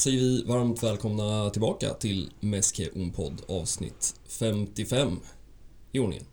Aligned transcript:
säger 0.00 0.18
vi 0.18 0.42
varmt 0.44 0.82
välkomna 0.82 1.50
tillbaka 1.50 1.94
till 1.94 2.30
Meske 2.40 2.88
Podd 3.14 3.42
avsnitt 3.48 4.14
55 4.28 5.20
i 5.92 5.98
ordningen. 5.98 6.24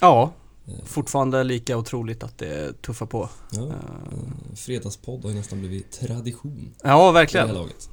Ja, 0.00 0.32
fortfarande 0.84 1.44
lika 1.44 1.76
otroligt 1.76 2.22
att 2.22 2.38
det 2.38 2.82
tuffar 2.82 3.06
på. 3.06 3.28
Ja, 3.52 3.66
eh, 3.66 3.74
fredagspodd 4.54 5.22
har 5.22 5.30
ju 5.30 5.36
nästan 5.36 5.58
blivit 5.60 5.92
tradition 5.92 6.74
Ja, 6.82 7.10
verkligen. 7.12 7.54
laget. 7.54 7.88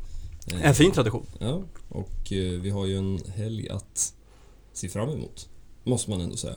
Eh, 0.51 0.65
En 0.65 0.75
fin 0.75 0.91
tradition. 0.91 1.25
Ja, 1.39 1.63
och 1.89 2.31
eh, 2.33 2.59
vi 2.61 2.69
har 2.69 2.85
ju 2.85 2.97
en 2.97 3.19
helg 3.35 3.69
att 3.69 4.13
se 4.73 4.89
fram 4.89 5.09
emot, 5.09 5.49
måste 5.83 6.09
man 6.09 6.21
ändå 6.21 6.35
säga. 6.35 6.55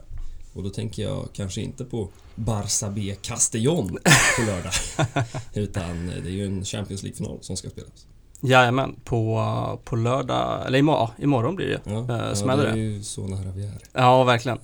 Och 0.54 0.62
då 0.62 0.70
tänker 0.70 1.02
jag 1.02 1.28
kanske 1.32 1.60
inte 1.60 1.84
på 1.84 2.08
Barça 2.34 2.90
B 2.92 3.16
Castellón 3.22 3.88
på 4.36 4.42
lördag. 4.46 4.72
utan 5.54 6.06
det 6.06 6.28
är 6.28 6.32
ju 6.32 6.46
en 6.46 6.64
Champions 6.64 7.02
League-final 7.02 7.38
som 7.40 7.56
ska 7.56 7.70
spelas. 7.70 8.06
Jajamän, 8.40 8.96
på, 9.04 9.80
på 9.84 9.96
lördag, 9.96 10.66
eller 10.66 10.78
imorgon, 10.78 11.08
imorgon 11.18 11.56
blir 11.56 11.66
det. 11.66 11.80
Ja, 11.84 11.92
Eh, 11.92 12.32
ja 12.46 12.56
det 12.56 12.68
är 12.68 12.76
ju 12.76 13.02
så 13.02 13.26
nära 13.26 13.50
vi 13.52 13.66
är. 13.66 13.78
Ja, 13.92 14.24
verkligen. 14.24 14.58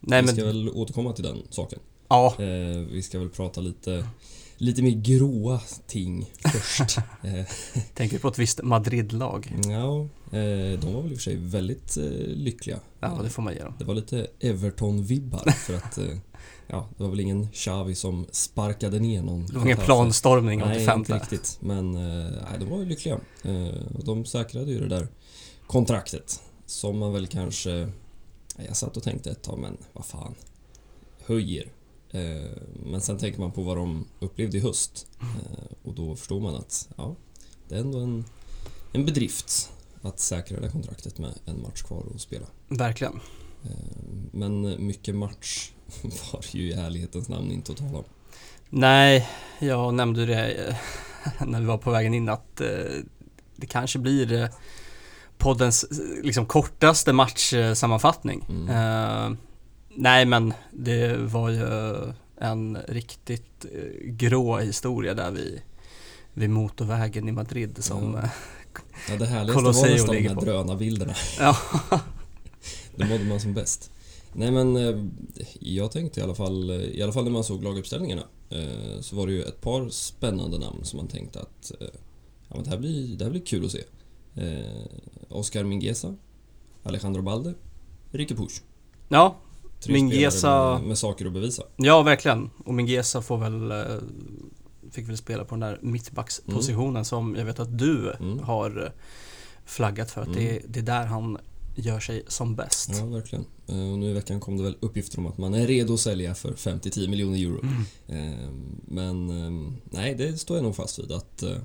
Nej 0.00 0.20
vi 0.20 0.26
men, 0.26 0.34
ska 0.34 0.44
väl 0.44 0.68
återkomma 0.74 1.12
till 1.12 1.24
den 1.24 1.42
saken. 1.50 1.78
ja, 2.08 2.34
Eh, 2.38 2.78
vi 2.92 3.02
ska 3.02 3.18
väl 3.18 3.28
prata 3.28 3.60
lite, 3.60 4.04
lite 4.56 4.82
mer 4.82 4.90
gråa 4.90 5.60
ting 5.86 6.30
först. 6.52 6.98
tänker 7.94 8.18
på 8.18 8.28
ett 8.28 8.38
visst 8.38 8.62
Madrid-lag. 8.62 9.52
ja, 9.64 10.08
de 10.80 10.94
var 10.94 11.02
väl 11.02 11.12
i 11.12 11.14
och 11.14 11.18
för 11.18 11.22
sig 11.22 11.36
väldigt 11.36 11.96
lyckliga. 12.26 12.78
Ja, 13.00 13.20
det 13.22 13.30
får 13.30 13.42
man 13.42 13.54
ge 13.54 13.62
dem. 13.62 13.74
Det 13.78 13.84
var 13.84 13.94
lite 13.94 14.26
Everton-vibbar 14.40 15.50
för 15.50 15.74
att 15.74 15.98
ja, 16.66 16.88
det 16.96 17.02
var 17.02 17.10
väl 17.10 17.20
ingen 17.20 17.48
Xavi 17.52 17.94
som 17.94 18.26
sparkade 18.30 18.98
ner 18.98 19.22
någon. 19.22 19.46
Det 19.46 19.58
var 19.58 19.64
ingen 19.64 19.78
planstormning 19.78 20.60
Nej, 20.60 20.76
85 20.76 20.98
inte 20.98 21.14
riktigt. 21.14 21.58
Men 21.60 21.94
eh, 21.94 22.30
nej, 22.30 22.58
de 22.58 22.70
var 22.70 22.78
ju 22.78 22.84
lyckliga. 22.84 23.20
Eh, 23.44 23.74
de 24.04 24.24
säkrade 24.24 24.70
ju 24.72 24.80
det 24.80 24.88
där 24.88 25.08
kontraktet. 25.66 26.42
Som 26.66 26.98
man 26.98 27.12
väl 27.12 27.26
kanske... 27.26 27.90
Jag 28.66 28.76
satt 28.76 28.96
och 28.96 29.02
tänkte 29.02 29.30
ett 29.30 29.42
tag, 29.42 29.58
men 29.58 29.76
vad 29.92 30.04
fan. 30.04 30.34
Höjer. 31.26 31.72
Eh, 32.10 32.50
men 32.84 33.00
sen 33.00 33.18
tänker 33.18 33.40
man 33.40 33.52
på 33.52 33.62
vad 33.62 33.76
de 33.76 34.08
upplevde 34.20 34.56
i 34.56 34.60
höst. 34.60 35.06
Och 35.82 35.94
då 35.94 36.16
förstår 36.16 36.40
man 36.40 36.54
att 36.54 36.88
ja, 36.96 37.16
det 37.68 37.74
är 37.74 37.80
ändå 37.80 37.98
en, 37.98 38.24
en 38.92 39.04
bedrift 39.04 39.72
att 40.02 40.18
säkra 40.18 40.60
det 40.60 40.68
kontraktet 40.68 41.18
med 41.18 41.38
en 41.44 41.62
match 41.62 41.82
kvar 41.82 42.04
att 42.14 42.20
spela. 42.20 42.46
Verkligen. 42.68 43.20
Men 44.32 44.86
mycket 44.86 45.14
match 45.14 45.72
var 46.32 46.40
det 46.52 46.58
ju 46.58 46.68
i 46.68 46.72
ärlighetens 46.72 47.28
namn 47.28 47.52
inte 47.52 47.72
att 47.72 47.78
tala 47.78 47.98
om. 47.98 48.04
Nej, 48.70 49.28
jag 49.58 49.94
nämnde 49.94 50.26
det 50.26 50.68
eh, 50.68 50.76
när 51.46 51.60
vi 51.60 51.66
var 51.66 51.78
på 51.78 51.90
vägen 51.90 52.14
in 52.14 52.28
att 52.28 52.60
eh, 52.60 52.68
det 53.56 53.66
kanske 53.66 53.98
blir 53.98 54.32
eh, 54.32 54.48
poddens 55.38 55.84
liksom 56.22 56.46
kortaste 56.46 57.12
matchsammanfattning. 57.12 58.46
Mm. 58.48 59.36
Nej 59.96 60.24
men 60.24 60.54
det 60.70 61.16
var 61.16 61.48
ju 61.50 61.66
en 62.40 62.78
riktigt 62.88 63.66
grå 64.04 64.58
historia 64.58 65.14
där 65.14 65.30
vid, 65.30 65.60
vid 66.32 66.50
motorvägen 66.50 67.28
i 67.28 67.32
Madrid 67.32 67.84
som... 67.84 68.14
Ja. 68.14 68.22
eh, 68.22 68.30
Ja, 69.08 69.16
det 69.16 69.26
härligaste 69.26 69.62
Colosseo 69.62 69.82
var 69.82 69.90
nästan 69.90 70.14
de 70.14 70.28
här 70.28 70.34
drönarbilderna. 70.34 71.14
Ja. 71.38 71.56
Då 72.96 73.06
mådde 73.06 73.24
man 73.24 73.40
som 73.40 73.54
bäst. 73.54 73.90
Nej 74.34 74.50
men 74.50 74.76
eh, 74.76 75.04
jag 75.60 75.90
tänkte 75.92 76.20
i 76.20 76.22
alla 76.22 76.34
fall, 76.34 76.70
eh, 76.70 76.76
i 76.76 77.02
alla 77.02 77.12
fall 77.12 77.24
när 77.24 77.30
man 77.30 77.44
såg 77.44 77.64
laguppställningarna 77.64 78.22
eh, 78.50 79.00
så 79.00 79.16
var 79.16 79.26
det 79.26 79.32
ju 79.32 79.42
ett 79.42 79.60
par 79.60 79.88
spännande 79.88 80.58
namn 80.58 80.84
som 80.84 80.96
man 80.96 81.08
tänkte 81.08 81.40
att 81.40 81.72
ja, 82.48 82.54
men 82.54 82.64
det, 82.64 82.70
här 82.70 82.78
blir, 82.78 83.16
det 83.16 83.24
här 83.24 83.30
blir 83.30 83.40
kul 83.46 83.64
att 83.64 83.70
se. 83.72 83.82
Oscar 85.28 85.64
Mingueza, 85.64 86.14
Alejandro 86.82 87.22
Balde, 87.22 87.54
Ricky 88.10 88.34
Puch. 88.34 88.62
ja, 89.08 89.36
Tre 89.80 90.10
spelare 90.30 90.78
med, 90.78 90.88
med 90.88 90.98
saker 90.98 91.26
att 91.26 91.32
bevisa. 91.32 91.62
ja 91.76 92.02
verkligen. 92.02 92.50
Och 92.64 92.74
Mingueza 92.74 93.22
får 93.22 93.38
väl 93.38 93.72
fick 94.90 95.08
väl 95.08 95.16
spela 95.16 95.44
på 95.44 95.54
den 95.54 95.60
där 95.60 95.78
mittbackspositionen 95.82 97.04
som 97.04 97.36
jag 97.36 97.44
vet 97.44 97.60
att 97.60 97.78
du 97.78 98.12
Mm. 98.20 98.38
har 98.38 98.92
flaggat 99.64 100.10
för 100.10 100.20
att 100.20 100.26
Mm. 100.28 100.38
det, 100.38 100.62
det 100.68 100.78
är 100.80 100.84
där 100.84 101.06
han 101.06 101.38
gör 101.74 102.00
sig 102.00 102.22
som 102.28 102.54
bäst. 102.56 102.90
Ja, 102.98 103.04
verkligen. 103.06 103.44
Eh, 103.66 103.92
Och 103.92 103.98
nu 103.98 104.10
i 104.10 104.12
veckan 104.12 104.40
kom 104.40 104.56
det 104.56 104.62
väl 104.62 104.76
uppgifter 104.80 105.18
om 105.18 105.26
att 105.26 105.38
man 105.38 105.54
är 105.54 105.66
redo 105.66 105.94
att 105.94 106.00
sälja 106.00 106.34
för 106.34 106.52
5-10 106.52 107.08
miljoner 107.08 107.38
euro. 107.38 107.60
Mm. 107.62 108.32
Eh, 108.32 108.48
Men 108.84 109.30
eh, 109.44 109.72
nej, 109.84 110.14
det 110.14 110.38
står 110.38 110.56
jag 110.56 110.64
nog 110.64 110.76
fast 110.76 110.98
vid 110.98 111.12
att 111.12 111.42
eh, 111.42 111.56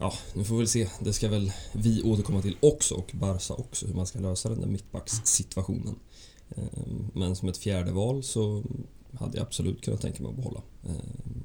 Ja, 0.00 0.12
nu 0.34 0.44
får 0.44 0.54
vi 0.54 0.58
väl 0.58 0.68
se. 0.68 0.88
Det 1.00 1.12
ska 1.12 1.28
väl 1.28 1.52
vi 1.72 2.02
återkomma 2.02 2.42
till 2.42 2.56
också 2.60 2.94
och 2.94 3.10
Barca 3.14 3.54
också 3.54 3.86
hur 3.86 3.94
man 3.94 4.06
ska 4.06 4.18
lösa 4.18 4.48
den 4.48 4.60
där 4.60 4.68
mittbackssituationen. 4.68 5.94
Eh, 6.56 6.62
Men 7.14 7.36
som 7.36 7.48
ett 7.48 7.58
fjärde 7.58 7.92
val 7.92 8.22
så 8.22 8.62
hade 9.18 9.36
jag 9.38 9.46
absolut 9.46 9.84
kunnat 9.84 10.00
tänka 10.00 10.22
mig 10.22 10.30
att 10.30 10.36
behålla. 10.36 10.62
Eh, 10.86 10.92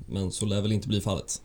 Men 0.08 0.31
så 0.31 0.46
lär 0.46 0.62
väl 0.62 0.72
inte 0.72 0.88
bli 0.88 1.02
fallet. 1.02 1.41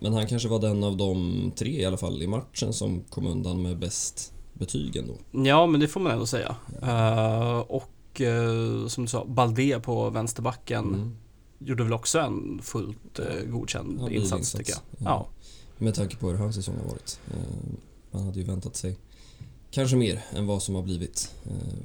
Men 0.00 0.12
han 0.12 0.26
kanske 0.26 0.48
var 0.48 0.58
den 0.60 0.84
av 0.84 0.96
de 0.96 1.52
tre 1.56 1.80
i 1.80 1.84
alla 1.84 1.96
fall 1.96 2.22
i 2.22 2.26
matchen 2.26 2.72
som 2.72 3.00
kom 3.10 3.26
undan 3.26 3.62
med 3.62 3.78
bäst 3.78 4.32
betyg 4.66 4.96
ändå. 4.96 5.14
Ja, 5.48 5.66
men 5.66 5.80
det 5.80 5.88
får 5.88 6.00
man 6.00 6.12
ändå 6.12 6.26
säga. 6.26 6.56
Eh, 6.82 7.58
och 7.58 8.20
eh, 8.20 8.86
som 8.88 9.04
du 9.04 9.08
sa, 9.08 9.24
Balde 9.24 9.80
på 9.80 10.10
vänsterbacken 10.10 10.84
Mm. 10.84 11.16
gjorde 11.58 11.82
väl 11.84 11.92
också 11.92 12.18
en 12.20 12.60
fullt 12.62 13.18
uh, 13.20 13.50
godkänd 13.50 13.98
Ja, 14.00 14.10
insats, 14.10 14.30
bilinsats. 14.30 14.52
tycker 14.52 14.72
jag. 14.72 14.80
Ja. 14.98 15.26
Med 15.78 15.94
tanke 15.94 16.16
på 16.16 16.28
hur 16.30 16.36
hans 16.38 16.54
säsong 16.56 16.74
har 16.82 16.88
varit. 16.88 17.20
Man 18.10 18.24
hade 18.24 18.38
ju 18.40 18.44
väntat 18.46 18.76
sig 18.76 18.96
kanske 19.70 19.96
mer 19.96 20.24
än 20.32 20.46
vad 20.46 20.62
som 20.62 20.74
har 20.74 20.82
blivit. 20.82 21.34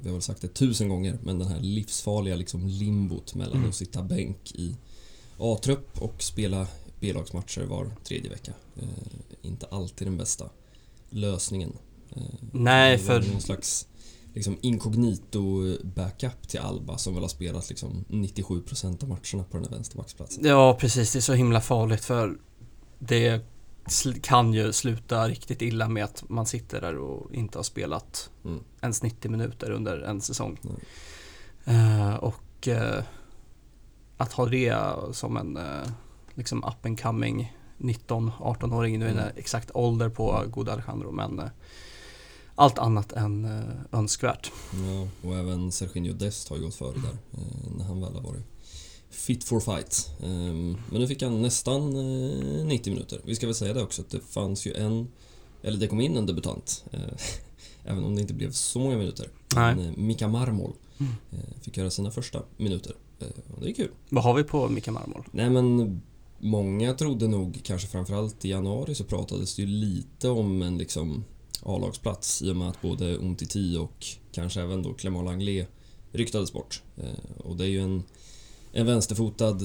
Vi 0.04 0.10
har 0.10 0.14
väl 0.14 0.22
sagt 0.22 0.42
det 0.42 0.48
tusen 0.48 0.90
gånger, 0.90 1.18
men 1.24 1.40
den 1.40 1.48
här 1.48 1.60
livsfarliga 1.60 2.36
liksom 2.36 2.68
limbot 2.68 3.36
mellan 3.36 3.58
Mm. 3.58 3.70
att 3.70 3.76
sitta 3.76 4.04
bänk 4.04 4.52
i 4.56 4.76
A-trupp 5.40 6.02
och 6.02 6.24
spela 6.24 6.68
B-lagsmatcher 7.00 7.62
var 7.66 7.92
tredje 8.04 8.30
vecka. 8.30 8.54
Inte 9.42 9.66
alltid 9.72 10.08
den 10.08 10.18
bästa 10.18 10.50
lösningen. 11.10 11.74
Eh, 12.16 12.22
Nej, 12.52 12.98
för 12.98 13.22
Någon 13.22 13.42
slags 13.42 13.88
liksom 14.34 14.58
incognito 14.62 15.64
backup 15.84 16.48
till 16.48 16.60
Alba 16.60 16.98
som 16.98 17.14
väl 17.14 17.24
har 17.24 17.30
spelat 17.30 17.70
liksom 17.70 18.06
97% 18.08 19.04
av 19.04 19.10
matcherna 19.10 19.44
på 19.52 19.58
den 19.58 19.64
här 19.64 19.72
vänsterbacksplatsen. 19.72 20.46
Ja, 20.46 20.78
precis. 20.80 21.12
Det 21.14 21.20
är 21.20 21.22
så 21.22 21.34
himla 21.34 21.62
farligt 21.62 22.06
för 22.06 22.38
det 23.00 23.42
kan 24.22 24.54
ju 24.54 24.74
sluta 24.74 25.28
riktigt 25.28 25.62
illa 25.62 25.88
med 25.90 26.04
att 26.04 26.24
man 26.30 26.46
sitter 26.46 26.82
där 26.82 26.98
och 26.98 27.34
inte 27.34 27.58
har 27.58 27.64
spelat 27.64 28.30
Mm. 28.46 28.60
ens 28.82 29.04
90 29.04 29.32
minuter 29.32 29.72
under 29.72 29.98
en 30.02 30.22
säsong. 30.22 30.60
Nej. 30.62 31.76
Eh, 31.76 32.16
och 32.16 32.68
eh, 32.68 33.04
att 34.18 34.32
ha 34.34 34.46
det 34.46 34.76
som 35.12 35.38
en 35.38 35.58
eh, 35.58 35.90
liksom 36.34 36.64
up 36.64 36.86
and 36.86 37.02
coming 37.02 37.54
19-18-åring, 37.78 39.00
nu 39.00 39.06
är 39.08 39.14
det 39.14 39.22
Mm. 39.22 39.34
exakt 39.38 39.72
ålder 39.74 40.10
på 40.10 40.44
god 40.52 40.70
Alejandro 40.70 41.12
men 41.12 41.42
allt 42.58 42.78
annat 42.78 43.12
än 43.12 43.46
eh, 43.46 43.62
önskvärt. 44.00 44.52
Ja, 44.74 45.08
och 45.30 45.36
även 45.36 45.72
Serginho 45.72 46.14
Dest 46.14 46.50
har 46.50 46.58
ju 46.58 46.64
gått 46.64 46.76
före 46.76 46.94
där 46.94 47.18
eh, 47.42 47.78
när 47.78 47.86
han 47.86 48.02
väl 48.02 48.14
har 48.14 48.22
varit 48.22 48.44
fit 49.10 49.44
for 49.44 49.60
fight. 49.60 50.10
Ehm, 50.24 50.78
men 50.92 51.02
nu 51.02 51.08
fick 51.08 51.22
han 51.22 51.42
nästan 51.42 51.96
eh, 51.96 52.66
90 52.66 52.94
minuter. 52.94 53.22
Vi 53.24 53.36
ska 53.36 53.46
väl 53.48 53.56
säga 53.56 53.74
det 53.74 53.84
också 53.84 54.02
att 54.02 54.10
det 54.10 54.20
fanns 54.20 54.66
ju 54.68 54.74
en, 54.74 55.08
eller 55.64 55.78
det 55.80 55.88
kom 55.88 56.02
in 56.02 56.18
en 56.18 56.26
debutant, 56.26 56.86
eh, 56.92 57.00
även 57.86 58.04
om 58.04 58.16
det 58.16 58.22
inte 58.22 58.34
blev 58.34 58.52
så 58.52 58.80
många 58.80 58.98
minuter. 58.98 59.30
Nej. 59.56 59.76
Men 59.76 59.86
eh, 59.86 59.92
Mika 59.98 60.28
Marmol 60.28 60.74
Mm. 61.00 61.14
eh, 61.32 61.62
fick 61.62 61.78
göra 61.78 61.90
sina 61.90 62.12
första 62.12 62.42
minuter. 62.58 62.94
Eh, 63.20 63.28
och 63.56 63.62
det 63.62 63.70
är 63.70 63.74
kul. 63.74 63.92
Vad 64.10 64.24
har 64.24 64.34
vi 64.34 64.44
på 64.44 64.70
Mika 64.70 64.92
Marmol? 64.92 65.24
Nej 65.32 65.50
men 65.50 66.02
många 66.40 66.94
trodde 66.94 67.28
nog, 67.28 67.60
kanske 67.64 67.88
framförallt 67.88 68.46
i 68.46 68.50
januari 68.50 68.96
så 68.96 69.04
pratades 69.04 69.56
det 69.56 69.62
ju 69.62 69.68
lite 69.68 70.30
om 70.30 70.62
en 70.62 70.78
liksom 70.78 71.24
A-lagsplats 71.68 72.42
i 72.42 72.52
och 72.52 72.56
med 72.56 72.70
att 72.70 72.82
både 72.82 73.06
Umtiti 73.06 73.78
och 73.78 74.06
kanske 74.32 74.62
även 74.62 74.84
då 74.84 74.94
Clément 74.94 75.26
Langlais 75.26 75.68
ryktades 76.12 76.54
bort. 76.54 76.82
Eh, 76.98 77.46
och 77.46 77.58
det 77.58 77.64
är 77.64 77.68
ju 77.70 77.80
en, 77.82 78.04
en 78.72 78.86
vänsterfotad 78.86 79.60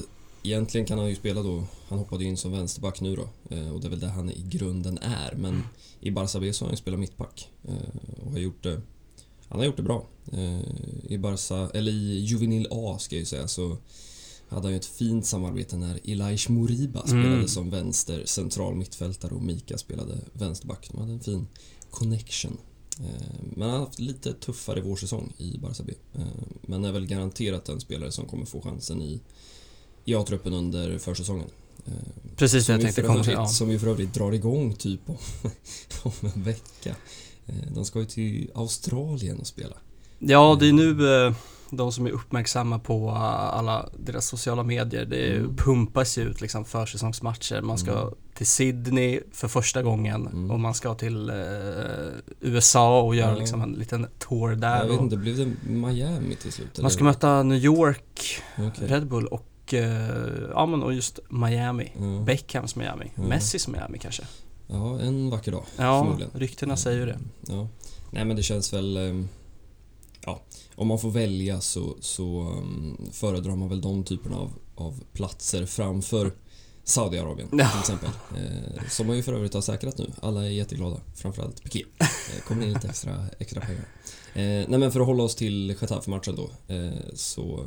Egentligen 0.45 0.87
kan 0.87 0.99
han 0.99 1.09
ju 1.09 1.15
spela 1.15 1.43
då, 1.43 1.63
han 1.87 1.99
hoppade 1.99 2.23
in 2.23 2.37
som 2.37 2.51
vänsterback 2.51 3.01
nu 3.01 3.15
då 3.15 3.29
eh, 3.55 3.69
och 3.69 3.81
det 3.81 3.87
är 3.87 3.89
väl 3.89 3.99
det 3.99 4.07
han 4.07 4.29
i 4.29 4.45
grunden 4.49 4.97
är 4.97 5.35
men 5.35 5.63
i 5.99 6.11
Barça 6.11 6.39
B 6.39 6.53
så 6.53 6.65
har 6.65 6.69
han 6.69 6.73
ju 6.73 6.77
spelat 6.77 6.99
mittback 6.99 7.49
eh, 7.67 8.25
och 8.25 8.31
har 8.31 8.39
gjort 8.39 8.63
det 8.63 8.81
Han 9.47 9.59
har 9.59 9.65
gjort 9.65 9.77
det 9.77 9.83
bra. 9.83 10.05
I 11.03 11.17
Barça, 11.17 11.71
eller 11.73 11.91
i 11.91 12.19
Juvenil 12.19 12.67
A 12.71 12.97
ska 12.99 13.15
jag 13.15 13.19
ju 13.19 13.25
säga 13.25 13.47
så 13.47 13.77
hade 14.47 14.63
han 14.63 14.71
ju 14.71 14.77
ett 14.77 14.85
fint 14.85 15.25
samarbete 15.25 15.77
när 15.77 15.99
Elias 16.03 16.49
Moriba 16.49 17.01
spelade 17.01 17.33
Mm. 17.33 17.47
som 17.47 17.69
vänster 17.69 18.25
central 18.25 18.75
mittfältare 18.75 19.33
och 19.33 19.41
Mika 19.41 19.77
spelade 19.77 20.17
vänsterback. 20.33 20.89
De 20.91 20.99
hade 20.99 21.13
en 21.13 21.19
fin 21.19 21.47
connection. 21.93 22.57
Eh, 22.99 23.35
Men 23.55 23.69
han 23.69 23.79
har 23.79 23.85
haft 23.85 23.99
lite 23.99 24.33
tuffare 24.33 24.81
vårsäsong 24.81 25.33
i 25.37 25.57
Barça 25.57 25.83
B. 25.85 25.93
Eh, 26.13 26.21
Men 26.61 26.85
är 26.85 26.91
väl 26.91 27.05
garanterat 27.05 27.69
en 27.69 27.79
spelare 27.79 28.11
som 28.11 28.25
kommer 28.27 28.45
få 28.45 28.61
chansen 28.61 29.01
i, 29.01 29.21
i 30.05 30.15
A-truppen 30.15 30.53
under 30.53 30.97
försäsongen. 30.97 31.47
Eh, 31.85 31.93
Precis 32.35 32.65
som 32.65 32.73
jag 32.73 32.81
tänkte 32.81 33.01
komma 33.01 33.23
till. 33.23 33.33
Ja. 33.33 33.47
Som 33.47 33.71
ju 33.71 33.79
för 33.79 33.87
övrigt 33.87 34.13
drar 34.13 34.31
igång 34.31 34.73
typ 34.73 35.01
om, 35.09 35.17
om 36.03 36.11
en 36.35 36.43
vecka. 36.43 36.95
De 37.75 37.85
ska 37.85 37.99
ju 37.99 38.05
till 38.05 38.51
Australien 38.55 39.39
och 39.39 39.47
spela. 39.47 39.75
ja, 40.19 40.57
det 40.59 40.67
är 40.69 40.73
nu 40.73 40.95
de 41.69 41.91
som 41.91 42.05
är 42.05 42.11
uppmärksamma 42.11 42.79
på 42.79 43.09
alla 43.11 43.89
deras 43.99 44.27
sociala 44.27 44.63
medier. 44.63 45.05
Det 45.05 45.35
Mm. 45.35 45.55
pumpas 45.55 46.17
ju 46.17 46.21
ut 46.21 46.41
liksom 46.41 46.65
försäsongsmatcher. 46.65 47.61
Man 47.61 47.77
ska 47.77 47.91
Mm. 48.01 48.13
Till 48.43 48.51
Sydney 48.51 49.19
för 49.31 49.47
första 49.47 49.81
gången 49.83 50.27
Mm. 50.27 50.51
och 50.51 50.59
man 50.59 50.73
ska 50.73 50.93
till 50.95 51.29
eh, 51.29 51.35
USA 52.39 53.01
och 53.01 53.15
göra 53.15 53.31
Ja. 53.31 53.37
liksom 53.39 53.61
en 53.61 53.71
liten 53.71 54.07
tour 54.19 54.55
där. 54.55 54.77
Jag 54.77 54.87
vet 54.91 55.01
inte, 55.01 55.17
blev 55.17 55.37
det 55.37 55.69
Miami 55.69 56.35
till 56.35 56.51
slut? 56.51 56.79
man 56.81 56.91
ska 56.91 56.99
eller? 56.99 57.09
möta 57.11 57.43
New 57.43 57.57
York, 57.57 58.41
Okej. 58.57 58.87
Red 58.87 59.07
Bull 59.07 59.27
och, 59.27 59.73
eh, 59.73 60.09
ja 60.51 60.65
men 60.65 60.83
och 60.83 60.93
just 60.93 61.19
Miami. 61.29 61.91
Ja. 61.99 62.23
Beckhams 62.25 62.75
Miami, 62.75 63.11
Ja. 63.15 63.23
Messis 63.23 63.67
Miami 63.67 63.97
kanske. 63.99 64.23
Ja, 64.67 64.99
en 64.99 65.29
vacker 65.29 65.51
dag. 65.51 65.63
Ja, 65.77 66.03
förmodligen. 66.03 66.31
ryktena 66.39 66.77
säger 66.77 66.99
ju 66.99 67.05
det. 67.05 67.19
Ja. 67.47 67.67
Nej 68.11 68.25
men 68.25 68.35
det 68.35 68.43
känns 68.43 68.73
väl... 68.73 68.97
ehm, 68.97 69.27
Ja, 70.25 70.41
om 70.75 70.87
man 70.87 70.99
får 70.99 71.11
välja 71.11 71.61
så, 71.61 71.95
så 71.99 72.41
um, 72.41 72.97
föredrar 73.11 73.55
man 73.55 73.69
väl 73.69 73.81
de 73.81 74.03
typerna 74.03 74.37
av, 74.37 74.51
av 74.75 75.03
platser 75.13 75.65
framför 75.65 76.31
Saudiarabien 76.83 77.49
Ja. 77.51 77.69
till 77.69 77.79
exempel. 77.79 78.09
Eh, 78.35 78.83
som 78.89 79.07
man 79.07 79.15
ju 79.15 79.23
för 79.23 79.33
övrigt 79.33 79.53
har 79.53 79.61
säkrat 79.61 79.97
nu. 79.97 80.11
Alla 80.21 80.45
är 80.45 80.49
jätteglada. 80.49 80.97
Framförallt 81.15 81.63
Piqué. 81.63 81.83
Eh, 81.99 82.07
kommer 82.47 82.63
in 82.65 82.73
lite 82.73 82.87
extra, 82.87 83.25
extra 83.39 83.61
pengar. 83.61 83.85
Eh, 84.33 84.69
nej 84.69 84.79
men 84.79 84.91
för 84.91 84.99
att 84.99 85.05
hålla 85.05 85.23
oss 85.23 85.35
till 85.35 85.75
Getafe-matchen 85.81 86.35
då. 86.35 86.73
Eh, 86.73 86.91
så... 87.13 87.65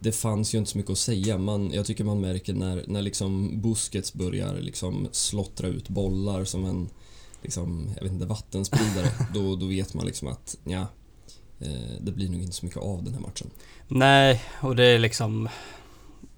Det 0.00 0.12
fanns 0.12 0.54
ju 0.54 0.58
inte 0.58 0.70
så 0.70 0.78
mycket 0.78 0.92
att 0.92 0.98
säga. 0.98 1.38
Man, 1.38 1.72
jag 1.72 1.86
tycker 1.86 2.04
man 2.04 2.20
märker 2.20 2.52
när, 2.54 2.84
när 2.86 3.02
liksom 3.02 3.60
Busquets 3.62 4.14
börjar 4.14 4.54
liksom 4.60 5.08
slottra 5.12 5.68
ut 5.68 5.88
bollar 5.88 6.44
som 6.44 6.64
en 6.64 6.88
liksom, 7.42 7.90
jag 7.96 8.02
vet 8.02 8.12
inte, 8.12 8.26
vattenspridare. 8.26 9.08
då, 9.34 9.56
då 9.56 9.66
vet 9.66 9.94
man 9.94 10.06
liksom 10.06 10.28
att 10.28 10.56
ja, 10.64 10.86
eh, 11.60 11.96
det 12.00 12.12
blir 12.12 12.28
nog 12.28 12.40
inte 12.40 12.52
så 12.56 12.66
mycket 12.66 12.82
av 12.82 13.04
den 13.04 13.14
här 13.14 13.20
matchen. 13.20 13.50
Nej, 13.88 14.42
och 14.62 14.76
det 14.76 14.84
är 14.84 14.98
liksom 14.98 15.48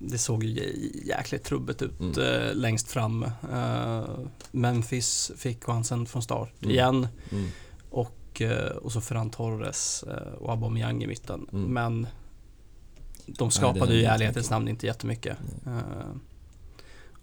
det 0.02 0.18
såg 0.18 0.44
ju 0.44 0.54
jä- 0.62 1.06
jäkligt 1.06 1.44
trubbigt 1.44 1.82
ut 1.82 2.00
Mm. 2.00 2.18
eh, 2.18 2.54
längst 2.54 2.88
fram. 2.90 3.22
Eh, 3.52 4.04
Memphis 4.50 5.32
fick 5.36 5.64
chansen 5.64 6.06
från 6.06 6.22
start 6.22 6.52
Mm. 6.62 6.70
igen 6.74 7.08
Mm. 7.32 7.48
och, 7.90 8.40
eh, 8.42 8.76
och 8.76 8.92
så 8.92 9.00
Ferran 9.00 9.30
Torres 9.30 10.02
eh, 10.02 10.32
och 10.32 10.50
Aubameyang 10.52 11.02
i 11.02 11.06
mitten. 11.06 11.46
Mm. 11.52 11.64
Men 11.74 12.06
de 13.26 13.50
skapade 13.50 13.94
ju 13.94 14.00
i 14.00 14.04
ärlighetens 14.04 14.50
namn 14.50 14.68
inte 14.68 14.86
jättemycket. 14.86 15.36
Eh, 15.66 16.16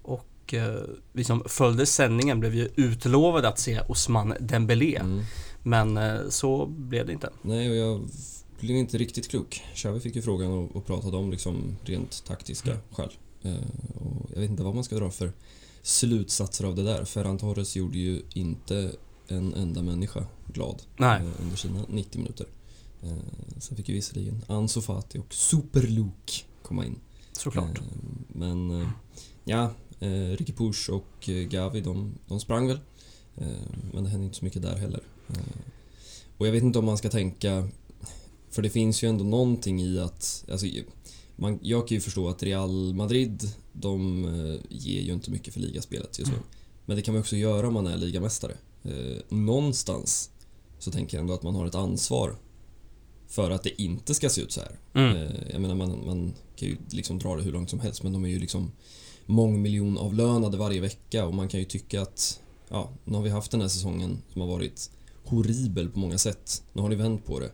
och 0.01 0.53
eh, 0.53 0.81
vi 1.11 1.23
som 1.23 1.43
följde 1.45 1.85
sändningen 1.85 2.39
blev 2.39 2.55
ju 2.55 2.69
utlovade 2.75 3.47
att 3.47 3.59
se 3.59 3.79
Osman 3.87 4.33
Dembélé. 4.39 4.95
Mm. 4.99 5.23
Men 5.63 5.97
eh, 5.97 6.19
så 6.29 6.65
blev 6.65 7.05
det 7.05 7.13
inte. 7.13 7.29
Nej, 7.41 7.69
och 7.69 7.75
jag 7.75 8.07
blev 8.59 8.77
inte 8.77 8.97
riktigt 8.97 9.27
klok. 9.27 9.61
Xavi 9.75 9.99
fick 9.99 10.15
ju 10.15 10.21
frågan 10.21 10.51
och, 10.51 10.75
och 10.75 10.85
pratade 10.85 11.17
om 11.17 11.31
liksom 11.31 11.77
rent 11.83 12.23
taktiska 12.25 12.71
Mm. 12.71 12.81
skäl. 12.91 13.11
Eh, 13.43 13.55
och 13.95 14.29
jag 14.33 14.41
vet 14.41 14.49
inte 14.49 14.63
vad 14.63 14.75
man 14.75 14.83
ska 14.83 14.95
dra 14.95 15.11
för 15.11 15.31
slutsatser 15.81 16.65
av 16.65 16.75
det 16.75 16.83
där. 16.83 17.05
Ferran 17.05 17.37
Torres 17.37 17.75
gjorde 17.75 17.97
ju 17.97 18.21
inte 18.33 18.91
en 19.27 19.53
enda 19.53 19.81
människa 19.81 20.25
glad 20.53 20.81
eh, 21.21 21.27
under 21.41 21.55
sina 21.57 21.85
90 21.89 22.17
minuter. 22.21 22.47
Eh, 23.03 23.17
sen 23.59 23.77
fick 23.77 23.89
ju 23.89 23.95
visserligen 23.95 24.43
Ansu 24.47 24.81
Fati 24.81 25.19
och 25.19 25.33
Super 25.33 25.81
Luke 25.81 26.33
komma 26.61 26.85
in. 26.85 26.99
Såklart. 27.33 27.77
Eh, 27.77 27.83
Men 28.27 28.81
eh, 28.81 28.87
ja, 29.43 29.71
eh, 29.99 30.09
Ricky 30.37 30.53
Push 30.53 30.89
och 30.89 31.29
eh, 31.29 31.47
Gavi 31.47 31.81
de, 31.81 32.13
de 32.27 32.39
sprang 32.39 32.67
väl. 32.67 32.79
Eh, 33.37 33.47
Men 33.93 34.03
det 34.03 34.09
hände 34.09 34.25
inte 34.25 34.37
så 34.37 34.45
mycket 34.45 34.61
där 34.61 34.75
heller. 34.77 35.01
Eh, 35.29 35.35
Och 36.37 36.47
jag 36.47 36.51
vet 36.51 36.63
inte 36.63 36.79
om 36.79 36.85
man 36.85 36.97
ska 36.97 37.09
tänka... 37.09 37.67
För 38.57 38.61
det 38.61 38.69
finns 38.69 39.03
ju 39.03 39.09
ändå 39.09 39.23
någonting 39.23 39.81
i 39.81 39.99
att... 39.99 40.45
Alltså, 40.51 40.67
man, 41.35 41.59
jag 41.61 41.87
kan 41.87 41.95
ju 41.95 42.01
förstå 42.01 42.29
att 42.29 42.43
Real 42.43 42.93
Madrid, 42.93 43.51
de 43.73 44.25
eh, 44.25 44.59
ger 44.69 45.01
ju 45.01 45.13
inte 45.13 45.31
mycket 45.31 45.53
för 45.53 45.59
ligaspelet 45.59 46.19
just 46.19 46.31
nu. 46.31 46.37
Mm. 46.37 46.47
Men 46.85 46.95
det 46.95 47.01
kan 47.01 47.13
man 47.13 47.21
också 47.21 47.35
göra 47.35 47.67
om 47.67 47.73
man 47.73 47.87
är 47.87 47.97
ligamästare. 47.97 48.57
Eh, 48.83 49.17
någonstans 49.29 50.29
så 50.79 50.91
tänker 50.91 51.17
jag 51.17 51.21
ändå 51.21 51.33
att 51.33 51.43
man 51.43 51.55
har 51.55 51.65
ett 51.65 51.75
ansvar 51.75 52.35
för 53.27 53.51
att 53.51 53.63
det 53.63 53.81
inte 53.81 54.13
ska 54.13 54.29
se 54.29 54.41
ut 54.41 54.51
så 54.51 54.61
här. 54.61 54.79
Mm. 54.93 55.17
Eh, 55.17 55.51
Jag 55.51 55.61
menar 55.61 55.75
man, 55.75 56.05
man 56.05 56.33
kan 56.55 56.67
ju 56.67 56.77
liksom 56.89 57.19
dra 57.19 57.35
det 57.35 57.43
hur 57.43 57.51
långt 57.51 57.69
som 57.69 57.79
helst 57.79 58.03
men 58.03 58.13
de 58.13 58.25
är 58.25 58.29
ju 58.29 58.39
liksom 58.39 58.71
mångmiljonavlönade 59.25 60.57
varje 60.57 60.81
vecka 60.81 61.25
och 61.25 61.33
man 61.33 61.47
kan 61.47 61.59
ju 61.59 61.65
tycka 61.65 62.01
att 62.01 62.41
ja, 62.69 62.89
nu 63.05 63.15
har 63.15 63.23
vi 63.23 63.29
haft 63.29 63.51
den 63.51 63.61
här 63.61 63.67
säsongen 63.67 64.17
som 64.33 64.41
har 64.41 64.47
varit 64.47 64.91
horribel 65.23 65.89
på 65.89 65.99
många 65.99 66.17
sätt. 66.17 66.63
Nu 66.73 66.81
har 66.81 66.89
ni 66.89 66.95
vänt 66.95 67.25
på 67.25 67.39
det. 67.39 67.51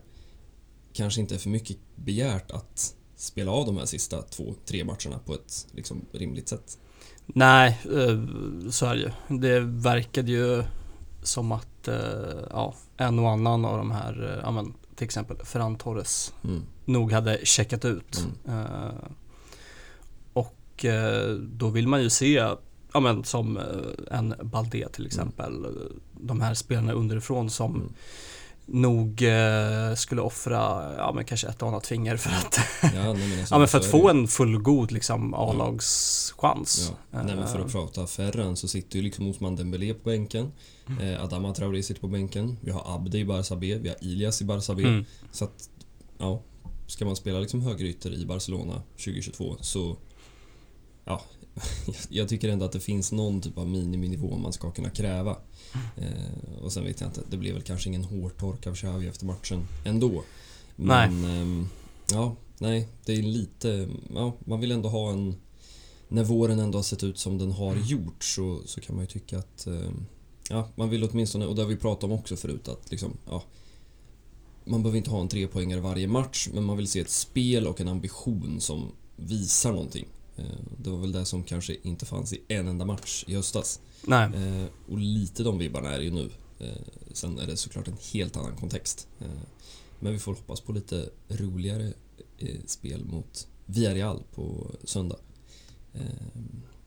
Kanske 0.96 1.20
inte 1.20 1.34
är 1.34 1.38
för 1.38 1.48
mycket 1.50 1.76
begärt 1.96 2.50
att 2.50 2.94
spela 3.16 3.50
av 3.50 3.66
de 3.66 3.76
här 3.78 3.84
sista 3.84 4.22
två, 4.22 4.54
tre 4.66 4.84
matcherna 4.84 5.18
på 5.26 5.34
ett 5.34 5.66
liksom 5.72 6.04
rimligt 6.12 6.48
sätt. 6.48 6.78
Nej, 7.26 7.80
eh, 7.84 8.18
så 8.70 8.86
är 8.86 8.94
det 8.94 9.00
ju. 9.00 9.38
Det 9.38 9.60
verkade 9.60 10.30
ju 10.32 10.62
som 11.22 11.52
att 11.52 11.88
eh, 11.88 12.42
ja, 12.50 12.74
en 12.96 13.18
och 13.18 13.30
annan 13.30 13.64
av 13.64 13.78
de 13.78 13.90
här, 13.90 14.32
eh, 14.32 14.40
ja, 14.42 14.50
men, 14.50 14.74
till 14.96 15.04
exempel 15.04 15.36
Ferran 15.44 15.76
Torres, 15.76 16.32
Mm. 16.44 16.62
nog 16.84 17.12
hade 17.12 17.40
checkat 17.44 17.84
ut. 17.84 18.26
Mm. 18.46 18.94
Och 20.32 20.84
då 21.40 21.68
vill 21.68 21.88
man 21.88 22.02
ju 22.02 22.10
se, 22.10 22.32
ja 22.92 23.00
men 23.00 23.24
som 23.24 23.60
en 24.10 24.34
Balde 24.42 24.88
till 24.88 25.06
exempel, 25.06 25.66
de 26.20 26.40
här 26.40 26.54
spelarna 26.54 26.92
underifrån 26.92 27.50
som 27.50 27.74
Mm. 27.74 27.92
Nog 28.66 29.22
eh, 29.22 29.94
skulle 29.96 30.20
offra, 30.20 30.92
ja 30.96 31.12
men 31.14 31.24
kanske 31.24 31.46
ett 31.46 31.62
och 31.62 31.68
annat 31.68 31.86
finger 31.86 32.16
för 32.16 32.30
att, 32.30 32.58
Ja, 32.82 33.12
nej, 33.12 33.28
men 33.28 33.38
alltså, 33.38 33.54
ja 33.54 33.58
men 33.58 33.68
för 33.68 33.78
att 33.78 33.84
få 33.84 34.10
en 34.10 34.28
fullgod 34.28 34.92
liksom 34.92 35.34
A-lagschans. 35.34 36.92
Ja. 37.10 37.22
Nej, 37.22 37.36
men 37.36 37.48
för 37.48 37.58
Eh, 37.58 37.64
att 37.64 37.72
prata 37.72 38.06
Ferran 38.06 38.56
så 38.56 38.68
sitter 38.68 38.96
ju 38.96 39.02
liksom 39.02 39.28
Osman 39.28 39.56
Dembélé 39.56 39.94
på 39.94 40.10
bänken. 40.10 40.52
Mm. 40.88 41.00
Eh, 41.00 41.24
Adama 41.24 41.54
Traoré 41.54 41.82
sitter 41.82 42.00
på 42.00 42.08
bänken. 42.08 42.56
Vi 42.60 42.70
har 42.70 42.94
Abde 42.94 43.18
i 43.18 43.24
Barça 43.24 43.56
B. 43.56 43.78
Vi 43.78 43.88
har 43.88 44.04
Ilias 44.04 44.42
i 44.42 44.44
Barça 44.44 44.74
B. 44.74 44.82
Mm. 44.82 45.04
Så 45.32 45.44
att, 45.44 45.70
ja. 46.18 46.42
Ska 46.86 47.04
man 47.04 47.16
spela 47.16 47.38
liksom 47.38 47.62
högerytter 47.62 48.14
i 48.14 48.26
Barcelona 48.26 48.82
2022 48.96 49.56
så... 49.60 49.96
Ja, 51.04 51.22
jag 52.08 52.28
tycker 52.28 52.48
ändå 52.48 52.64
att 52.64 52.72
det 52.72 52.80
finns 52.80 53.12
någon 53.12 53.40
typ 53.40 53.58
av 53.58 53.68
miniminivå 53.68 54.36
man 54.36 54.52
ska 54.52 54.70
kunna 54.70 54.90
kräva. 54.90 55.36
Eh, 55.96 56.62
och 56.62 56.72
sen 56.72 56.84
vet 56.84 57.00
jag 57.00 57.08
inte, 57.08 57.22
det 57.30 57.36
blev 57.36 57.54
väl 57.54 57.62
kanske 57.62 57.88
ingen 57.88 58.04
hårtork 58.04 58.66
av 58.66 58.74
Xavi 58.74 59.08
efter 59.08 59.26
matchen 59.26 59.68
ändå. 59.84 60.22
Men, 60.76 61.24
ehm, 61.24 61.68
ja, 62.12 62.36
nej, 62.58 62.88
det 63.04 63.12
är 63.12 63.22
lite... 63.22 63.88
Ja, 64.14 64.32
man 64.44 64.60
vill 64.60 64.72
ändå 64.72 64.88
ha 64.88 65.10
en... 65.10 65.34
När 66.08 66.24
våren 66.24 66.58
ändå 66.58 66.78
har 66.78 66.82
sett 66.82 67.04
ut 67.04 67.18
som 67.18 67.38
den 67.38 67.52
har 67.52 67.76
gjort 67.76 68.24
så, 68.24 68.60
så 68.66 68.80
kan 68.80 68.96
man 68.96 69.04
ju 69.04 69.10
tycka 69.10 69.38
att... 69.38 69.66
ehm, 69.66 70.06
Ja, 70.48 70.68
man 70.74 70.90
vill 70.90 71.04
åtminstone, 71.04 71.46
och 71.46 71.54
det 71.54 71.62
har 71.62 71.68
vi 71.68 71.76
pratat 71.76 72.04
om 72.04 72.12
också 72.12 72.36
förut, 72.36 72.68
att 72.68 72.90
liksom, 72.90 73.16
ja, 73.28 73.42
man 74.64 74.82
behöver 74.82 74.98
inte 74.98 75.10
ha 75.10 75.20
en 75.20 75.28
trepoängare 75.28 75.80
varje 75.80 76.06
match, 76.06 76.48
men 76.52 76.64
man 76.64 76.76
vill 76.76 76.88
se 76.88 77.00
ett 77.00 77.10
spel 77.10 77.66
och 77.66 77.80
en 77.80 77.88
ambition 77.88 78.60
som 78.60 78.92
visar 79.16 79.72
någonting. 79.72 80.06
Eh, 80.36 80.44
Det 80.78 80.90
var 80.90 80.98
väl 80.98 81.12
det 81.12 81.24
som 81.24 81.42
kanske 81.44 81.76
inte 81.82 82.06
fanns 82.06 82.32
i 82.32 82.40
en 82.48 82.68
enda 82.68 82.84
match 82.84 83.24
i 83.28 83.34
höstas. 83.34 83.80
Nej, 84.06 84.30
Eh, 84.34 84.66
Och 84.92 84.98
lite 84.98 85.42
de 85.42 85.58
vibbarna 85.58 85.92
är 85.92 85.98
det 85.98 86.04
ju 86.04 86.10
nu. 86.10 86.30
Eh, 86.60 86.68
Sen 87.12 87.38
är 87.38 87.46
det 87.46 87.56
såklart 87.56 87.88
en 87.88 87.96
helt 88.12 88.36
annan 88.36 88.56
kontext. 88.56 89.08
Men 90.00 90.12
vi 90.12 90.18
får 90.18 90.34
hoppas 90.34 90.60
på 90.60 90.72
lite 90.72 91.08
roligare 91.28 91.92
spel 92.66 93.04
mot 93.04 93.46
Villarreal 93.66 94.22
på 94.34 94.70
söndag. 94.84 95.16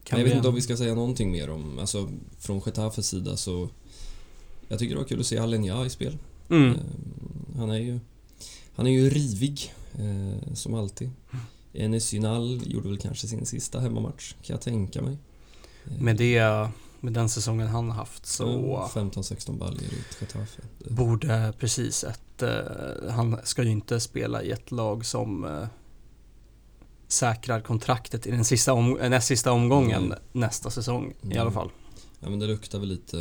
Kan 0.04 0.20
jag 0.20 0.26
vet 0.26 0.36
inte 0.36 0.48
om 0.48 0.56
vi 0.56 0.62
ska 0.62 0.78
säga 0.78 0.96
någonting 0.96 1.32
mer 1.32 1.50
om, 1.50 1.80
alltså 1.80 2.10
från 2.40 2.62
Getafes 2.66 3.08
sida 3.08 3.38
så 3.38 3.70
Jag 4.68 4.80
tycker 4.80 4.96
det 4.96 5.02
var 5.02 5.08
kul 5.08 5.20
att 5.20 5.26
se 5.26 5.38
Alenya 5.38 5.86
i 5.86 5.90
spel. 5.90 6.18
Mm. 6.50 6.78
Han 7.58 7.70
är 7.70 7.80
ju 7.80 8.00
Han 8.76 8.88
är 8.88 8.92
ju 8.92 9.10
rivig 9.10 9.74
som 10.54 10.74
alltid. 10.74 11.10
Enes 11.78 12.14
Ynal 12.14 12.62
gjorde 12.66 12.90
väl 12.90 12.98
kanske 12.98 13.28
sin 13.28 13.46
sista 13.46 13.80
hemmamatch 13.80 14.32
kan 14.32 14.54
jag 14.54 14.62
tänka 14.62 15.02
mig. 15.02 15.18
Eh, 15.86 16.02
Med 16.02 16.16
det, 16.18 16.70
med 17.00 17.14
den 17.14 17.30
säsongen 17.30 17.68
han 17.68 17.90
har 17.90 17.96
haft 17.96 18.26
så 18.26 18.44
ja, 18.44 18.92
15-16 19.02 19.58
baljor 19.58 19.84
i 19.84 19.98
Getafe. 20.20 20.62
Borde 20.90 21.54
precis 21.60 22.04
ett, 22.04 22.42
eh, 22.42 23.10
han 23.12 23.38
ska 23.44 23.64
ju 23.64 23.70
inte 23.72 24.00
spela 24.00 24.44
i 24.44 24.52
ett 24.52 24.72
lag 24.72 25.06
som 25.06 25.46
eh, 25.46 25.68
säkrar 27.08 27.62
kontraktet 27.62 28.28
i 28.28 28.32
den 28.32 28.46
sista, 28.46 28.74
om, 28.74 29.00
eh, 29.00 29.10
näst 29.10 29.28
sista 29.28 29.52
omgången 29.52 30.04
Mm. 30.06 30.18
nästa 30.32 30.70
säsong 30.70 31.14
i 31.22 31.26
Mm. 31.26 31.42
alla 31.42 31.52
fall. 31.52 31.70
Ja 32.20 32.30
men 32.30 32.40
det 32.40 32.48
luktar 32.48 32.80
väl 32.80 32.90
lite, 32.90 33.18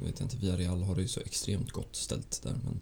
jag 0.00 0.06
vet 0.06 0.20
inte, 0.20 0.36
Villarreal 0.36 0.82
har 0.82 0.94
det 0.94 1.02
ju 1.02 1.08
så 1.08 1.20
extremt 1.20 1.70
gott 1.70 1.96
ställt 1.96 2.40
där 2.42 2.54
men 2.64 2.80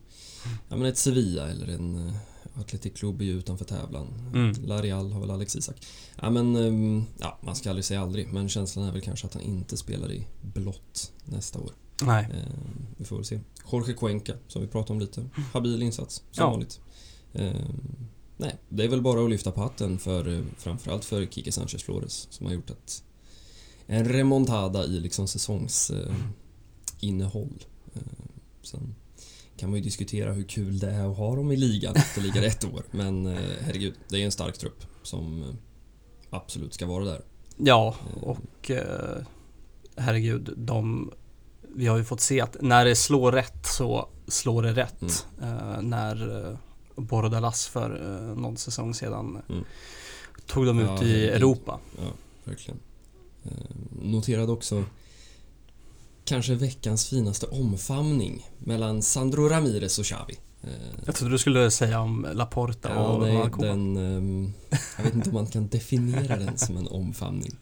Ja 0.69 0.77
men 0.77 0.85
ett 0.87 0.99
Sevilla 0.99 1.49
eller 1.51 1.69
en, 1.69 2.09
eh, 2.09 2.15
Atletic 2.61 2.93
Club 2.95 3.21
är 3.21 3.25
ju 3.25 3.39
utanför 3.39 3.65
tävlan. 3.65 4.07
Mm. 4.35 4.53
Larial 4.67 5.13
har 5.13 5.21
väl 5.21 5.31
Alex 5.31 5.57
Isak. 5.57 5.77
Ja, 6.23 6.31
men, 6.31 6.57
ehm, 6.57 7.05
ja, 7.19 7.39
man 7.43 7.57
ska 7.57 7.71
aldrig 7.71 7.85
säga 7.85 8.03
aldrig, 8.03 8.33
men 8.33 8.49
känslan 8.49 8.85
är 8.85 8.93
väl 8.93 9.01
kanske 9.01 9.27
att 9.27 9.35
han 9.35 9.43
inte 9.43 9.77
spelar 9.77 10.13
i 10.13 10.27
blått 10.43 11.13
nästa 11.25 11.59
år. 11.59 11.71
Nej. 12.03 12.25
Ehm, 12.25 12.87
vi 12.97 13.05
får 13.05 13.17
väl 13.17 13.25
se. 13.25 13.41
Jorge 13.73 13.95
Cuenca, 13.95 14.33
som 14.49 14.63
vi 14.63 14.69
pratade 14.69 14.93
om 14.93 15.01
lite. 15.01 15.25
Habil 15.53 15.83
insats, 15.83 16.15
som 16.31 16.45
Ja. 16.45 16.51
vanligt. 16.51 16.81
Ehm, 17.33 18.07
nej, 18.37 18.57
det 18.69 18.85
är 18.85 18.89
väl 18.89 19.03
bara 19.03 19.25
att 19.25 19.31
lyfta 19.31 19.51
på 19.53 19.61
hatten 19.61 19.99
för 19.99 20.35
eh, 20.35 20.41
framförallt 20.59 21.05
för 21.05 21.27
Kike 21.27 21.53
Sanchez 21.53 21.83
Flores 21.83 22.27
som 22.31 22.47
har 22.47 22.53
gjort 22.53 22.71
ett, 22.71 23.03
en 23.87 24.05
remontada 24.05 24.85
i 24.85 25.01
liksom 25.01 25.29
säsongsinnehåll. 25.29 26.11
Eh, 26.11 26.17
innehåll. 27.01 27.65
Ehm, 27.95 28.29
sen 28.63 28.95
kan 29.59 29.71
man 29.71 29.79
ju 29.79 29.85
diskutera 29.85 30.33
hur 30.33 30.43
kul 30.45 30.79
det 30.79 30.91
är 30.91 31.11
att 31.11 31.17
ha 31.17 31.37
dem 31.37 31.53
i 31.53 31.57
ligan 31.57 31.97
efter 31.97 32.21
liga 32.21 32.45
ett 32.45 32.65
år. 32.65 32.83
Men 32.91 33.27
eh, 33.27 33.39
herregud, 33.61 33.95
det 34.09 34.17
är 34.21 34.25
en 34.25 34.33
stark 34.33 34.59
trupp 34.59 34.85
som 35.03 35.43
eh, 35.43 35.49
absolut 36.31 36.75
ska 36.75 36.87
vara 36.87 37.05
där. 37.05 37.23
Ja, 37.57 37.95
och 38.21 38.71
eh, 38.71 39.17
herregud, 39.97 40.55
de... 40.57 41.11
Vi 41.75 41.87
har 41.87 41.97
ju 41.99 42.05
fått 42.05 42.21
se 42.21 42.41
att 42.41 42.57
när 42.61 42.85
det 42.85 42.97
slår 42.97 43.33
rätt 43.33 43.67
så 43.67 44.09
slår 44.29 44.63
det 44.63 44.73
rätt. 44.73 45.27
Eh, 45.43 45.81
när 45.83 46.57
Bordalas 46.97 47.67
för 47.69 47.89
någon 48.37 48.57
säsong 48.57 48.95
sedan 48.95 49.43
Mm. 49.49 49.65
tog 50.47 50.67
de 50.67 50.79
ut 50.79 50.87
Ja, 50.89 51.03
i. 51.05 51.29
Europa. 51.29 51.79
Ja, 51.99 52.11
verkligen. 52.45 52.81
Noterade 54.03 54.53
också 54.53 54.85
kanske 56.29 56.55
veckans 56.55 57.09
finaste 57.09 57.47
omfamning 57.47 58.47
mellan 58.59 59.03
Sandro 59.03 59.49
Ramirez 59.49 59.99
och 59.99 60.05
Xavi. 60.05 60.35
Eh, 60.63 60.71
Jag 61.07 61.15
trodde 61.15 61.35
du 61.35 61.39
skulle 61.39 61.71
säga 61.71 62.01
om 62.01 62.27
Laporta 62.35 62.89
ja, 62.95 63.07
och 63.07 63.23
nej, 63.23 63.35
Marco. 63.35 63.63
den, 63.63 63.97
ehm, 63.97 64.53
jag 64.97 65.05
vet 65.05 65.15
inte 65.15 65.29
om 65.31 65.35
man 65.35 65.47
kan 65.47 65.69
definiera 65.69 66.37
den 66.37 66.59
som 66.59 66.77
en 66.77 66.89
omfamning. 66.89 67.53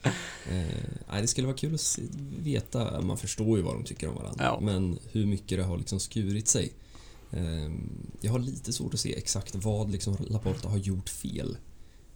Eh, 0.51 1.21
det 1.21 1.27
skulle 1.27 1.47
vara 1.47 1.57
kul 1.57 1.75
att 1.75 1.99
veta, 2.43 3.01
man 3.01 3.17
förstår 3.17 3.57
ju 3.59 3.63
vad 3.65 3.75
de 3.75 3.85
tycker 3.85 4.09
om 4.09 4.15
varandra, 4.15 4.45
Ja. 4.45 4.59
men 4.63 4.99
hur 5.13 5.27
mycket 5.27 5.59
det 5.59 5.65
har 5.65 5.79
liksom 5.79 6.01
skurit 6.01 6.49
sig. 6.49 6.73
Eh, 7.33 7.71
jag 8.21 8.33
har 8.33 8.39
lite 8.39 8.73
svårt 8.73 8.95
att 8.95 9.01
se 9.01 9.19
exakt 9.19 9.55
vad 9.55 9.91
liksom 9.91 10.17
Laporta 10.29 10.69
har 10.69 10.79
gjort 10.79 11.09
fel. 11.09 11.57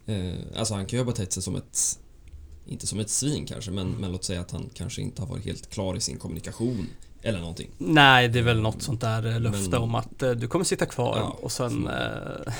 Eh, 0.05 0.33
alltså 0.57 0.73
han 0.73 0.85
kan 0.85 0.99
ju 0.99 1.05
ha 1.05 1.11
betett 1.11 1.33
sig 1.33 1.43
som 1.43 1.55
ett 1.55 1.99
inte 2.71 2.87
som 2.87 2.99
ett 2.99 3.09
svin 3.09 3.45
kanske, 3.45 3.71
men, 3.71 3.91
men 3.91 4.11
låt 4.11 4.23
säga 4.23 4.41
att 4.41 4.51
han 4.51 4.69
kanske 4.73 5.01
inte 5.01 5.21
har 5.21 5.27
varit 5.29 5.45
helt 5.45 5.69
klar 5.69 5.95
i 5.95 5.99
sin 5.99 6.17
kommunikation. 6.17 6.87
Eller 7.23 7.39
någonting. 7.39 7.69
Nej, 7.77 8.27
det 8.27 8.39
är 8.39 8.43
väl 8.43 8.61
något 8.61 8.81
sånt 8.81 9.01
där 9.01 9.25
eh, 9.27 9.39
löfte 9.39 9.69
Men- 9.69 9.81
om 9.81 9.95
att 9.95 10.21
eh, 10.23 10.31
du 10.31 10.47
kommer 10.47 10.65
sitta 10.65 10.85
kvar 10.85 11.17
Ja, 11.17 11.37
och 11.41 11.51
sen 11.51 11.87
eh, 11.87 11.93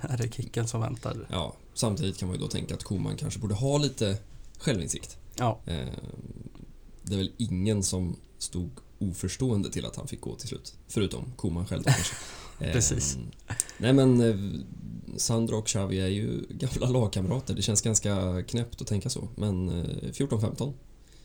är 0.00 0.16
det 0.18 0.34
kicken 0.34 0.68
som 0.68 0.80
väntar. 0.80 1.26
Ja, 1.30 1.54
samtidigt 1.74 2.18
kan 2.18 2.28
man 2.28 2.36
ju 2.36 2.42
då 2.42 2.48
tänka 2.48 2.74
att 2.74 2.84
Koman 2.84 3.16
kanske 3.16 3.40
borde 3.40 3.54
ha 3.54 3.78
lite 3.78 4.16
självinsikt. 4.58 5.16
Ja, 5.36 5.58
Eh, 5.66 5.86
det 7.02 7.14
är 7.14 7.18
väl 7.18 7.32
ingen 7.36 7.82
som 7.82 8.16
stod 8.38 8.70
oförstående 8.98 9.70
till 9.70 9.86
att 9.86 9.96
han 9.96 10.08
fick 10.08 10.20
gå 10.20 10.34
till 10.34 10.48
slut. 10.48 10.74
Förutom 10.88 11.32
Koman 11.36 11.66
själv 11.66 11.82
då 11.82 11.90
kanske. 11.90 12.14
Eh, 12.60 12.72
Precis. 12.72 13.18
Nej 13.78 13.92
men 13.92 14.20
eh, 15.12 15.16
Sandro 15.16 15.56
och 15.58 15.66
Xavi 15.66 16.00
är 16.00 16.08
ju 16.08 16.44
gamla 16.50 16.88
lagkamrater. 17.00 17.54
Det 17.54 17.62
känns 17.62 17.80
ganska 17.80 18.42
knäppt 18.42 18.80
att 18.80 18.86
tänka 18.86 19.08
så. 19.10 19.28
Men 19.36 19.68
eh, 19.68 19.84
14-15. 20.12 20.72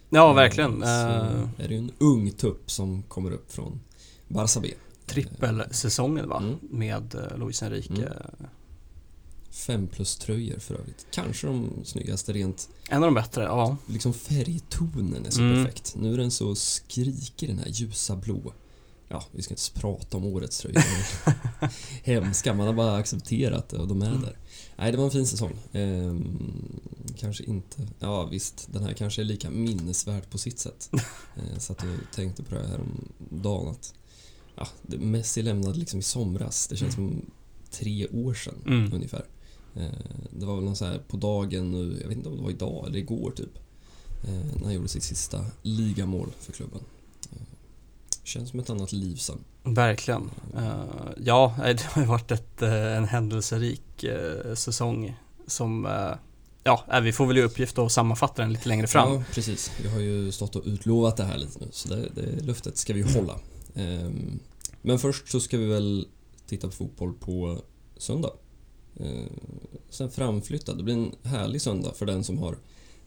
ja 0.10 0.30
Eh, 0.30 0.36
verkligen. 0.36 0.72
Så 0.82 0.86
Eh, 0.88 1.48
är 1.58 1.68
det 1.68 1.74
ju 1.74 1.78
en 1.78 1.92
ung 1.98 2.32
tupp 2.32 2.72
som 2.72 3.04
kommer 3.04 3.32
upp 3.32 3.52
från 3.52 3.80
Barça 4.28 4.60
B. 4.62 4.74
trippelsäsongen 5.06 6.30
va? 6.30 6.38
Mm. 6.38 6.56
Med 6.62 7.16
eh, 7.16 7.38
Luis 7.38 7.64
Enrique. 7.64 7.96
Mm. 7.96 8.10
Fem 9.52 9.88
plus 9.88 10.16
tröjor 10.16 10.60
för 10.60 10.76
övrigt. 10.76 11.06
Kanske 11.12 11.48
de 11.48 11.70
snyggaste 11.84 12.34
rent 12.34 12.70
En 12.90 12.98
av 13.04 13.08
de 13.08 13.14
bättre, 13.14 13.44
ja. 13.44 13.78
liksom 13.88 14.14
färgtonen 14.14 15.26
är 15.26 15.30
så 15.30 15.42
Mm. 15.42 15.64
perfekt. 15.66 15.96
Nu 15.96 16.14
är 16.14 16.18
den 16.18 16.32
så 16.32 16.56
skrikig 16.56 17.50
den 17.50 17.60
här 17.60 17.68
ljusa 17.70 18.16
blå. 18.16 18.54
Ja, 19.10 19.24
vi 19.32 19.42
ska 19.42 19.54
inte 19.54 19.80
prata 19.80 20.18
om 20.18 20.26
årets 20.26 20.58
tröjor. 20.60 20.84
Hemska, 22.04 22.54
man 22.54 22.68
har 22.68 22.74
bara 22.74 22.96
accepterat 22.96 23.70
det 23.70 23.78
och 23.78 23.88
de 23.88 24.02
är 24.02 24.08
Mm. 24.10 24.22
där. 24.22 24.38
Nej, 24.78 24.92
det 24.92 24.98
var 24.98 25.06
en 25.06 25.12
fin 25.12 25.28
säsong. 25.28 25.52
Ehm, 25.72 26.80
kanske 27.18 27.44
inte... 27.44 27.88
Ja, 28.00 28.26
visst, 28.26 28.68
den 28.74 28.84
här 28.84 28.94
kanske 28.94 29.22
är 29.22 29.26
lika 29.26 29.50
minnesvärd 29.50 30.30
på 30.30 30.38
sitt 30.38 30.60
sätt. 30.60 30.90
Ehm, 31.36 31.60
så 31.60 31.74
att 31.74 31.84
jag 31.84 31.98
tänkte 32.16 32.44
på 32.44 32.56
det 32.56 32.68
här 32.68 32.80
om 32.80 33.08
dagen 33.42 33.68
att 33.68 33.94
ja, 34.56 34.68
Messi 34.98 35.42
lämnade 35.42 35.78
liksom 35.80 36.00
i 36.00 36.04
somras. 36.04 36.68
Det 36.68 36.76
känns 36.76 36.96
som 36.96 37.26
tre 37.72 38.08
år 38.08 38.34
sedan 38.34 38.56
Mm. 38.68 38.94
ungefär. 38.94 39.26
Eh, 39.76 39.90
Det 40.32 40.46
var 40.46 40.56
väl 40.56 40.64
någon 40.64 40.76
så 40.76 40.86
här 40.86 41.02
på 41.08 41.18
dagen 41.18 41.72
nu, 41.72 41.98
jag 42.02 42.08
vet 42.08 42.18
inte 42.18 42.30
om 42.30 42.36
det 42.38 42.44
var 42.44 42.50
idag 42.50 42.88
eller 42.88 43.00
igår 43.00 43.32
typ. 43.32 43.58
eh, 44.28 44.34
När 44.56 44.64
han 44.64 44.74
gjorde 44.74 44.88
sitt 44.88 45.04
sista 45.04 45.46
ligamål 45.62 46.30
för 46.40 46.52
klubben. 46.52 46.80
Känns 48.24 48.50
som 48.50 48.60
ett 48.60 48.70
annat 48.70 48.92
liv 48.92 49.16
sen. 49.16 49.44
Verkligen. 49.64 50.32
Eh, 50.58 50.84
ja, 51.18 51.56
det 51.64 51.84
har 51.84 52.02
ju 52.02 52.08
varit 52.08 52.32
ett, 52.32 52.62
eh, 52.62 52.98
en 52.98 53.06
händelserik 53.06 54.04
eh, 54.04 54.54
säsong 54.56 55.16
som 55.48 55.88
Ja, 56.66 57.00
vi 57.04 57.14
får 57.14 57.26
väl 57.26 57.38
i 57.38 57.42
uppgift 57.42 57.78
att 57.78 57.92
sammanfatta 57.92 58.42
den 58.42 58.54
lite 58.54 58.70
längre 58.70 58.88
fram. 58.88 59.14
Ja, 59.14 59.24
precis. 59.34 59.72
Vi 59.82 59.90
har 59.90 60.00
ju 60.00 60.32
stått 60.32 60.56
och 60.56 60.64
utlovat 60.66 61.18
det 61.18 61.24
här 61.24 61.38
lite 61.38 61.60
nu, 61.60 61.68
så 61.72 61.90
det, 61.90 62.10
det 62.16 62.44
löftet 62.44 62.78
ska 62.78 62.94
vi 62.94 63.00
ju 63.00 63.06
hålla. 63.14 63.40
Ehm, 63.76 64.40
Men 64.82 65.00
först 65.00 65.28
så 65.32 65.40
ska 65.40 65.58
vi 65.58 65.66
väl 65.66 66.08
titta 66.48 66.68
på 66.68 66.74
fotboll 66.74 67.14
på 67.14 67.62
söndag. 67.98 68.32
Sen 69.90 70.12
framflyttad. 70.12 70.78
Det 70.78 70.84
blir 70.84 70.94
en 70.94 71.16
härlig 71.24 71.62
söndag 71.62 71.94
för 71.96 72.06
den 72.06 72.24
som 72.24 72.38
har 72.38 72.56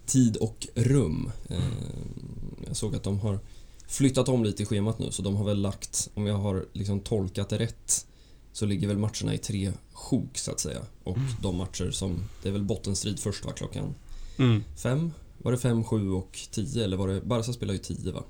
tid 0.07 0.37
och 0.37 0.67
rum. 0.75 1.31
Ehm, 1.49 2.57
Jag 2.67 2.77
såg 2.77 2.95
att 2.95 3.03
de 3.03 3.21
har 3.21 3.39
flyttat 3.87 4.29
om 4.29 4.45
lite 4.45 4.63
i 4.63 4.67
schemat 4.67 4.99
nu, 4.99 5.11
så 5.11 5.23
de 5.23 5.37
har 5.37 5.45
väl 5.45 5.61
lagt, 5.61 6.11
om 6.15 6.27
jag 6.27 6.39
har 6.39 6.65
liksom 6.73 7.01
tolkat 7.01 7.49
det 7.49 7.59
rätt, 7.59 8.07
så 8.53 8.67
ligger 8.67 8.89
väl 8.89 8.99
matcherna 8.99 9.35
i 9.35 9.39
tre 9.39 9.73
sjok 9.93 10.39
så 10.39 10.51
att 10.51 10.61
säga. 10.61 10.81
Och 11.05 11.19
de 11.43 11.57
matcher 11.57 11.91
som, 11.91 12.25
det 12.43 12.49
är 12.49 12.53
väl 12.53 12.65
bottenstrid 12.65 13.19
först 13.19 13.45
va, 13.45 13.53
klockan 13.53 13.95
Mm. 14.39 14.65
Fem? 14.77 15.13
Var 15.39 15.53
det 15.53 15.59
fem, 15.59 15.85
sju 15.85 16.11
och 16.11 16.39
tio? 16.51 16.85
Eller 16.85 16.97
var 16.97 17.09
det... 17.09 17.21
Barca 17.21 17.53
spelar 17.53 17.73
ju 17.73 17.79
tio 17.79 18.13
va? 18.13 18.23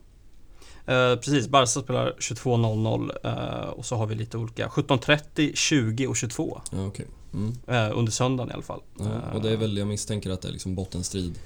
Eh, 0.87 1.17
precis, 1.17 1.49
Barca 1.49 1.81
spelar 1.81 2.17
22.00 2.19 3.11
eh, 3.25 3.69
och 3.69 3.87
så 3.87 3.97
har 3.97 4.07
vi 4.07 4.15
lite 4.15 4.39
olika 4.39 4.69
17.30, 4.69 5.55
20 5.55 6.07
och 6.07 6.17
22 6.17 6.61
Ja, 6.73 6.87
okej. 6.87 7.07
Mm. 7.35 7.57
eh, 7.67 7.99
under 7.99 8.13
söndagen 8.13 8.51
i 8.51 8.55
alla 8.55 8.63
fall. 8.63 8.81
Ja, 8.99 9.21
och 9.35 9.43
det 9.43 9.51
är 9.51 9.57
väl, 9.57 9.77
jag 9.77 9.89
misstänker 9.89 10.31
att 10.31 10.43
det 10.43 10.49
är 10.49 10.53
liksom 10.53 10.75
bottenstrid. 10.75 11.39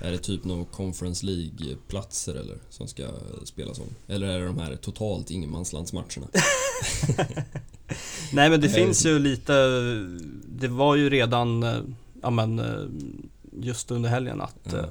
Är 0.00 0.10
det 0.12 0.18
typ 0.18 0.44
någon 0.44 0.64
Conference 0.64 1.26
League-platser 1.26 2.34
eller 2.34 2.58
som 2.70 2.88
ska 2.88 3.06
spelas 3.44 3.78
om? 3.78 3.86
Eller 4.06 4.26
är 4.26 4.40
det 4.40 4.46
de 4.46 4.58
här 4.58 4.76
totalt 4.76 5.30
ingenmanslandsmatcherna? 5.30 6.26
Nej 8.32 8.50
men 8.50 8.60
det 8.60 8.68
finns 8.68 9.06
ju 9.06 9.18
lite, 9.18 9.52
det 10.48 10.68
var 10.68 10.96
ju 10.96 11.10
redan, 11.10 11.62
eh, 11.62 11.76
ja 12.22 12.30
men 12.30 12.58
eh, 12.58 12.82
just 13.60 13.90
under 13.90 14.10
helgen 14.10 14.40
att 14.40 14.72
eh, 14.72 14.84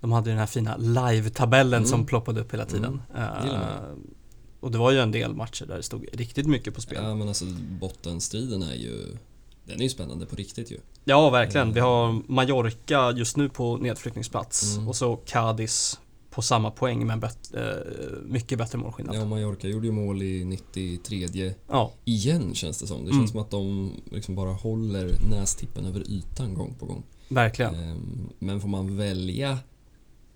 de 0.00 0.12
hade 0.12 0.30
den 0.30 0.38
här 0.38 0.46
fina 0.46 0.76
live-tabellen 0.76 1.78
Mm. 1.78 1.88
som 1.88 2.06
ploppade 2.06 2.40
upp 2.40 2.52
hela 2.52 2.64
tiden. 2.66 3.02
gillar 3.44 3.82
Eh, 3.90 3.96
och 4.60 4.70
det 4.70 4.78
var 4.78 4.90
ju 4.90 4.98
en 4.98 5.10
del 5.12 5.34
matcher 5.34 5.66
där 5.66 5.76
det 5.76 5.82
stod 5.82 6.06
riktigt 6.12 6.46
mycket 6.46 6.74
på 6.74 6.80
spel. 6.80 6.98
Ja, 7.02 7.14
men 7.14 7.28
alltså 7.28 7.44
bottenstriden 7.80 8.62
är 8.62 8.74
ju... 8.74 9.16
Den 9.68 9.78
är 9.78 9.82
ju 9.82 9.88
spännande 9.88 10.26
på 10.26 10.36
riktigt 10.36 10.70
ju. 10.70 10.78
Ja, 11.04 11.30
verkligen. 11.30 11.72
Vi 11.72 11.80
har 11.80 12.22
Mallorca 12.32 13.12
just 13.16 13.36
nu 13.36 13.48
på 13.48 13.76
nedflyttningsplats 13.76 14.74
Mm. 14.76 14.88
och 14.88 14.96
så 14.96 15.16
Cadiz 15.16 16.00
på 16.30 16.42
samma 16.42 16.70
poäng 16.70 17.06
men 17.06 17.20
bet- 17.20 17.54
eh, 17.54 17.62
mycket 18.24 18.58
bättre 18.58 18.78
målskillnad. 18.78 19.16
Ja. 19.16 19.24
Mallorca 19.24 19.68
gjorde 19.68 19.86
ju 19.86 19.92
mål 19.92 20.22
i 20.22 20.44
93 20.44 21.54
ja, 21.68 21.92
igen 22.04 22.54
känns 22.54 22.78
det 22.80 22.86
som. 22.86 23.04
Det 23.04 23.10
Mm. 23.10 23.20
känns 23.20 23.30
som 23.30 23.40
att 23.40 23.50
de 23.50 23.92
liksom 24.10 24.34
bara 24.34 24.52
håller 24.52 25.16
nästippen 25.30 25.84
över 25.84 26.10
ytan 26.10 26.54
gång 26.54 26.74
på 26.78 26.86
gång. 26.86 27.02
verkligen. 27.28 27.74
Ehm, 27.74 28.28
Men 28.38 28.60
får 28.60 28.68
man 28.68 28.96
välja 28.96 29.58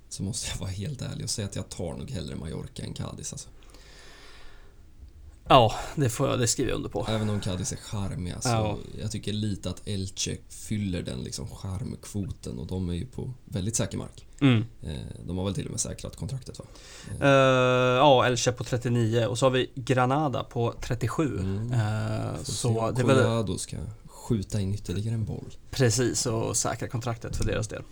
så 0.08 0.22
måste 0.22 0.48
jag 0.52 0.58
vara 0.60 0.70
helt 0.70 1.02
ärlig 1.02 1.24
och 1.24 1.30
säga 1.30 1.48
att 1.48 1.56
jag 1.56 1.68
tar 1.68 1.94
nog 1.94 2.10
hellre 2.10 2.36
Mallorca 2.36 2.82
än 2.82 2.94
Cadiz 2.94 3.32
alltså. 3.32 3.48
Ja, 5.48 5.72
det, 5.94 6.08
får 6.08 6.28
jag, 6.28 6.38
det 6.38 6.46
skriver 6.46 6.70
jag 6.70 6.76
under 6.76 6.88
på. 6.90 7.06
Även 7.08 7.30
om 7.30 7.40
Cadiz 7.40 7.72
är 7.72 7.76
charmiga 7.76 8.40
så 8.40 8.48
Ja. 8.48 8.78
jag 9.00 9.10
tycker 9.10 9.32
lite 9.32 9.70
att 9.70 9.88
Elche 9.88 10.36
fyller 10.48 11.02
den 11.02 11.20
liksom 11.20 11.48
charmkvoten 11.48 12.58
och 12.58 12.66
de 12.66 12.88
är 12.88 12.94
ju 12.94 13.06
på 13.06 13.30
väldigt 13.44 13.76
säker 13.76 13.98
mark. 13.98 14.26
Mm. 14.40 14.64
Eh, 14.82 14.90
De 15.26 15.38
har 15.38 15.44
väl 15.44 15.54
till 15.54 15.64
och 15.64 15.70
med 15.70 15.80
säkrat 15.80 16.16
kontraktet 16.16 16.58
va? 16.58 16.64
Eh, 17.20 17.28
ja, 17.96 18.26
Elche 18.26 18.52
på 18.52 18.64
39 18.64 19.26
och 19.26 19.38
så 19.38 19.46
har 19.46 19.50
vi 19.50 19.70
Granada 19.74 20.44
på 20.44 20.74
37. 20.80 21.38
Mm. 21.38 21.70
Se 22.44 22.52
så 22.52 22.90
det 22.90 23.02
är 23.02 23.06
väl 23.06 23.58
ska 23.58 23.76
skjuta 24.06 24.60
in 24.60 24.74
ytterligare 24.74 25.14
en 25.14 25.24
boll. 25.24 25.54
precis 25.70 26.26
och 26.26 26.56
säkra 26.56 26.88
kontraktet 26.88 27.36
för 27.36 27.44
deras 27.44 27.68
del. 27.68 27.82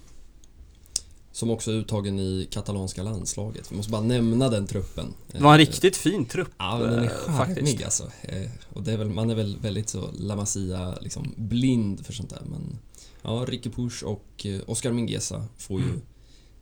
Som 1.33 1.51
också 1.51 1.71
är 1.71 1.75
uttagen 1.75 2.19
i 2.19 2.49
katalanska 2.51 3.03
landslaget. 3.03 3.73
Vi 3.73 3.77
måste 3.77 3.93
bara 3.93 4.03
nämna 4.03 4.49
den 4.49 4.67
truppen. 4.67 5.15
Det 5.33 5.39
var 5.43 5.53
en 5.53 5.59
riktigt 5.59 5.97
fin 5.97 6.25
trupp 6.25 6.49
Ja, 6.59 6.79
den 6.79 6.99
är 6.99 7.03
eh, 7.05 7.09
charmig 7.11 7.83
alltså. 7.85 8.11
Eh, 8.23 8.51
Och 8.73 8.83
det 8.83 8.93
är 8.93 8.97
väl, 8.97 9.09
man 9.11 9.31
är 9.31 9.35
väl 9.35 9.57
väldigt 9.63 9.89
så 9.89 10.11
La 10.19 10.37
Masia, 10.37 10.95
liksom 11.01 11.35
blind 11.37 12.07
för 12.07 12.13
sånt 12.13 12.31
där. 12.31 12.43
Men 12.51 12.79
ja, 13.23 13.45
Ricky 13.49 13.71
Push 13.71 14.05
och 14.05 14.47
eh, 14.47 14.61
Oscar 14.67 14.93
Mingueza 14.93 15.45
får 15.59 15.81
ju... 15.81 15.87
Mm. 15.87 16.01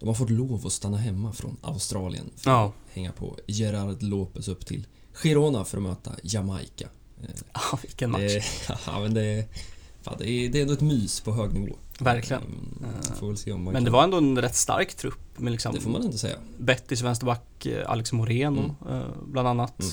De 0.00 0.06
har 0.06 0.14
fått 0.14 0.30
lov 0.30 0.66
att 0.66 0.72
stanna 0.72 0.96
hemma 0.96 1.32
från 1.32 1.56
Australien 1.62 2.30
för 2.36 2.50
Ja. 2.50 2.64
att 2.66 2.94
hänga 2.96 3.12
på 3.12 3.36
Gerard 3.46 4.02
Lopez 4.02 4.48
upp 4.48 4.66
till 4.66 4.86
Girona 5.22 5.64
för 5.64 5.76
att 5.76 5.82
möta 5.82 6.12
Jamaica. 6.22 6.88
Ja, 7.54 7.78
vilken 7.82 8.10
match. 8.10 8.20
Det, 8.20 8.42
ja, 8.86 9.00
men 9.00 9.14
det, 9.14 9.22
är- 9.24 9.44
fan, 10.02 10.14
det, 10.18 10.30
är, 10.30 10.48
det 10.48 10.58
är 10.58 10.62
ändå 10.62 10.74
ett 10.74 10.80
mys 10.80 11.20
på 11.20 11.32
hög 11.32 11.52
nivå. 11.54 11.76
Verkligen. 11.98 12.42
Mm, 12.42 13.64
Men 13.72 13.84
det 13.84 13.90
var 13.90 14.04
ändå 14.04 14.16
en 14.16 14.38
rätt 14.42 14.54
stark 14.56 14.94
trupp 14.94 15.38
med 15.38 15.52
liksom 15.52 15.74
Det 15.74 15.80
får 15.80 15.90
man 15.90 16.02
inte 16.02 16.18
säga. 16.18 16.36
Bettis 16.58 17.02
vänsterback, 17.02 17.66
eh, 17.66 17.90
Alex 17.90 18.12
Moreno 18.12 18.76
eh, 18.90 19.02
bland 19.26 19.48
annat. 19.48 19.80
Mm. 19.80 19.92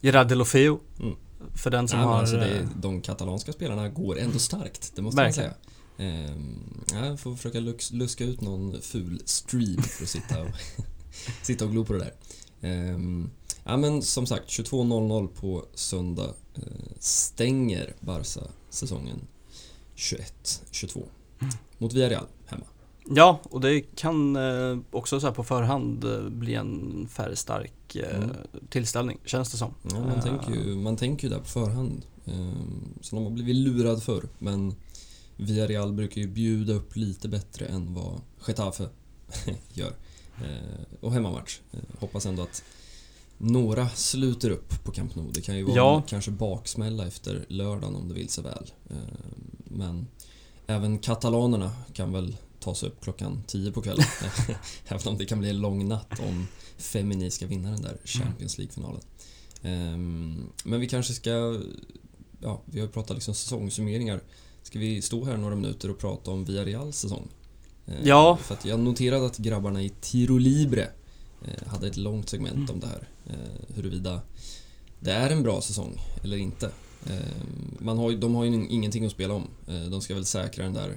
Gerard 0.00 0.28
Delofeo. 0.28 0.80
Mm. 1.00 1.16
För 1.54 1.70
den 1.70 1.88
som 1.88 1.98
Ja, 2.00 2.06
har... 2.06 2.18
alltså 2.18 2.36
det, 2.36 2.68
de 2.76 3.00
katalanska 3.00 3.52
spelarna 3.52 3.88
går 3.88 4.18
ändå 4.18 4.38
starkt, 4.38 4.92
det 4.96 5.02
måste 5.02 5.16
Verkligen. 5.22 5.48
man 5.50 5.56
säga. 5.56 6.14
Ehm, 6.28 6.84
ja, 6.92 7.06
jag 7.06 7.20
får 7.20 7.36
försöka 7.36 7.60
lux, 7.60 7.92
luska 7.92 8.24
ut 8.24 8.40
någon 8.40 8.80
ful 8.82 9.22
stream 9.24 9.82
för 9.82 10.02
att 10.04 10.08
sitta 10.10 10.40
och, 10.42 10.48
sitta 11.42 11.64
och 11.64 11.70
glo 11.70 11.84
på 11.84 11.92
det 11.92 11.98
där. 11.98 12.12
Ehm, 12.68 13.30
ja, 13.64 13.76
men 13.76 14.02
som 14.02 14.26
sagt, 14.26 14.48
22.00 14.48 15.28
på 15.28 15.64
söndag 15.74 16.34
eh, 16.54 16.62
stänger 16.98 17.94
Barca 18.00 18.40
säsongen 18.70 19.20
21-22 19.96 21.02
Mm. 21.40 21.54
mot 21.78 21.92
Villarreal 21.92 22.26
hemma. 22.46 22.64
Ja, 23.10 23.40
och 23.50 23.60
det 23.60 23.80
kan 23.80 24.36
eh, 24.36 24.78
också 24.90 25.20
så 25.20 25.32
på 25.32 25.44
förhand 25.44 26.04
eh, 26.04 26.28
bli 26.28 26.54
en 26.54 27.06
färgstark 27.10 27.96
eh, 27.96 28.16
Mm. 28.16 28.30
tillställning, 28.70 29.18
känns 29.24 29.50
det 29.52 29.56
som. 29.58 29.74
Ja, 29.82 30.00
man, 30.00 30.20
tänker 30.22 30.52
ju, 30.54 30.74
man 30.76 30.96
tänker 30.96 31.28
ju 31.28 31.34
där 31.34 31.40
på 31.40 31.44
förhand. 31.48 32.06
Så 33.00 33.16
de 33.16 33.24
har 33.24 33.30
blivit 33.30 33.56
lurad 33.56 34.02
förr, 34.02 34.28
men 34.38 34.74
Villarreal 35.36 35.92
brukar 35.92 36.20
ju 36.20 36.26
bjuda 36.28 36.72
upp 36.72 36.96
lite 36.96 37.28
bättre 37.28 37.66
än 37.66 37.94
vad 37.94 38.20
Getafe 38.48 38.88
gör. 39.72 39.92
Och 41.00 41.12
hemmamatch. 41.12 41.60
Hoppas 41.98 42.26
ändå 42.26 42.42
att 42.42 42.62
några 43.38 43.88
sluter 43.88 44.50
upp 44.50 44.84
på 44.84 44.92
Camp 44.92 45.14
Nou. 45.14 45.30
Det 45.34 45.40
kan 45.40 45.56
ju 45.56 45.62
vara 45.64 45.76
Ja. 45.76 46.02
kanske 46.06 46.30
baksmälla 46.30 47.06
efter 47.06 47.44
lördagen 47.48 47.96
om 47.96 48.08
det 48.08 48.14
vill 48.14 48.28
sig 48.28 48.44
väl. 48.44 48.70
Men 49.74 50.06
även 50.66 50.98
katalanerna 50.98 51.72
kan 51.92 52.12
väl 52.12 52.36
ta 52.60 52.74
sig 52.74 52.88
upp 52.88 53.00
klockan 53.00 53.42
10 53.46 53.72
på 53.72 53.82
kvällen. 53.82 54.04
även 54.88 55.08
om 55.08 55.18
det 55.18 55.24
kan 55.26 55.38
bli 55.40 55.50
en 55.50 55.60
lång 55.60 55.88
natt 55.88 56.20
om 56.20 56.46
Femini 56.78 57.30
ska 57.30 57.46
vinna 57.46 57.70
den 57.70 57.82
där 57.82 57.98
Champions 58.04 58.58
League-finalen. 58.58 59.00
Ehm, 59.62 60.42
men 60.64 60.80
vi 60.80 60.88
kanske 60.88 61.12
ska... 61.14 61.60
Ja, 62.40 62.62
vi 62.64 62.80
har 62.80 62.86
ju 62.86 62.92
pratat 62.92 63.16
liksom 63.16 63.34
säsongssummeringar. 63.34 64.20
Ska 64.62 64.78
vi 64.78 65.02
stå 65.02 65.24
här 65.24 65.36
några 65.36 65.54
minuter 65.56 65.90
och 65.90 65.98
prata 65.98 66.30
om 66.30 66.44
Villarreals 66.44 66.98
säsong? 66.98 67.28
Ehm, 67.86 67.94
Ja. 68.04 68.36
För 68.42 68.56
jag 68.64 68.80
noterade 68.80 69.26
att 69.26 69.38
grabbarna 69.38 69.82
i 69.82 69.88
Tiro 70.00 70.38
Libre 70.38 70.88
eh, 71.44 71.66
hade 71.68 71.86
ett 71.86 71.96
långt 71.96 72.28
segment 72.28 72.54
Mm. 72.56 72.70
om 72.70 72.80
det 72.80 72.86
här. 72.86 73.08
Eh, 73.26 73.74
huruvida 73.74 74.20
det 75.00 75.10
är 75.12 75.30
en 75.30 75.42
bra 75.42 75.60
säsong 75.60 76.00
eller 76.22 76.36
inte. 76.36 76.70
Ehm, 77.06 77.76
man 77.78 77.98
har 77.98 78.12
de 78.12 78.34
har 78.34 78.44
ju 78.44 78.66
ingenting 78.68 79.04
att 79.06 79.12
spela 79.12 79.34
om. 79.34 79.46
Eh, 79.68 79.82
de 79.90 80.00
ska 80.00 80.14
väl 80.14 80.24
säkra 80.26 80.64
den 80.64 80.74
där 80.74 80.96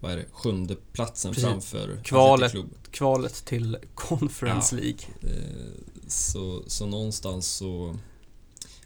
vad 0.00 0.12
är 0.12 0.16
det, 0.16 0.24
sjunde 0.32 0.76
platsen 0.92 1.32
Precis. 1.32 1.48
framför 1.48 2.00
Kvalet. 2.04 2.52
Kvalet 2.90 3.44
till 3.44 3.76
Conference 3.94 4.76
Ja. 4.76 4.82
League. 4.82 5.00
Eh, 5.22 5.72
Så, 6.08 6.62
så 6.66 6.86
någonstans 6.86 7.46
så... 7.46 7.96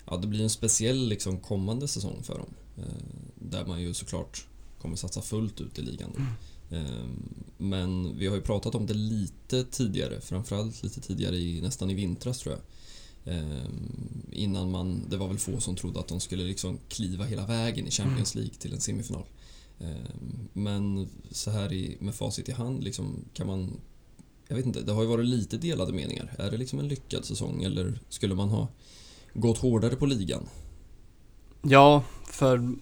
Ja, 0.06 0.16
det 0.16 0.26
blir 0.26 0.42
en 0.42 0.50
speciell 0.50 1.08
liksom 1.08 1.38
kommande 1.40 1.88
säsong 1.88 2.22
för 2.22 2.34
dem. 2.38 2.48
Eh, 2.78 2.84
Där 3.34 3.66
man 3.66 3.80
ju 3.82 3.94
såklart 3.94 4.46
kommer 4.80 4.96
satsa 4.96 5.22
fullt 5.22 5.60
ut 5.60 5.78
i 5.78 5.82
ligan. 5.82 6.26
Eh, 6.70 6.80
Men 7.58 8.18
vi 8.18 8.26
har 8.26 8.36
ju 8.36 8.42
pratat 8.42 8.74
om 8.74 8.86
det 8.86 8.94
lite 8.94 9.64
tidigare, 9.64 10.20
framförallt 10.20 10.82
lite 10.82 11.00
tidigare 11.00 11.36
i, 11.36 11.60
nästan 11.60 11.90
i 11.90 11.94
vintras 11.94 12.38
tror 12.38 12.54
jag. 12.54 12.62
Eh, 13.24 13.64
Innan 14.32 14.70
man, 14.70 15.02
det 15.10 15.16
var 15.16 15.28
väl 15.28 15.38
få 15.38 15.60
som 15.60 15.76
trodde 15.76 16.00
att 16.00 16.08
de 16.08 16.20
skulle 16.20 16.44
liksom 16.44 16.78
kliva 16.88 17.24
hela 17.24 17.46
vägen 17.46 17.86
i 17.86 17.90
Champions 17.90 18.34
League 18.34 18.54
till 18.54 18.72
en 18.72 18.80
semifinal. 18.80 19.24
Eh, 19.80 20.10
Men 20.52 21.08
så 21.30 21.50
här 21.50 21.72
i, 21.72 21.96
med 22.00 22.14
facit 22.14 22.48
i 22.48 22.52
hand 22.52 22.84
liksom, 22.84 23.24
kan 23.34 23.46
man 23.46 23.80
jag 24.48 24.56
vet 24.56 24.66
inte, 24.66 24.80
det 24.82 24.92
har 24.92 25.02
ju 25.02 25.08
varit 25.08 25.26
lite 25.26 25.56
delade 25.56 25.92
meningar. 25.92 26.34
Är 26.38 26.50
det 26.50 26.56
liksom 26.56 26.78
en 26.78 26.88
lyckad 26.88 27.24
säsong 27.24 27.62
eller 27.62 28.00
skulle 28.08 28.34
man 28.34 28.48
ha 28.48 28.68
gått 29.34 29.58
hårdare 29.58 29.96
på 29.96 30.06
ligan? 30.06 30.48
Ja, 31.62 32.02
för 32.26 32.74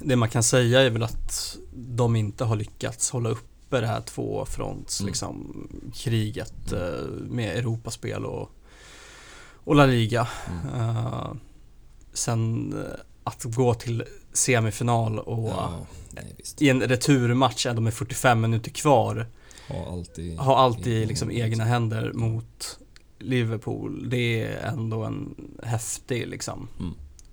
det 0.00 0.16
man 0.16 0.28
kan 0.28 0.42
säga 0.42 0.80
är 0.80 0.90
väl 0.90 1.02
att 1.02 1.56
de 1.74 2.16
inte 2.16 2.44
har 2.44 2.56
lyckats 2.56 3.10
hålla 3.10 3.28
uppe 3.30 3.80
det 3.80 3.86
här 3.86 4.00
två 4.00 4.44
fronts 4.46 5.00
Mm. 5.00 5.08
liksom 5.08 5.68
kriget 5.94 6.72
eh, 6.72 7.06
med 7.28 7.56
Europaspel 7.58 8.24
och, 8.24 8.50
och 9.64 9.74
La 9.74 9.86
Liga. 9.86 10.28
Mm. 10.64 10.80
Eh, 10.96 11.32
sen 12.12 12.72
eh, 12.78 13.00
att 13.24 13.44
gå 13.44 13.74
till 13.74 14.04
semifinal 14.32 15.18
och 15.18 15.48
Ja, 15.48 15.78
nej 16.10 16.36
i 16.58 16.68
en 16.68 16.80
returmatch 16.80 17.66
ändå 17.66 17.82
med 17.82 17.94
45 17.94 18.40
minuter 18.40 18.70
kvar 18.70 19.26
Ha 19.68 19.92
alltid... 19.92 20.38
ha 20.38 20.56
allt 20.58 20.86
i 20.86 21.06
liksom 21.06 21.30
egna 21.30 21.64
händer 21.64 22.12
mot 22.12 22.78
Liverpool. 23.18 24.10
Det 24.10 24.42
är 24.42 24.56
ändå 24.66 25.04
en 25.04 25.34
häftig 25.62 26.28
liksom 26.28 26.68
Mm. 26.78 26.92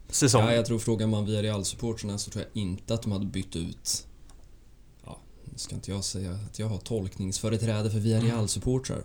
säsong. 0.09 0.45
Ja, 0.45 0.53
jag 0.53 0.65
tror 0.65 0.79
frågar 0.79 1.07
man 1.07 1.25
via 1.25 1.41
Real-supportrarna 1.41 2.17
så 2.17 2.31
tror 2.31 2.43
jag 2.53 2.61
inte 2.63 2.93
att 2.93 3.01
de 3.01 3.11
hade 3.11 3.25
bytt 3.25 3.55
ut... 3.55 4.07
Ska 5.58 5.76
inte 5.76 5.91
jag 5.91 6.04
säga 6.04 6.32
att 6.32 6.60
jag 6.60 6.67
har 6.67 6.78
tolkningsföreträde 6.78 7.91
för 7.91 8.00
via 8.00 8.17
Mm. 8.17 8.48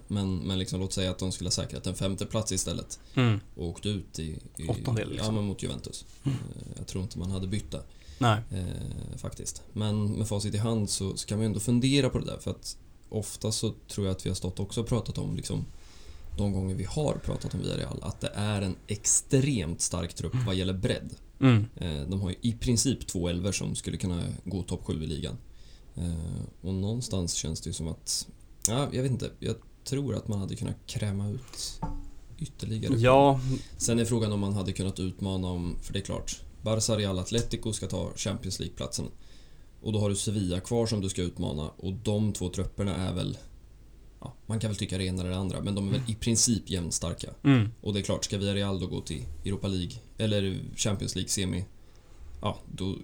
Men, 0.09 0.37
men 0.37 0.59
liksom, 0.59 0.81
låt 0.81 0.93
säga 0.93 1.11
att 1.11 1.19
de 1.19 1.33
skulle 1.33 1.47
ha 1.47 1.53
säkrat 1.53 1.87
en 1.87 1.95
femte 1.95 2.27
plats 2.27 2.53
istället 2.53 3.01
Mm. 3.15 3.41
och 3.57 3.67
åkt 3.69 3.87
ut 3.87 4.19
i... 4.19 4.38
i 4.57 4.69
Åttondel, 4.69 5.09
liksom. 5.11 5.27
Ja, 5.27 5.33
men 5.33 5.45
mot 5.45 5.62
Juventus. 5.62 6.05
Mm. 6.25 6.38
Eh, 6.38 6.73
Jag 6.79 6.87
tror 6.87 7.03
inte 7.05 7.19
man 7.19 7.31
hade 7.31 7.47
bytt 7.47 7.71
där. 7.71 7.83
Nej. 8.19 8.41
Eh, 8.51 9.17
faktiskt. 9.17 9.62
Men 9.73 10.12
med 10.12 10.29
facit 10.29 10.55
i 10.55 10.59
hand 10.59 10.91
så, 10.91 11.17
så 11.17 11.27
kan 11.27 11.38
man 11.38 11.43
ju 11.43 11.47
ändå 11.47 11.61
fundera 11.61 12.11
på 12.11 12.19
det 12.19 12.27
där 12.27 12.38
för 12.38 12.51
att 12.51 12.77
ofta 13.09 13.53
så 13.53 13.75
tror 13.88 14.07
jag 14.07 14.17
att 14.17 14.27
vi 14.27 14.31
har 14.31 14.35
stått 14.35 14.61
också 14.61 14.81
och 14.81 14.87
pratat 14.87 15.19
om 15.19 15.37
liksom 15.37 15.65
de 16.38 16.53
gånger 16.53 16.75
vi 16.75 16.85
har 16.85 17.15
pratat 17.25 17.55
om 17.55 17.61
Villarreal 17.61 17.99
att 18.03 18.21
det 18.21 18.33
är 18.35 18.62
en 18.62 18.77
extremt 18.87 19.81
stark 19.81 20.15
trupp 20.15 20.35
vad 20.47 20.55
gäller 20.55 20.73
bredd. 20.73 21.15
Mm. 21.41 21.65
Eh, 21.77 22.01
de 22.09 22.21
har 22.21 22.31
ju 22.31 22.37
i 22.41 22.53
princip 22.53 23.07
två 23.07 23.29
elver 23.29 23.53
som 23.53 23.75
skulle 23.75 23.97
kunna 23.97 24.23
gå 24.45 24.62
topp 24.62 24.81
7 24.85 25.03
i 25.05 25.07
ligan. 25.07 25.37
Eh, 25.96 26.42
och 26.61 26.74
någonstans 26.74 27.35
känns 27.35 27.61
det 27.61 27.68
ju 27.68 27.74
som 27.74 27.88
att, 27.88 28.28
ja, 28.68 28.88
jag 28.92 29.02
vet 29.02 29.12
inte, 29.12 29.31
jag 29.38 29.57
tror 29.85 30.14
att 30.14 30.28
man 30.28 30.38
hade 30.38 30.57
kunnat 30.57 30.76
kräma 30.87 31.28
ut 31.28 31.81
ytterligare. 32.38 32.94
Ja, 32.96 33.40
Sen 33.76 33.98
är 33.98 34.05
frågan 34.05 34.33
om 34.33 34.40
man 34.40 34.52
hade 34.52 34.72
kunnat 34.72 35.00
utmana 35.00 35.48
om, 35.48 35.76
för 35.83 35.92
det 35.92 35.98
är 35.98 36.05
klart, 36.05 36.40
Barça, 36.62 36.96
Real, 36.96 37.18
Atletico 37.18 37.72
ska 37.72 37.87
ta 37.87 38.11
Champions 38.16 38.59
League-platsen. 38.61 39.07
Och 39.83 39.92
då 39.92 40.00
har 40.00 40.09
du 40.09 40.16
Sevilla 40.16 40.61
kvar 40.61 40.87
som 40.87 41.00
du 41.00 41.09
ska 41.09 41.22
utmana 41.22 41.68
och 41.68 41.92
de 41.92 42.33
två 42.33 42.48
trupperna 42.48 42.96
är 42.96 43.14
väl, 43.14 43.38
ja, 44.20 44.35
man 44.46 44.61
kan 44.61 44.70
väl 44.70 44.76
tycka 44.76 44.98
det 44.98 45.05
ena 45.05 45.20
eller 45.22 45.31
det 45.31 45.37
andra, 45.37 45.61
men 45.61 45.74
de 45.74 45.88
är 45.88 45.92
väl 45.92 46.00
i 46.09 46.14
princip 46.14 46.70
jämnstarka. 46.70 47.31
mm. 47.44 47.68
Och 47.81 47.94
det 47.94 48.00
är 48.00 48.02
klart, 48.02 48.24
ska 48.24 48.38
Villarreal 48.38 48.81
då 48.81 48.87
gå 48.87 49.00
till 49.00 49.24
Europa 49.44 49.68
League, 49.68 49.96
eller 50.18 50.61
Champions 50.76 51.14
League 51.14 51.28
semi, 51.28 51.64
ja, 52.40 52.59
då 52.72 52.96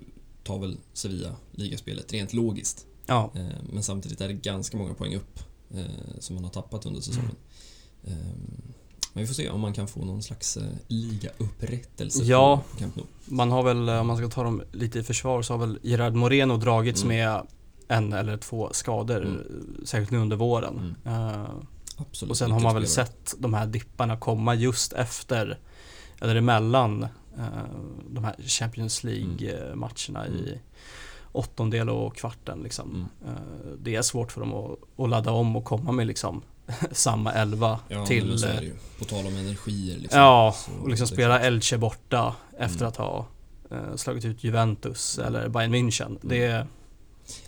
tar 0.48 0.58
väl 0.58 0.76
Sevilla 0.92 1.36
ligaspelet 1.52 2.12
rent 2.12 2.32
logiskt. 2.32 2.86
ja. 3.06 3.30
Eh, 3.34 3.46
Men 3.72 3.82
samtidigt 3.82 4.20
är 4.20 4.28
det 4.28 4.34
ganska 4.34 4.76
många 4.76 4.94
poäng 4.94 5.14
upp 5.16 5.38
eh, 5.74 5.84
som 6.18 6.34
man 6.34 6.44
har 6.44 6.50
tappat 6.50 6.86
under 6.86 7.00
säsongen. 7.00 7.36
Mm. 8.06 8.18
Eh, 8.18 8.26
Men 9.12 9.20
vi 9.22 9.26
får 9.26 9.34
se 9.34 9.50
om 9.50 9.60
man 9.60 9.72
kan 9.72 9.88
få 9.88 10.04
någon 10.04 10.22
slags 10.22 10.58
ligaupprättelse 10.88 12.22
Ja. 12.24 12.62
på 12.72 12.78
Camp 12.78 12.96
Nou. 12.96 13.06
Man 13.24 13.50
har 13.50 13.62
väl, 13.62 13.88
om 13.88 14.06
man 14.06 14.16
ska 14.16 14.28
ta 14.28 14.42
dem 14.42 14.62
lite 14.72 14.98
i 14.98 15.02
försvar, 15.02 15.42
så 15.42 15.52
har 15.54 15.58
väl 15.66 15.78
Gerard 15.82 16.14
Moreno 16.14 16.56
dragits 16.56 17.02
Mm. 17.02 17.16
med 17.16 17.42
en 17.88 18.12
eller 18.12 18.36
två 18.36 18.68
skador, 18.72 19.22
Mm. 19.24 19.76
särskilt 19.84 20.10
nu 20.10 20.18
under 20.18 20.36
våren. 20.36 20.94
Eh, 21.04 21.44
Absolut. 21.96 22.30
och 22.30 22.36
sen 22.38 22.50
har 22.50 22.60
man 22.60 22.74
väl 22.74 22.86
sett 22.86 23.34
de 23.38 23.54
här 23.54 23.66
dipparna 23.66 24.16
komma 24.16 24.54
just 24.54 24.92
efter, 24.92 25.58
eller 26.20 26.36
emellan, 26.36 27.06
de 28.10 28.24
här 28.24 28.34
Champions 28.46 29.04
League-matcherna 29.04 30.26
i 30.28 30.48
Mm. 30.48 30.58
åttondel 31.32 31.88
och 31.90 32.16
kvarten. 32.16 32.62
Liksom. 32.62 32.90
Mm. 32.90 33.34
Eh, 33.36 33.72
det 33.82 33.94
är 33.96 34.02
svårt 34.02 34.32
för 34.32 34.40
dem 34.40 34.54
att, 34.54 34.78
att 35.04 35.10
ladda 35.10 35.30
om 35.30 35.56
och 35.56 35.64
komma 35.64 35.92
med 35.92 36.06
liksom 36.06 36.42
samma 36.92 37.32
elva 37.32 37.80
Ja, 37.88 38.06
till... 38.06 38.38
så 38.38 38.46
är 38.46 38.54
eh, 38.54 38.58
det 38.60 38.64
ju. 38.66 38.74
På 38.98 39.04
tal 39.04 39.26
om 39.26 39.36
energier 39.36 39.98
liksom. 39.98 40.20
Ja, 40.20 40.54
och 40.82 40.88
liksom 40.88 41.06
det 41.06 41.12
spela. 41.14 41.40
Elche 41.40 41.78
borta 41.78 42.34
efter 42.58 42.76
Mm. 42.78 42.88
att 42.88 42.96
ha 42.96 43.26
eh, 43.70 43.96
slagit 43.96 44.24
ut 44.24 44.44
Juventus 44.44 45.18
eller 45.18 45.48
Bayern 45.48 45.74
München. 45.74 46.18
Det 46.22 46.44
är, 46.44 46.66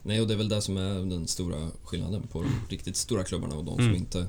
Nej, 0.02 0.20
och 0.20 0.28
det 0.28 0.34
är 0.34 0.38
väl 0.38 0.48
det 0.48 0.62
som 0.62 0.76
är 0.76 1.10
den 1.10 1.26
stora 1.28 1.68
skillnaden 1.84 2.22
på 2.26 2.42
de 2.42 2.50
riktigt 2.68 2.96
stora 2.96 3.24
klubbarna 3.24 3.54
och 3.56 3.64
de 3.64 3.74
som 3.74 3.84
Mm. 3.84 3.96
inte... 3.96 4.26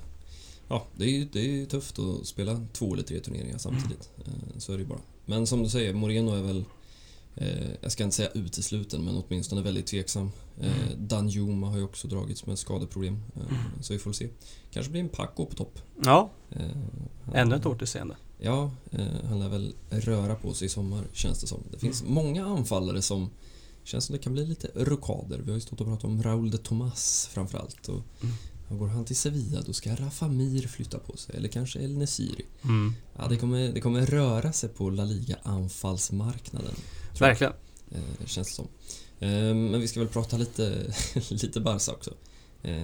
Ja, 0.67 0.84
det 0.95 1.04
är 1.06 1.10
ju 1.10 1.26
det 1.26 1.62
är 1.62 1.65
tufft 1.65 2.00
att 2.00 2.28
spela 2.28 2.65
två 2.74 2.93
eller 2.93 3.04
tre 3.04 3.19
turneringar 3.19 3.58
samtidigt. 3.58 4.10
Mm. 4.17 4.39
Eh, 4.39 4.58
Så 4.60 4.74
är 4.74 4.78
det 4.78 4.84
ju 4.84 4.89
bara. 4.89 5.00
Men 5.32 5.48
som 5.48 5.63
du 5.63 5.70
säger, 5.70 5.94
Moreno 5.94 6.32
är 6.36 6.41
väl... 6.41 6.63
Eh, 7.36 7.70
jag 7.82 7.91
ska 7.91 8.04
inte 8.04 8.15
säga 8.15 8.30
utesluten, 8.34 9.06
men 9.06 9.24
åtminstone 9.28 9.62
väldigt 9.62 9.86
tveksam. 9.88 10.32
Eh, 10.60 10.65
Mm. 10.91 11.08
Danjuma 11.08 11.67
har 11.70 11.78
ju 11.78 11.84
också 11.84 12.08
dragits 12.08 12.46
med 12.46 12.60
skadeproblem. 12.60 13.20
Eh, 13.36 13.82
Så 13.82 13.94
vi 13.94 14.00
får 14.00 14.13
se. 14.13 14.28
Kanske 14.72 14.91
blir 14.91 15.02
en 15.02 15.10
Paco 15.10 15.46
på 15.46 15.56
topp. 15.56 15.80
Ja, 16.06 16.30
Eh, 16.50 16.62
han- 17.26 17.36
ännu 17.36 17.56
ett 17.56 17.65
återseende. 17.65 18.15
Ja, 18.39 18.72
eh, 18.91 19.06
han 19.30 19.39
lär 19.39 19.50
väl 19.50 19.74
röra 19.89 20.36
på 20.36 20.54
sig 20.54 20.65
i 20.65 20.70
sommar 20.70 21.04
känns 21.13 21.41
det 21.41 21.48
som. 21.48 21.60
Det 21.72 21.80
finns 21.80 22.04
många 22.04 22.46
anfallare 22.46 23.02
som 23.02 23.30
känns 23.84 24.06
som 24.06 24.13
det 24.15 24.20
kan 24.20 24.34
bli 24.34 24.46
lite 24.46 24.67
rokader. 24.76 25.38
Vi 25.39 25.50
har 25.52 25.56
ju 25.56 25.62
stått 25.62 25.82
och 25.82 25.88
pratat 25.88 26.04
om 26.04 26.24
Raúl 26.24 26.52
de 26.52 26.58
Tomas 26.58 27.30
framförallt. 27.34 27.88
Och 27.88 27.96
Mm. 28.24 28.36
Ja, 28.72 28.78
Går 28.78 28.88
han 28.88 29.06
till 29.06 29.16
Sevilla 29.16 29.62
då 29.62 29.74
ska 29.74 29.96
Rafa 29.96 30.28
Mir 30.28 30.68
flytta 30.68 31.00
på 31.00 31.18
sig, 31.18 31.36
eller 31.36 31.50
kanske 31.50 31.80
El 31.80 31.98
Nesiri. 31.98 32.46
Mm. 32.64 32.94
Ja, 33.18 33.28
det, 33.28 33.38
kommer, 33.38 33.74
det 33.74 33.82
kommer 33.82 34.06
röra 34.06 34.52
sig 34.52 34.70
på 34.70 34.90
La 34.90 35.04
Liga 35.06 35.38
anfallsmarknaden. 35.44 36.74
tror 36.74 36.84
jag. 37.20 37.28
Verkligen. 37.28 37.54
Eh, 37.92 38.26
känns 38.26 38.48
det 38.48 38.54
som. 38.54 38.68
Eh, 39.20 39.30
men 39.56 39.80
vi 39.82 39.88
ska 39.88 40.00
väl 40.00 40.10
prata 40.10 40.38
lite, 40.38 40.94
lite 41.30 41.60
Barca 41.60 41.92
också. 41.92 42.14
Eh, 42.62 42.84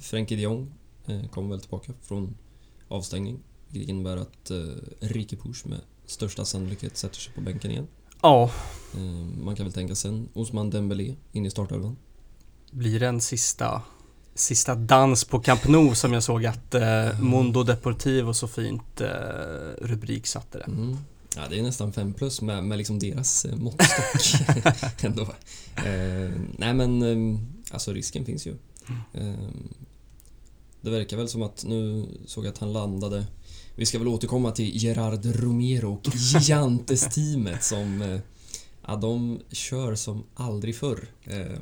Frenkie 0.00 0.36
de 0.36 0.42
Jong 0.42 0.72
eh, 1.06 1.26
kommer 1.28 1.50
väl 1.50 1.60
tillbaka 1.60 1.92
från 2.02 2.36
avstängning. 2.88 3.38
Vilket 3.68 3.88
innebär 3.90 4.16
att 4.16 4.50
eh, 4.50 4.58
Ricky 5.00 5.36
Push 5.36 5.66
med 5.66 5.80
största 6.06 6.44
sannolikhet 6.44 6.96
sätter 6.96 7.16
sig 7.16 7.32
på 7.34 7.40
bänken 7.40 7.70
igen. 7.70 7.86
Ja, 8.22 8.50
Eh, 8.96 9.02
man 9.44 9.56
kan 9.56 9.66
väl 9.66 9.72
tänka 9.72 9.94
sig 9.94 10.10
en 10.10 10.28
Osman 10.34 10.70
Dembélé 10.70 11.14
in 11.32 11.46
i 11.46 11.50
startelvan. 11.50 11.96
blir 12.70 13.00
det 13.00 13.06
en 13.06 13.20
sista, 13.20 13.82
sista 14.36 14.74
dans 14.74 15.24
på 15.24 15.40
Camp 15.40 15.68
Nou 15.68 15.94
som 15.94 16.12
jag 16.12 16.22
såg 16.22 16.46
att 16.46 16.74
eh, 16.74 17.20
Mundo 17.20 17.62
Deportivo 17.62 18.34
så 18.34 18.48
fint 18.48 19.00
eh, 19.00 19.08
rubrik 19.80 20.26
satte 20.26 20.58
det. 20.58 20.64
Mm. 20.64 20.96
Ja, 21.36 21.42
det 21.50 21.58
är 21.58 21.62
nästan 21.62 21.92
fem 21.92 22.12
plus 22.12 22.42
med, 22.42 22.64
med 22.64 22.78
liksom 22.78 22.98
deras 22.98 23.44
eh, 23.44 23.56
måttstock 23.56 24.40
ändå. 25.04 25.22
Eh, 25.76 26.30
nej 26.58 26.74
men, 26.74 27.02
eh, 27.02 27.40
alltså 27.70 27.92
risken 27.92 28.24
finns 28.24 28.46
ju. 28.46 28.54
Eh, 29.12 29.48
det 30.80 30.90
verkar 30.90 31.16
väl 31.16 31.28
som 31.28 31.42
att 31.42 31.64
nu 31.64 32.06
såg 32.26 32.44
jag 32.44 32.52
att 32.52 32.58
han 32.58 32.72
landade. 32.72 33.26
Vi 33.74 33.86
ska 33.86 33.98
väl 33.98 34.08
återkomma 34.08 34.50
till 34.50 34.76
Gerard 34.76 35.26
Romero 35.26 35.92
och 35.92 36.14
Gigantes-teamet 36.14 37.64
som 37.64 38.02
eh, 38.02 38.20
Ja, 38.88 38.96
de 38.96 39.40
kör 39.50 39.94
som 39.94 40.24
aldrig 40.34 40.76
förr. 40.76 41.08
Eh, 41.24 41.60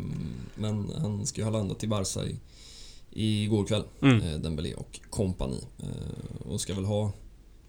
men 0.55 0.91
han 0.97 1.27
ska 1.27 1.41
ju 1.41 1.45
ha 1.45 1.51
landat 1.51 1.85
i 1.85 1.87
Barca 1.87 2.25
i, 2.25 2.37
i 3.15 3.47
går 3.47 3.65
kväll, 3.67 3.85
Mm. 4.03 4.21
eh, 4.21 4.39
Dembélé 4.41 4.75
och 4.75 5.01
kompani. 5.11 5.61
Eh, 5.79 6.47
och 6.51 6.61
ska 6.61 6.75
väl 6.75 6.85
ha, 6.85 7.13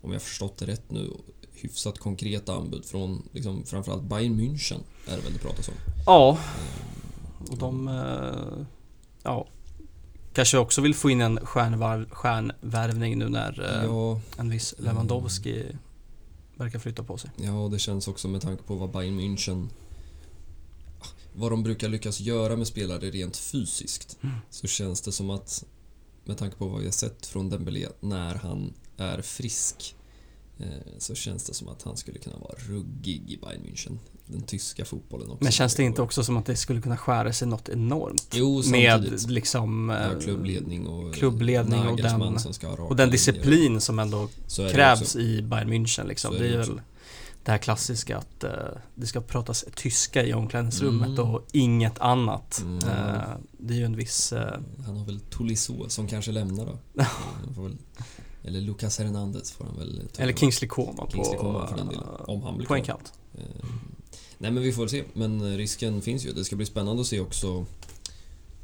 om 0.02 0.12
jag 0.14 0.22
förstått 0.22 0.58
det 0.58 0.66
rätt 0.66 0.92
nu, 0.92 1.12
hyfsat 1.54 2.00
konkreta 2.00 2.56
anbud 2.56 2.86
från 2.86 3.30
liksom, 3.32 3.64
framförallt 3.66 4.04
Bayern 4.04 4.40
München 4.40 4.80
är 5.08 5.16
det 5.16 5.22
väl 5.24 5.34
det 5.34 5.40
pratas 5.40 5.68
om. 5.68 5.74
Ja, 6.06 6.38
och 7.52 7.58
de 7.58 7.88
eh, 7.88 8.66
ja, 9.24 9.48
kanske 10.34 10.58
också 10.58 10.82
vill 10.82 10.96
få 10.96 11.10
in 11.10 11.22
en 11.22 11.40
stjärnvärvning 12.10 13.18
nu 13.20 13.30
när 13.30 13.62
eh, 13.80 13.86
Ja, 13.86 14.20
en 14.38 14.50
viss 14.50 14.76
Lewandowski 14.78 15.64
verkar 16.58 16.80
flytta 16.80 17.04
på 17.04 17.18
sig. 17.18 17.30
ja, 17.38 17.70
det 17.72 17.80
känns 17.80 18.08
också 18.08 18.28
med 18.28 18.42
tanke 18.42 18.64
på 18.64 18.76
vad 18.76 18.90
Bayern 18.90 19.20
München 19.20 19.68
vad 21.36 21.52
de 21.52 21.64
brukar 21.64 21.90
lyckas 21.90 22.20
göra 22.20 22.56
med 22.56 22.68
spelare 22.68 23.10
rent 23.10 23.38
fysiskt 23.38 24.18
så 24.50 24.68
känns 24.68 25.02
det 25.02 25.12
som 25.12 25.30
att 25.30 25.64
med 26.26 26.38
tanke 26.38 26.56
på 26.58 26.68
vad 26.68 26.80
vi 26.80 26.86
har 26.86 26.92
sett 26.92 27.26
från 27.26 27.50
Dembélé 27.50 27.88
när 28.00 28.36
han 28.36 28.74
är 28.98 29.22
frisk 29.22 29.96
eh, 30.60 30.68
så 30.98 31.16
känns 31.16 31.44
det 31.44 31.54
som 31.54 31.68
att 31.70 31.84
han 31.84 31.98
skulle 31.98 32.20
kunna 32.20 32.38
vara 32.38 32.54
ruggig 32.58 33.32
i 33.32 33.38
Bayern 33.38 33.62
München. 33.62 33.98
Den 34.28 34.42
tyska 34.42 34.86
fotbollen 34.86 35.30
också. 35.32 35.44
Men 35.44 35.52
känns 35.52 35.76
det 35.76 35.84
inte 35.84 36.02
också 36.02 36.24
som 36.24 36.38
att 36.38 36.46
det 36.46 36.56
skulle 36.56 36.82
kunna 36.82 36.98
skära 36.98 37.34
sig 37.34 37.48
något 37.48 37.70
enormt? 37.70 38.28
Jo, 38.34 38.64
samtidigt. 38.64 39.12
Med 39.12 39.32
liksom 39.32 39.90
Ja, 39.90 40.12
eh, 40.12 40.20
klubbledning 40.20 40.88
och 40.88 41.14
klubbledning 41.16 41.80
och 41.80 41.98
den- 41.98 42.38
och 42.80 42.96
den 42.96 43.10
disciplin 43.10 43.82
som 43.82 44.00
ändå 44.00 44.30
krävs 44.72 45.16
i 45.16 45.42
Bayern 45.42 45.70
München 45.74 46.08
liksom. 46.08 46.34
Det 46.40 46.48
är 46.48 46.58
väl. 46.58 46.82
Det 47.46 47.52
här 47.52 47.58
klassiska 47.58 48.18
att 48.18 48.44
eh, 48.44 48.52
det 48.96 49.08
ska 49.08 49.22
pratas 49.22 49.66
tyska 49.76 50.26
i 50.26 50.34
omklädningsrummet 50.34 51.08
Mm. 51.20 51.20
och 51.20 51.46
inget 51.52 52.00
annat. 52.00 52.62
Mm. 52.66 52.78
Eh, 52.90 53.22
det 53.52 53.74
är 53.74 53.78
ju 53.78 53.86
en 53.86 53.96
viss... 53.96 54.34
eh, 54.34 54.60
Han 54.86 54.98
har 54.98 55.06
väl 55.06 55.20
Tolisso 55.20 55.90
som 55.90 56.08
kanske 56.08 56.32
lämnar 56.32 56.66
då. 56.66 56.78
Väl, 57.62 57.78
eller 58.44 58.62
Lucas 58.62 59.00
Hernandez 59.00 59.52
får 59.52 59.66
han 59.66 59.78
väl 59.78 60.02
ta 60.14 60.24
eller. 60.24 60.34
Kingsley 60.34 60.68
Coman 60.70 61.08
Kingsley 61.12 61.38
på, 61.38 61.68
för 61.70 61.78
den 61.78 61.88
delen. 61.88 62.04
Om 62.28 62.42
han 62.44 62.58
blir 62.58 62.68
på 62.68 62.76
en 62.76 62.84
kant. 62.84 63.14
Nej 64.38 64.52
men 64.52 64.64
vi 64.64 64.72
får 64.72 64.82
väl 64.82 64.90
se. 64.90 65.04
Men 65.14 65.42
eh, 65.54 65.58
risken 65.58 66.02
finns 66.02 66.26
ju. 66.26 66.32
Det 66.34 66.46
ska 66.46 66.56
bli 66.56 66.66
spännande 66.66 67.02
att 67.02 67.08
se 67.08 67.20
också 67.20 67.66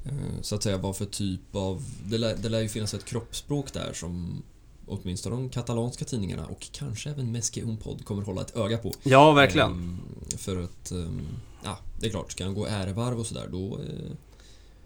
eh, 0.06 0.12
så 0.42 0.56
att 0.56 0.64
säga 0.64 0.78
vad 0.78 0.96
för 0.96 1.06
typ 1.06 1.56
av... 1.56 1.84
Det 2.06 2.18
lär, 2.18 2.36
det 2.36 2.50
lär 2.50 2.60
ju 2.62 2.70
finnas 2.70 2.94
ett 2.94 3.06
kroppsspråk 3.06 3.74
där 3.74 3.94
som 3.94 4.44
åtminstone 4.92 5.36
de 5.36 5.50
katalanska 5.50 6.06
tidningarna 6.06 6.46
och 6.46 6.68
kanske 6.72 7.10
även 7.10 7.32
Meske 7.32 7.62
Unpod 7.62 8.06
kommer 8.06 8.24
hålla 8.24 8.42
ett 8.42 8.58
öga 8.58 8.78
på. 8.78 8.94
Ja, 9.04 9.32
verkligen. 9.32 9.72
Ehm, 9.72 10.00
för 10.38 10.64
att, 10.64 10.92
ehm, 10.92 11.22
ja, 11.64 11.78
det 12.00 12.06
är 12.08 12.10
klart, 12.10 12.32
ska 12.32 12.44
han 12.44 12.54
gå 12.54 12.66
ärevarv 12.66 13.20
och 13.20 13.26
sådär 13.26 13.48
då 13.52 13.80
eh, 13.80 14.12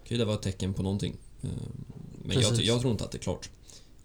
kan 0.03 0.15
ju 0.15 0.17
det 0.17 0.25
vara 0.25 0.35
ett 0.35 0.41
tecken 0.41 0.73
på 0.73 0.83
någonting. 0.83 1.15
Ehm, 1.41 1.49
men 2.23 2.41
jag, 2.41 2.53
jag 2.53 2.79
tror 2.79 2.91
inte 2.91 3.03
att 3.03 3.11
det 3.11 3.17
är 3.17 3.19
klart. 3.19 3.49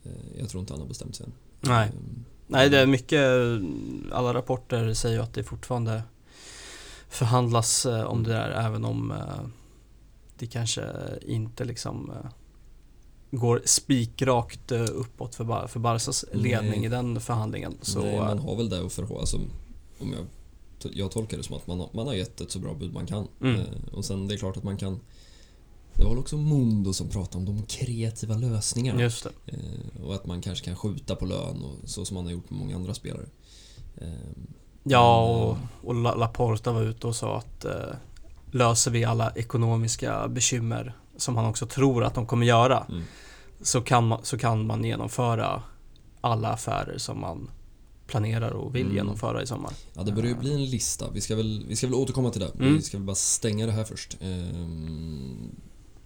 Eh, 0.05 0.11
jag 0.39 0.49
tror 0.49 0.61
inte 0.61 0.73
han 0.73 0.81
har 0.81 0.89
bestämt 0.89 1.17
sig 1.17 1.27
än. 1.27 1.33
Nej. 1.61 1.89
Ehm, 1.89 2.25
Nej, 2.47 2.71
det 2.71 2.79
är 2.79 2.87
mycket, 2.87 3.21
alla 4.13 4.35
rapporter 4.35 4.95
säger 4.95 5.17
ju 5.17 5.23
att 5.23 5.35
det 5.35 5.45
fortfarande 5.45 6.03
förhandlas 7.09 7.87
eh, 7.87 8.03
om 8.03 8.23
det 8.23 8.31
där 8.31 8.51
även 8.51 8.85
om 8.85 9.11
eh, 9.11 9.47
det 10.39 10.47
kanske 10.47 10.85
inte 11.23 11.65
liksom 11.65 12.13
går 13.31 13.63
spikrakt 13.65 14.73
eh, 14.73 14.83
uppåt 14.93 15.35
för, 15.35 15.45
Bar- 15.45 15.67
för 15.67 15.81
Barsas 15.81 16.25
ledning 16.33 16.71
Nej. 16.81 16.85
i 16.85 16.89
den 16.89 17.21
förhandlingen. 17.21 17.75
Så, 17.83 18.03
Nej, 18.03 18.19
man 18.19 18.39
eh, 18.39 18.45
har 18.45 18.57
väl 18.57 18.69
det 18.69 18.87
att 18.87 18.93
förhålla 18.93 19.21
alltså, 19.21 19.37
om 20.01 20.13
jag, 20.13 20.93
jag 20.95 21.11
tolkar 21.11 21.37
det 21.37 21.43
som 21.43 21.57
att 21.57 21.67
man 21.67 21.81
har, 21.81 21.89
man 21.93 22.07
har 22.07 22.15
gett 22.15 22.41
ett 22.41 22.51
så 22.51 22.59
bra 22.59 22.75
bud 22.75 22.93
man 22.93 23.07
kan. 23.07 23.29
Mm. 23.41 23.61
Eh, 23.61 23.67
och 23.93 24.05
sen 24.05 24.29
det 24.29 24.35
är 24.35 24.39
klart 24.39 24.57
att 24.57 24.65
man 24.65 24.77
kan 24.77 25.01
det 25.95 26.05
var 26.05 26.11
väl 26.11 26.19
också 26.19 26.37
Mundo 26.37 26.93
som 26.93 27.09
pratade 27.09 27.37
om 27.39 27.45
de 27.57 27.63
kreativa 27.67 28.35
lösningarna. 28.35 29.01
just. 29.03 29.27
Eh, 29.47 30.05
och 30.05 30.15
att 30.15 30.27
man 30.27 30.41
kanske 30.43 30.65
kan 30.65 30.77
skjuta 30.77 31.15
på 31.17 31.27
lön 31.27 31.63
och 31.65 31.89
så 31.89 32.05
som 32.05 32.15
man 32.15 32.25
har 32.25 32.33
gjort 32.33 32.51
med 32.51 32.59
många 32.59 32.77
andra 32.77 32.95
spelare. 32.95 33.27
Ehm, 34.01 34.47
Ja, 34.83 35.27
Men, 35.27 35.43
och, 35.43 35.89
och 35.89 35.95
La- 36.03 36.15
Laporta 36.15 36.73
var 36.73 36.83
ute 36.83 37.07
och 37.07 37.17
sa 37.17 37.39
att 37.39 37.65
eh, 37.65 37.73
löser 38.51 38.91
vi 38.91 39.05
alla 39.05 39.31
ekonomiska 39.37 40.29
bekymmer 40.29 40.97
som 41.21 41.37
han 41.37 41.45
också 41.47 41.67
tror 41.67 42.05
att 42.05 42.15
de 42.15 42.27
kommer 42.27 42.47
göra 42.47 42.87
Mm. 42.89 43.03
så, 43.63 43.81
kan 43.81 44.07
man, 44.09 44.21
så 44.25 44.39
kan 44.39 44.67
man 44.67 44.85
genomföra 44.85 45.63
alla 46.21 46.49
affärer 46.49 46.99
som 46.99 47.21
man 47.21 47.51
planerar 48.07 48.51
och 48.51 48.75
vill 48.75 48.83
Mm. 48.83 48.95
genomföra 48.97 49.43
i 49.43 49.47
sommar. 49.47 49.73
Ja, 49.95 50.03
det 50.03 50.13
börjar 50.13 50.29
ju 50.29 50.35
bli 50.37 50.55
en 50.55 50.65
lista. 50.65 51.11
Vi 51.11 51.21
ska 51.21 51.37
väl, 51.37 51.65
vi 51.69 51.77
ska 51.77 51.87
väl 51.87 51.95
återkomma 51.95 52.31
till 52.31 52.41
det. 52.41 52.51
Mm. 52.59 52.75
Vi 52.77 52.83
ska 52.83 52.97
väl 52.97 53.07
bara 53.07 53.17
stänga 53.17 53.67
det 53.67 53.73
här 53.73 53.85
först. 53.85 54.17
Ehm, 54.21 55.51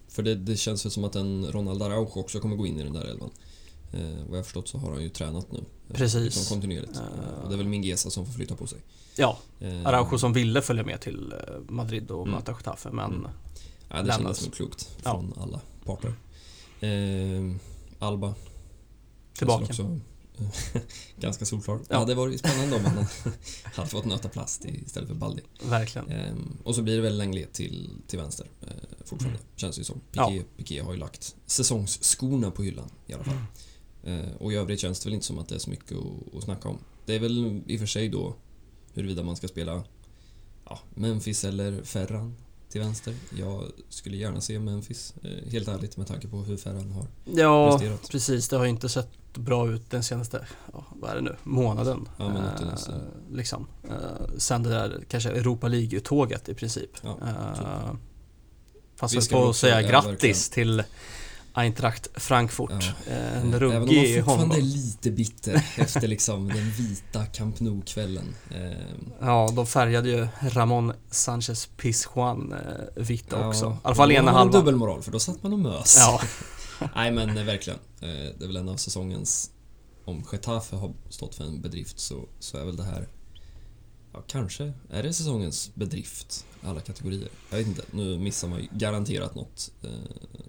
för 0.09 0.23
det, 0.23 0.35
det 0.35 0.57
känns 0.57 0.85
väl 0.85 0.93
som 0.93 1.05
att 1.05 1.17
en 1.17 1.47
Ronald 1.53 1.83
Araujo 1.83 2.19
också 2.21 2.41
kommer 2.41 2.57
gå 2.57 2.67
in 2.67 2.81
i 2.81 2.83
den 2.83 2.93
där 2.93 3.05
elvan. 3.05 3.31
Eh, 3.93 4.01
vad 4.29 4.39
jag 4.39 4.45
förstått 4.45 4.69
så 4.69 4.79
har 4.79 4.93
han 4.93 5.03
ju 5.03 5.09
tränat 5.09 5.53
nu. 5.53 5.59
eh, 5.59 5.95
Precis. 5.97 6.23
Liksom 6.25 6.55
kontinuerligt. 6.57 6.97
Eh. 6.97 7.43
Och 7.43 7.49
det 7.49 7.55
är 7.55 7.59
väl 7.59 7.67
Mingueza 7.69 8.11
som 8.11 8.27
får 8.27 8.33
flytta 8.33 8.55
på 8.57 8.67
sig. 8.67 8.79
Ja, 9.17 9.39
Ehm, 9.61 9.87
Araujo 9.87 10.19
som 10.19 10.33
ville 10.33 10.63
följa 10.63 10.85
med 10.85 11.01
till 11.01 11.33
eh, 11.33 11.55
Madrid 11.69 12.11
och 12.11 12.23
Mm. 12.27 12.35
möta 12.35 12.53
Getafe 12.53 12.91
men 12.93 13.13
Mm. 13.13 13.31
Ja, 13.97 14.03
det 14.03 14.09
lämnas. 14.09 14.17
kändes 14.39 14.45
nog 14.45 14.55
klokt 14.55 14.97
Ja. 15.05 15.11
från 15.11 15.33
alla 15.43 15.61
parter. 15.85 16.15
Ehm, 16.81 17.59
Alba. 17.99 18.35
tillbaka. 19.35 19.65
Också, 19.65 20.01
ganska 21.21 21.45
solklar. 21.45 21.75
Ja. 21.77 21.85
Ja. 21.89 22.05
det 22.05 22.15
var 22.15 22.29
ju 22.29 22.39
spännande 22.39 22.77
om 22.77 22.85
han 22.85 23.07
hade 23.75 23.89
fått 23.89 24.05
nöta 24.05 24.29
plast 24.29 24.65
istället 24.65 25.09
för 25.09 25.17
Baldi. 25.17 25.43
Verkligen. 25.65 26.11
Ehm, 26.11 26.57
och 26.65 26.75
så 26.75 26.83
blir 26.83 26.97
det 26.97 27.03
väl 27.03 27.19
Lenglet 27.19 27.53
till, 27.53 27.91
till 28.07 28.19
vänster 28.19 28.47
eh, 28.63 28.69
fortfarande, 29.05 29.41
känns 29.57 29.77
det 29.77 29.81
ju 29.81 29.85
som. 29.85 30.01
Ja. 30.13 30.29
Piqué, 30.29 30.45
Piqué 30.57 30.81
har 30.81 30.93
ju 30.93 30.99
lagt 30.99 31.37
säsongsskorna 31.47 32.51
på 32.51 32.63
hyllan 32.63 32.91
i 33.07 33.13
alla 33.15 33.25
fall. 33.25 33.35
Mm. 34.05 34.25
Eh, 34.25 34.35
och 34.37 34.53
i 34.53 34.57
övrigt 34.57 34.81
känns 34.81 35.01
det 35.01 35.07
väl 35.07 35.15
inte 35.15 35.27
som 35.27 35.39
att 35.39 35.49
det 35.49 35.55
är 35.55 35.59
så 35.59 35.71
mycket 35.71 35.93
att, 35.99 36.35
att 36.37 36.45
snacka 36.45 36.69
om. 36.69 36.79
Det 37.07 37.15
är 37.15 37.19
väl 37.19 37.63
i 37.67 37.77
och 37.77 37.81
för 37.81 37.87
sig 37.87 38.09
då 38.09 38.35
huruvida 38.95 39.23
man 39.23 39.37
ska 39.37 39.49
spela 39.49 39.85
ja, 40.65 40.79
Memphis 40.95 41.45
eller 41.45 41.83
Ferran 41.83 42.37
till 42.75 42.83
vänster. 42.83 43.15
Jag 43.39 43.65
skulle 43.89 44.17
gärna 44.17 44.41
se 44.41 44.59
Memphis, 44.59 45.15
eh, 45.23 45.51
helt 45.53 45.69
ärligt 45.69 45.97
med 45.97 46.07
tanke 46.07 46.29
på 46.29 46.37
hur 46.37 46.57
Ferran 46.57 46.93
har 46.93 47.07
Ja, 47.35 47.71
presterat. 47.71 48.09
precis. 48.11 48.49
Det 48.49 48.57
har 48.57 48.67
inte 48.67 48.89
sett 48.89 49.09
bra 49.35 49.71
ut 49.71 49.91
den 49.91 50.03
senaste, 50.03 50.47
ja, 50.73 50.85
vad 51.01 51.11
är 51.11 51.15
det 51.15 51.21
nu, 51.21 51.37
månaden. 51.43 52.09
Ja, 52.19 52.29
men 52.29 52.43
Eh, 52.45 53.03
liksom. 53.33 53.67
Eh, 53.89 54.27
sen 54.39 54.63
det 54.63 54.69
där 54.71 55.05
kanske 55.09 55.31
Europa 55.31 55.69
League-tåget 55.69 56.49
i 56.49 56.55
princip. 56.55 56.91
Ja, 57.03 57.19
Eh, 57.23 57.95
Passar 58.99 59.17
Vi 59.17 59.23
ska 59.23 59.37
på 59.43 59.49
att 59.49 59.57
säga 59.57 59.83
ja, 59.83 59.89
grattis 59.89 60.51
till 60.51 60.83
Eintracht 61.57 62.09
Frankfurt. 62.15 62.71
Ja. 63.07 63.13
Eh, 63.13 63.37
En 63.41 63.55
Även 63.55 63.63
om 63.63 63.73
man 63.73 63.81
ruggig 63.83 64.25
fortfarande 64.25 64.57
är 64.57 64.61
lite 64.63 65.11
bitter 65.11 65.55
efter 65.77 66.09
liksom 66.09 66.49
den 66.49 66.71
vita 66.71 67.27
Camp 67.27 67.61
Nou-kvällen. 67.61 68.35
Eh, 68.51 68.73
Ja, 69.21 69.51
de 69.57 69.67
färgade 69.67 70.09
ju 70.09 70.29
Ramon 70.41 70.93
Sanchez 71.11 71.69
Pizjuan 71.77 72.53
eh, 72.53 73.03
vitt 73.03 73.27
ja, 73.31 73.49
också. 73.49 73.67
I 73.71 73.77
alla 73.83 73.95
fall 73.95 74.13
ena 74.13 74.31
halvan. 74.31 74.53
dubbelmoral 74.53 75.03
för 75.03 75.13
då 75.13 75.19
satt 75.19 75.43
man 75.43 75.53
och 75.53 75.59
mös. 75.59 75.97
Ja, 75.99 76.21
Nej 76.95 77.11
men 77.11 77.47
verkligen. 77.47 77.79
Det 78.01 78.43
är 78.45 78.47
väl 78.47 78.57
en 78.57 78.69
av 78.69 78.77
säsongens... 78.77 79.51
Om 80.07 80.25
Getafe 80.33 80.77
har 80.77 80.93
stått 81.11 81.35
för 81.35 81.45
en 81.45 81.61
bedrift 81.61 82.01
så, 82.01 82.29
så 82.39 82.57
är 82.59 82.65
väl 82.65 82.77
det 82.77 82.85
här... 82.85 83.09
Ja, 84.15 84.23
kanske 84.27 84.73
är 84.91 85.03
det 85.03 85.13
säsongens 85.13 85.71
bedrift. 85.75 86.47
Alla 86.63 86.81
kategorier. 86.81 87.29
Jag 87.51 87.59
vet 87.59 87.67
inte. 87.67 87.83
Nu 87.91 88.19
missar 88.19 88.49
man 88.49 88.61
ju 88.61 88.67
garanterat 88.73 89.35
något 89.35 89.71
eh, 89.83 89.91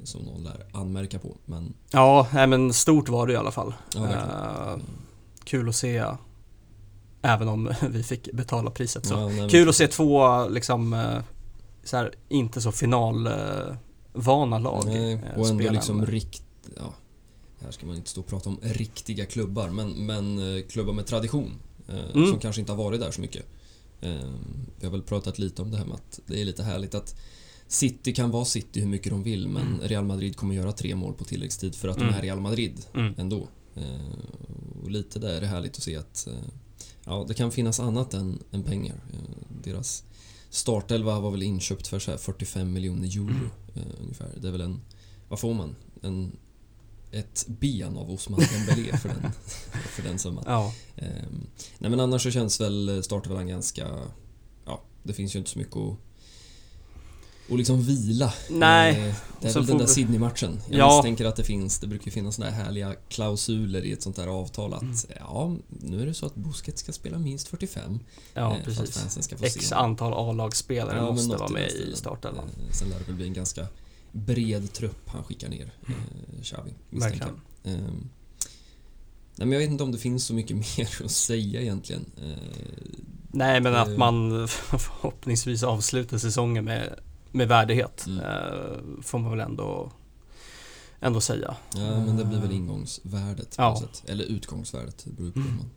som 0.03 0.21
någon 0.21 0.43
lär 0.43 0.65
anmärka 0.73 1.19
på. 1.19 1.35
Men 1.45 1.73
ja 1.91 2.27
nej, 2.33 2.47
men 2.47 2.73
stort 2.73 3.09
var 3.09 3.27
det 3.27 3.33
i 3.33 3.35
alla 3.35 3.51
fall. 3.51 3.73
ja. 3.95 4.11
Eh, 4.11 4.77
kul 5.43 5.69
att 5.69 5.75
se. 5.75 6.05
Även 7.21 7.47
om 7.47 7.73
vi 7.89 8.03
fick 8.03 8.31
betala 8.33 8.71
priset 8.71 9.05
så. 9.05 9.13
Ja, 9.13 9.27
nej, 9.27 9.35
men- 9.35 9.49
Kul 9.49 9.69
att 9.69 9.75
se 9.75 9.87
två 9.87 10.47
liksom 10.49 10.93
eh, 10.93 11.17
så 11.83 11.97
här, 11.97 12.11
inte 12.29 12.61
så 12.61 12.71
finalvana 12.71 14.59
lag 14.59 14.83
Nej, 14.85 15.13
eh, 15.13 15.39
och 15.39 15.47
ändå 15.47 15.69
liksom 15.71 16.05
rikt... 16.05 16.43
Ja, 16.77 16.93
här 17.59 17.71
ska 17.71 17.85
man 17.85 17.95
inte 17.95 18.09
stå 18.09 18.21
och 18.21 18.27
prata 18.27 18.49
om 18.49 18.59
riktiga 18.61 19.25
klubbar, 19.25 19.69
men, 19.69 20.05
men 20.05 20.55
eh, 20.57 20.63
klubbar 20.63 20.93
med 20.93 21.05
tradition. 21.05 21.51
Eh, 21.87 22.09
Mm. 22.15 22.29
Som 22.29 22.39
kanske 22.39 22.61
inte 22.61 22.71
har 22.71 22.77
varit 22.83 22.99
där 22.99 23.11
så 23.11 23.21
mycket. 23.21 23.45
Eh, 24.01 24.29
vi 24.79 24.85
har 24.85 24.91
väl 24.91 25.01
pratat 25.01 25.39
lite 25.39 25.61
om 25.61 25.71
det 25.71 25.77
här 25.77 25.85
med 25.85 25.95
att 25.95 26.19
det 26.27 26.41
är 26.41 26.45
lite 26.45 26.63
härligt 26.63 26.95
att 26.95 27.15
City 27.67 28.13
kan 28.13 28.31
vara 28.31 28.45
City 28.45 28.79
hur 28.79 28.87
mycket 28.87 29.11
de 29.11 29.23
vill, 29.23 29.47
men 29.47 29.67
Mm. 29.67 29.79
Real 29.87 30.05
Madrid 30.05 30.35
kommer 30.37 30.55
göra 30.55 30.71
tre 30.71 30.95
mål 30.95 31.13
på 31.13 31.23
tilläggstid 31.23 31.75
för 31.75 31.87
att 31.87 31.97
Mm. 31.97 32.09
de 32.11 32.17
är 32.17 32.21
Real 32.21 32.39
Madrid 32.39 32.85
Mm. 32.95 33.13
ändå. 33.17 33.47
Eh, 33.75 34.83
och 34.83 34.91
lite 34.91 35.19
där 35.19 35.33
är 35.33 35.41
det 35.41 35.47
härligt 35.47 35.77
att 35.77 35.83
se 35.83 35.95
att 35.95 36.27
ja, 37.05 37.25
det 37.27 37.33
kan 37.33 37.51
finnas 37.51 37.79
annat 37.79 38.13
än, 38.13 38.39
än 38.51 38.63
pengar. 38.63 39.03
Deras 39.63 40.03
startelva 40.49 41.19
var 41.19 41.31
väl 41.31 41.43
inköpt 41.43 41.87
för 41.87 41.99
så 41.99 42.11
här 42.11 42.17
45 42.17 42.73
miljoner 42.73 43.07
euro 43.07 43.29
Mm. 43.75 43.87
ungefär. 44.01 44.29
Det 44.41 44.47
är 44.47 44.51
väl 44.51 44.61
en, 44.61 44.81
vad 45.29 45.39
får 45.39 45.53
man? 45.53 45.75
En, 46.01 46.31
ett 47.15 47.45
ben 47.47 47.97
av 47.97 48.11
Osman 48.11 48.39
Dembélé 48.39 48.97
för 48.97 49.09
den, 49.09 49.31
för 49.95 50.03
den 50.03 50.19
summan. 50.19 50.43
Ja, 50.47 50.73
Ehm, 50.97 51.47
nej 51.77 51.89
men 51.89 51.99
annars 51.99 52.23
så 52.23 52.31
känns 52.31 52.61
väl 52.61 53.03
startelvan 53.03 53.47
ganska, 53.47 53.87
ja 54.65 54.81
det 55.03 55.13
finns 55.13 55.35
ju 55.35 55.39
inte 55.39 55.51
så 55.51 55.59
mycket 55.59 55.75
att 55.77 55.97
och 57.49 57.57
liksom 57.57 57.81
vila. 57.81 58.33
Nej, 58.49 58.91
Eh, 59.09 59.15
Det 59.41 59.47
är 59.49 59.53
väl 59.53 59.65
den 59.65 59.77
där 59.77 59.85
vi- 59.85 59.91
Sydney-matchen. 59.93 60.59
Jag 60.69 60.79
Ja. 60.79 60.95
misstänker 60.97 61.25
att 61.25 61.35
det 61.35 61.43
finns, 61.43 61.79
det 61.79 61.87
brukar 61.87 62.11
finnas 62.11 62.35
såna 62.35 62.49
här 62.49 62.63
härliga 62.65 62.95
klausuler 63.09 63.85
i 63.85 63.91
ett 63.91 64.01
sånt 64.03 64.15
där 64.15 64.27
avtal 64.27 64.73
att 64.73 64.81
Mm. 64.81 64.95
ja, 65.19 65.55
nu 65.69 66.01
är 66.01 66.05
det 66.05 66.13
så 66.13 66.25
att 66.25 66.35
Busquets 66.35 66.81
ska 66.81 66.91
spela 66.93 67.17
minst 67.19 67.47
45 67.47 67.99
ja 68.33 68.57
eh, 68.57 68.63
precis. 68.63 69.17
X 69.41 69.67
se. 69.67 69.75
antal 69.75 70.13
A-lagsspelare 70.13 70.97
Ja, 70.97 71.11
måste 71.11 71.37
vara 71.37 71.49
med 71.49 71.71
i 71.71 71.91
startelvan. 71.95 72.45
Eh, 72.67 72.71
Sen 72.73 72.89
lär 72.89 72.99
det 72.99 73.05
väl 73.05 73.15
bli 73.15 73.27
en 73.27 73.33
ganska 73.33 73.67
bred 74.15 74.73
trupp 74.73 75.09
han 75.09 75.23
skickar 75.23 75.49
ner, 75.49 75.73
eh, 75.87 76.41
Xavi, 76.43 76.71
misstänker. 76.89 77.27
Ehm, 77.63 78.09
nej 79.35 79.47
men 79.47 79.51
jag 79.51 79.59
vet 79.59 79.69
inte 79.69 79.83
om 79.83 79.91
det 79.91 79.97
finns 79.97 80.25
så 80.25 80.33
mycket 80.33 80.57
mer 80.77 81.05
att 81.05 81.11
säga 81.11 81.61
egentligen. 81.61 82.05
Eh, 82.23 82.37
Nej 83.31 83.61
men 83.61 83.73
Eh. 83.73 83.81
att 83.81 83.97
man 83.97 84.47
förhoppningsvis 84.77 85.63
avslutar 85.63 86.17
säsongen 86.17 86.65
med, 86.65 86.99
med 87.31 87.47
värdighet. 87.47 88.05
Mm. 88.07 88.19
eh, 88.19 89.01
Får 89.03 89.19
man 89.19 89.31
väl 89.31 89.39
ändå, 89.39 89.91
ändå 90.99 91.21
säga. 91.21 91.55
ja 91.75 92.05
men 92.05 92.17
det 92.17 92.25
blir 92.25 92.39
väl 92.41 92.51
ingångsvärdet 92.51 93.55
Ja. 93.57 93.83
Eller 94.07 94.23
utgångsvärdet, 94.23 95.03
det 95.05 95.11
beror 95.13 95.31
på 95.31 95.39
hur 95.39 95.45
Mm. 95.47 95.57
man, 95.57 95.69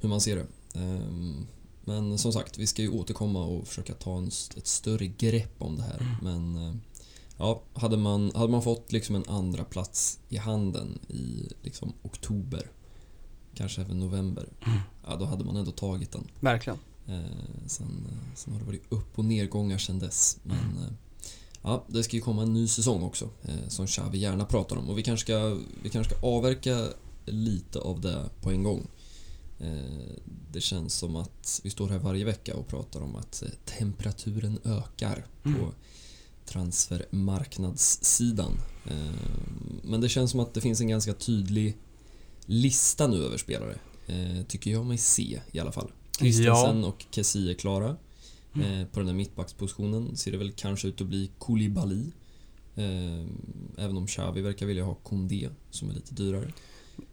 hur 0.00 0.08
man 0.08 0.20
ser 0.20 0.36
det. 0.36 0.46
Ehm, 0.80 1.46
men 1.84 2.18
som 2.18 2.32
sagt, 2.32 2.58
vi 2.58 2.66
ska 2.66 2.82
ju 2.82 2.88
återkomma 2.88 3.44
och 3.44 3.68
försöka 3.68 3.94
ta 3.94 4.18
en, 4.18 4.26
ett 4.56 4.66
större 4.66 5.06
grepp 5.06 5.54
om 5.58 5.76
det 5.76 5.82
här. 5.82 5.98
Mm. 6.00 6.14
Men 6.52 6.68
eh, 6.68 6.74
ja, 7.38 7.62
hade 7.74 7.96
man, 7.96 8.32
hade 8.34 8.52
man 8.52 8.62
fått 8.62 8.92
liksom 8.92 9.16
en 9.16 9.24
andra 9.28 9.64
plats 9.64 10.18
i 10.28 10.36
handen 10.36 10.98
i 11.08 11.48
liksom 11.62 11.92
oktober, 12.02 12.70
kanske 13.54 13.80
även 13.80 14.00
november, 14.00 14.48
Mm. 14.66 14.78
ja 15.06 15.16
då 15.16 15.24
hade 15.24 15.44
man 15.44 15.56
ändå 15.56 15.70
tagit 15.70 16.12
den. 16.12 16.24
Verkligen. 16.40 16.78
Eh, 17.08 17.20
sen, 17.66 18.06
eh, 18.10 18.34
sen 18.36 18.52
har 18.52 18.60
det 18.60 18.66
varit 18.66 18.92
upp 18.92 19.18
och 19.18 19.24
nedgångar 19.24 19.78
sen 19.78 19.98
dess. 19.98 20.38
Men 20.42 20.56
eh, 20.58 20.92
ja, 21.62 21.84
det 21.88 22.02
ska 22.02 22.16
ju 22.16 22.22
komma 22.22 22.42
en 22.42 22.52
ny 22.52 22.68
säsong 22.68 23.02
också 23.02 23.28
eh, 23.42 23.68
som 23.68 23.86
Xavi 23.86 24.18
gärna 24.18 24.44
pratar 24.44 24.76
om. 24.76 24.88
Och 24.90 24.98
vi 24.98 25.02
kanske 25.02 25.24
ska, 25.24 25.58
vi 25.82 25.90
kanske 25.90 26.14
ska 26.14 26.26
avverka 26.26 26.88
lite 27.26 27.78
av 27.78 28.00
det 28.00 28.28
på 28.40 28.50
en 28.50 28.62
gång. 28.62 28.86
Eh, 29.60 30.16
det 30.52 30.60
känns 30.60 30.94
som 30.94 31.16
att 31.16 31.60
vi 31.64 31.70
står 31.70 31.88
här 31.88 31.98
varje 31.98 32.24
vecka 32.24 32.56
och 32.56 32.66
pratar 32.68 33.00
om 33.00 33.16
att 33.16 33.42
eh, 33.42 33.48
temperaturen 33.64 34.58
ökar 34.64 35.26
Mm. 35.44 35.60
Transfermarknadssidan. 36.52 38.52
Eh, 38.86 38.94
men 39.82 40.00
det 40.00 40.08
känns 40.08 40.30
som 40.30 40.40
att 40.40 40.54
det 40.54 40.60
finns 40.60 40.80
en 40.80 40.88
ganska 40.88 41.14
tydlig 41.14 41.76
lista 42.46 43.06
nu 43.06 43.24
över 43.24 43.38
spelare. 43.38 43.78
Eh, 44.06 44.42
tycker 44.48 44.70
jag 44.70 44.86
mig 44.86 44.98
se 44.98 45.40
i 45.52 45.58
alla 45.58 45.72
fall. 45.72 45.92
Christensen 46.18 46.84
och 46.84 47.04
Kessie 47.10 47.50
är 47.50 47.54
klara. 47.54 47.96
Mm. 48.54 48.80
Eh, 48.80 48.86
på 48.86 49.00
den 49.00 49.06
där 49.06 49.14
mittbackspositionen 49.14 50.16
ser 50.16 50.32
det 50.32 50.38
väl 50.38 50.52
kanske 50.52 50.88
ut 50.88 51.00
att 51.00 51.06
bli 51.06 51.30
Koulibaly. 51.38 52.04
Även 53.76 53.96
om 53.96 54.06
Xavi 54.06 54.40
verkar 54.40 54.66
vilja 54.66 54.84
ha 54.84 54.94
Koundé 54.94 55.48
som 55.70 55.90
är 55.90 55.94
lite 55.94 56.14
dyrare. 56.14 56.52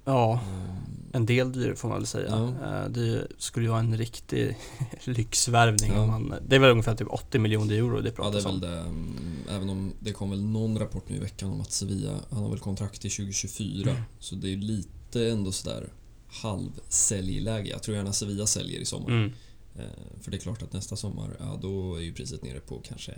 Ja, 0.05 0.33
Eh, 0.43 0.75
en 1.11 1.25
del 1.25 1.51
dyr 1.51 1.73
får 1.73 1.87
man 1.89 1.97
väl 1.97 2.07
säga. 2.07 2.29
Ja. 2.61 2.83
Eh, 2.83 2.89
Det 2.89 3.27
skulle 3.37 3.65
ju 3.65 3.69
vara 3.69 3.79
en 3.79 3.97
riktig 3.97 4.57
lyxvärvning. 5.03 5.91
Ja. 5.91 5.99
om 6.01 6.07
man, 6.09 6.33
det 6.47 6.55
är 6.55 6.59
väl 6.59 6.71
ungefär 6.71 6.95
typ 6.95 7.07
80 7.11 7.39
miljoner 7.39 7.75
euro 7.75 8.01
det 8.01 8.09
ja, 8.09 8.15
pratas 8.15 8.43
det 8.43 8.49
är 8.49 8.51
väl 8.51 8.53
om. 8.53 8.61
det. 8.61 8.79
Mm, 8.79 9.15
Även 9.49 9.69
om 9.69 9.93
det 9.99 10.11
kom 10.13 10.29
väl 10.29 10.41
någon 10.43 10.79
rapport 10.79 11.09
nu 11.09 11.15
i 11.15 11.19
veckan 11.19 11.49
om 11.51 11.61
att 11.61 11.71
Sevilla, 11.71 12.15
han 12.29 12.43
har 12.43 12.49
väl 12.49 12.59
kontrakt 12.59 13.01
till 13.01 13.11
2024. 13.11 13.91
Mm. 13.91 14.01
Så 14.19 14.35
det 14.35 14.53
är 14.53 14.57
lite 14.57 15.29
ändå 15.29 15.51
sådär 15.51 15.89
halvsäljläge. 16.27 17.69
Jag 17.69 17.83
tror 17.83 17.95
gärna 17.97 18.13
Sevilla 18.13 18.47
säljer 18.47 18.79
i 18.79 18.85
sommar. 18.85 19.09
Mm. 19.09 19.33
Eh, 19.75 19.83
För 20.21 20.31
det 20.31 20.37
är 20.37 20.41
klart 20.41 20.61
att 20.61 20.73
nästa 20.73 20.95
sommar, 20.95 21.29
ja 21.39 21.59
då 21.61 21.95
är 21.95 22.01
ju 22.01 22.13
priset 22.13 22.43
nere 22.43 22.59
på 22.59 22.81
kanske 22.87 23.13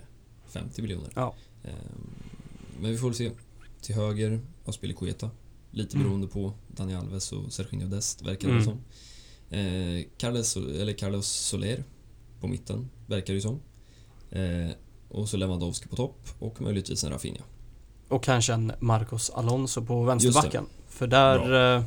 50 0.48 0.82
miljoner. 0.82 1.10
Ja. 1.14 1.34
Eh, 1.64 1.70
Men 2.80 2.90
vi 2.90 2.98
får 2.98 3.06
väl 3.08 3.16
se. 3.16 3.30
Till 3.80 3.94
höger, 3.94 4.40
Aspilicueta. 4.64 5.30
Lite 5.74 5.96
Mm. 5.96 6.06
beroende 6.08 6.26
på 6.26 6.52
Dani 6.68 6.94
Alves 6.94 7.32
och 7.32 7.52
Serginho 7.52 7.88
Dest, 7.88 8.22
verkar 8.22 8.48
det 8.48 8.54
Mm. 8.54 8.64
som. 8.64 8.78
Eh, 9.50 10.04
Carles, 10.18 10.56
eller 10.56 10.92
Carlos 10.92 11.26
Soler 11.28 11.84
på 12.40 12.46
mitten, 12.46 12.90
verkar 13.06 13.34
det 13.34 13.40
som. 13.40 13.60
Eh, 14.30 14.70
och 15.08 15.28
så 15.28 15.36
Lewandowski 15.36 15.88
på 15.88 15.96
topp 15.96 16.28
och 16.38 16.60
möjligtvis 16.62 17.04
en 17.04 17.10
Rafinha. 17.10 17.42
Och 18.08 18.22
kanske 18.24 18.52
en 18.52 18.72
Marcos 18.80 19.30
Alonso 19.30 19.82
på 19.84 20.02
vänsterbacken. 20.04 20.64
För 20.88 21.06
där... 21.06 21.52
eh, 21.76 21.82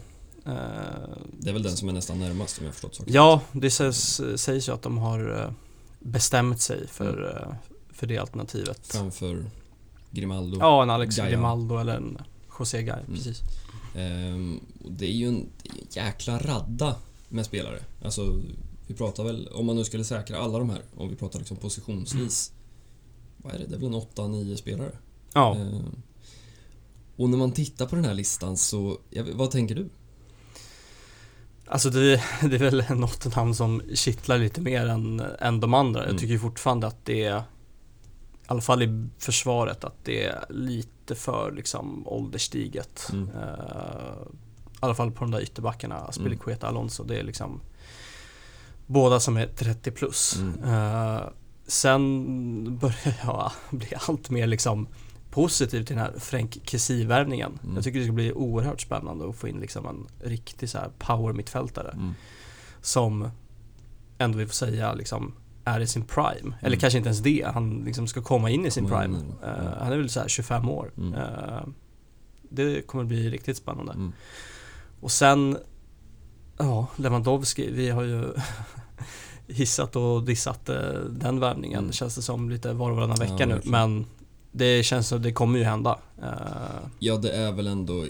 eh, 0.45 1.17
Det 1.39 1.49
är 1.49 1.53
väl 1.53 1.63
den 1.63 1.77
som 1.77 1.89
är 1.89 1.93
nästan 1.93 2.19
närmast 2.19 2.59
om 2.59 2.65
jag 2.65 2.73
förstått 2.73 2.95
saken. 2.95 3.13
ja, 3.13 3.41
det 3.51 3.71
sägs, 3.71 4.21
sägs 4.35 4.69
ju 4.69 4.73
att 4.73 4.81
de 4.81 4.97
har 4.97 5.41
eh, 5.43 5.51
bestämt 5.99 6.61
sig 6.61 6.87
för, 6.87 7.17
Mm. 7.37 7.49
eh, 7.49 7.55
för 7.93 8.07
det 8.07 8.17
alternativet. 8.17 8.87
Framför 8.87 9.45
Grimaldo. 10.11 10.57
Ja, 10.59 10.83
en 10.83 10.89
Alex 10.89 11.17
Gaia. 11.17 11.29
Grimaldo 11.29 11.77
eller 11.77 11.95
en 11.95 12.17
José 12.59 12.83
Gaia, 12.83 12.99
Mm. 12.99 13.15
precis. 13.15 13.41
Ehm, 13.95 14.59
det 14.89 15.05
är 15.05 15.11
ju 15.11 15.27
en, 15.27 15.49
jäkla 15.89 16.39
radda 16.39 16.95
med 17.29 17.45
spelare. 17.45 17.79
Alltså, 18.03 18.41
vi 18.87 18.93
pratar 18.93 19.23
väl, 19.23 19.47
om 19.47 19.65
man 19.65 19.75
nu 19.75 19.83
skulle 19.83 20.03
säkra 20.03 20.37
alla 20.37 20.59
de 20.59 20.69
här, 20.69 20.81
om 20.97 21.09
vi 21.09 21.15
pratar 21.15 21.39
liksom 21.39 21.57
positionsvis. 21.57 22.51
Vad 23.37 23.53
är 23.53 23.59
det? 23.59 23.65
Det 23.65 23.75
är 23.75 23.79
väl 23.79 23.87
en 23.87 24.01
8-9 24.01 24.55
spelare? 24.55 24.91
Ja, 25.33 25.55
Ehm, 25.55 26.01
och 27.15 27.29
när 27.29 27.37
man 27.37 27.51
tittar 27.51 27.85
på 27.85 27.95
den 27.95 28.05
här 28.05 28.13
listan 28.13 28.57
så, 28.57 28.97
vad 29.33 29.51
tänker 29.51 29.75
du? 29.75 29.89
alltså 31.67 31.89
det, 31.89 32.21
det 32.41 32.55
är 32.55 32.59
väl 32.59 32.83
något 32.89 33.35
namn 33.35 33.55
som 33.55 33.81
kittlar 33.93 34.37
lite 34.37 34.61
mer 34.61 34.87
än, 34.87 35.19
än 35.39 35.59
de 35.59 35.73
andra. 35.73 36.01
Mm. 36.03 36.13
Jag 36.13 36.21
tycker 36.21 36.37
fortfarande 36.37 36.87
att 36.87 37.05
det 37.05 37.23
är, 37.23 37.43
i 38.45 38.47
alla 38.47 38.61
fall 38.61 38.83
i 38.83 39.07
försvaret, 39.17 39.83
att 39.83 39.95
det 40.03 40.23
är 40.25 40.45
lite 40.49 41.15
för 41.15 41.51
liksom 41.51 42.07
ålderstiget. 42.07 43.09
Mm. 43.13 43.29
Eh, 43.29 44.15
I 44.73 44.77
alla 44.79 44.95
fall 44.95 45.11
på 45.11 45.23
de 45.23 45.31
där 45.31 45.41
ytterbackarna, 45.41 45.99
Mm. 45.99 46.11
Spilicueta 46.11 46.67
Alonso, 46.67 47.03
det 47.03 47.19
är 47.19 47.23
liksom 47.23 47.61
båda 48.87 49.19
som 49.19 49.37
är 49.37 49.47
30 49.47 49.91
plus. 49.91 50.35
Mm. 50.39 50.63
Eh, 50.63 51.21
sen 51.67 52.77
börjar 52.77 53.15
jag 53.23 53.51
bli 53.71 53.87
allt 54.07 54.29
mer 54.29 54.47
liksom 54.47 54.87
positiv 55.31 55.85
till 55.85 55.95
den 55.95 56.05
här 56.05 56.13
Frank 56.19 56.57
Kessie-värvningen. 56.63 57.59
Mm. 57.63 57.75
Jag 57.75 57.83
tycker 57.83 57.99
det 57.99 58.05
ska 58.05 58.13
bli 58.13 58.33
oerhört 58.33 58.81
spännande 58.81 59.29
att 59.29 59.35
få 59.35 59.47
in 59.47 59.59
liksom 59.59 59.85
en 59.85 60.07
riktig 60.29 60.69
så 60.69 60.77
här 60.77 60.89
power 60.99 61.33
mittfältare 61.33 61.89
Mm. 61.91 62.13
som 62.81 63.29
ändå 64.17 64.37
vi 64.37 64.45
får 64.47 64.53
säga 64.53 64.93
liksom 64.93 65.33
är 65.65 65.79
i 65.79 65.87
sin 65.87 66.03
prime. 66.05 66.55
Eller 66.59 66.67
Mm. 66.67 66.79
kanske 66.79 66.97
inte 66.97 67.07
ens 67.09 67.19
det, 67.19 67.45
han 67.53 67.83
liksom 67.85 68.07
ska 68.07 68.21
komma 68.21 68.49
in 68.49 68.65
i 68.65 68.71
sin 68.71 68.89
Komma 68.89 69.05
in 69.05 69.11
prime. 69.11 69.25
i 69.25 69.27
den, 69.41 69.49
Eh, 69.65 69.73
han 69.83 69.91
är 69.93 69.97
väl 69.97 70.09
så 70.09 70.19
här 70.19 70.27
25 70.27 70.69
år. 70.69 70.91
Mm. 70.97 71.13
Eh, 71.13 71.61
det 72.49 72.87
kommer 72.87 73.03
bli 73.03 73.29
riktigt 73.29 73.57
spännande. 73.57 73.93
Mm. 73.93 74.11
Och 75.01 75.11
sen, 75.11 75.57
ja, 76.57 76.87
Lewandowski, 76.95 77.71
vi 77.71 77.89
har 77.89 78.03
ju 78.03 78.25
hissat 79.47 79.95
och 79.95 80.23
dissat 80.23 80.69
eh, 80.69 80.75
den 81.09 81.39
värvningen 81.39 81.79
Mm. 81.79 81.91
känns 81.91 82.15
det 82.15 82.21
som 82.21 82.49
lite 82.49 82.73
var 82.73 82.89
och 82.89 82.95
varannan 82.95 83.17
vecka 83.17 83.35
Ja, 83.39 83.45
nu. 83.45 83.61
Men 83.63 84.05
det 84.51 84.83
känns 84.85 85.07
som 85.07 85.21
det 85.21 85.31
kommer 85.33 85.59
ju 85.59 85.65
hända. 85.65 85.99
Eh, 86.21 86.87
Ja, 86.99 87.17
det 87.17 87.31
är 87.31 87.51
väl 87.51 87.67
ändå... 87.67 88.05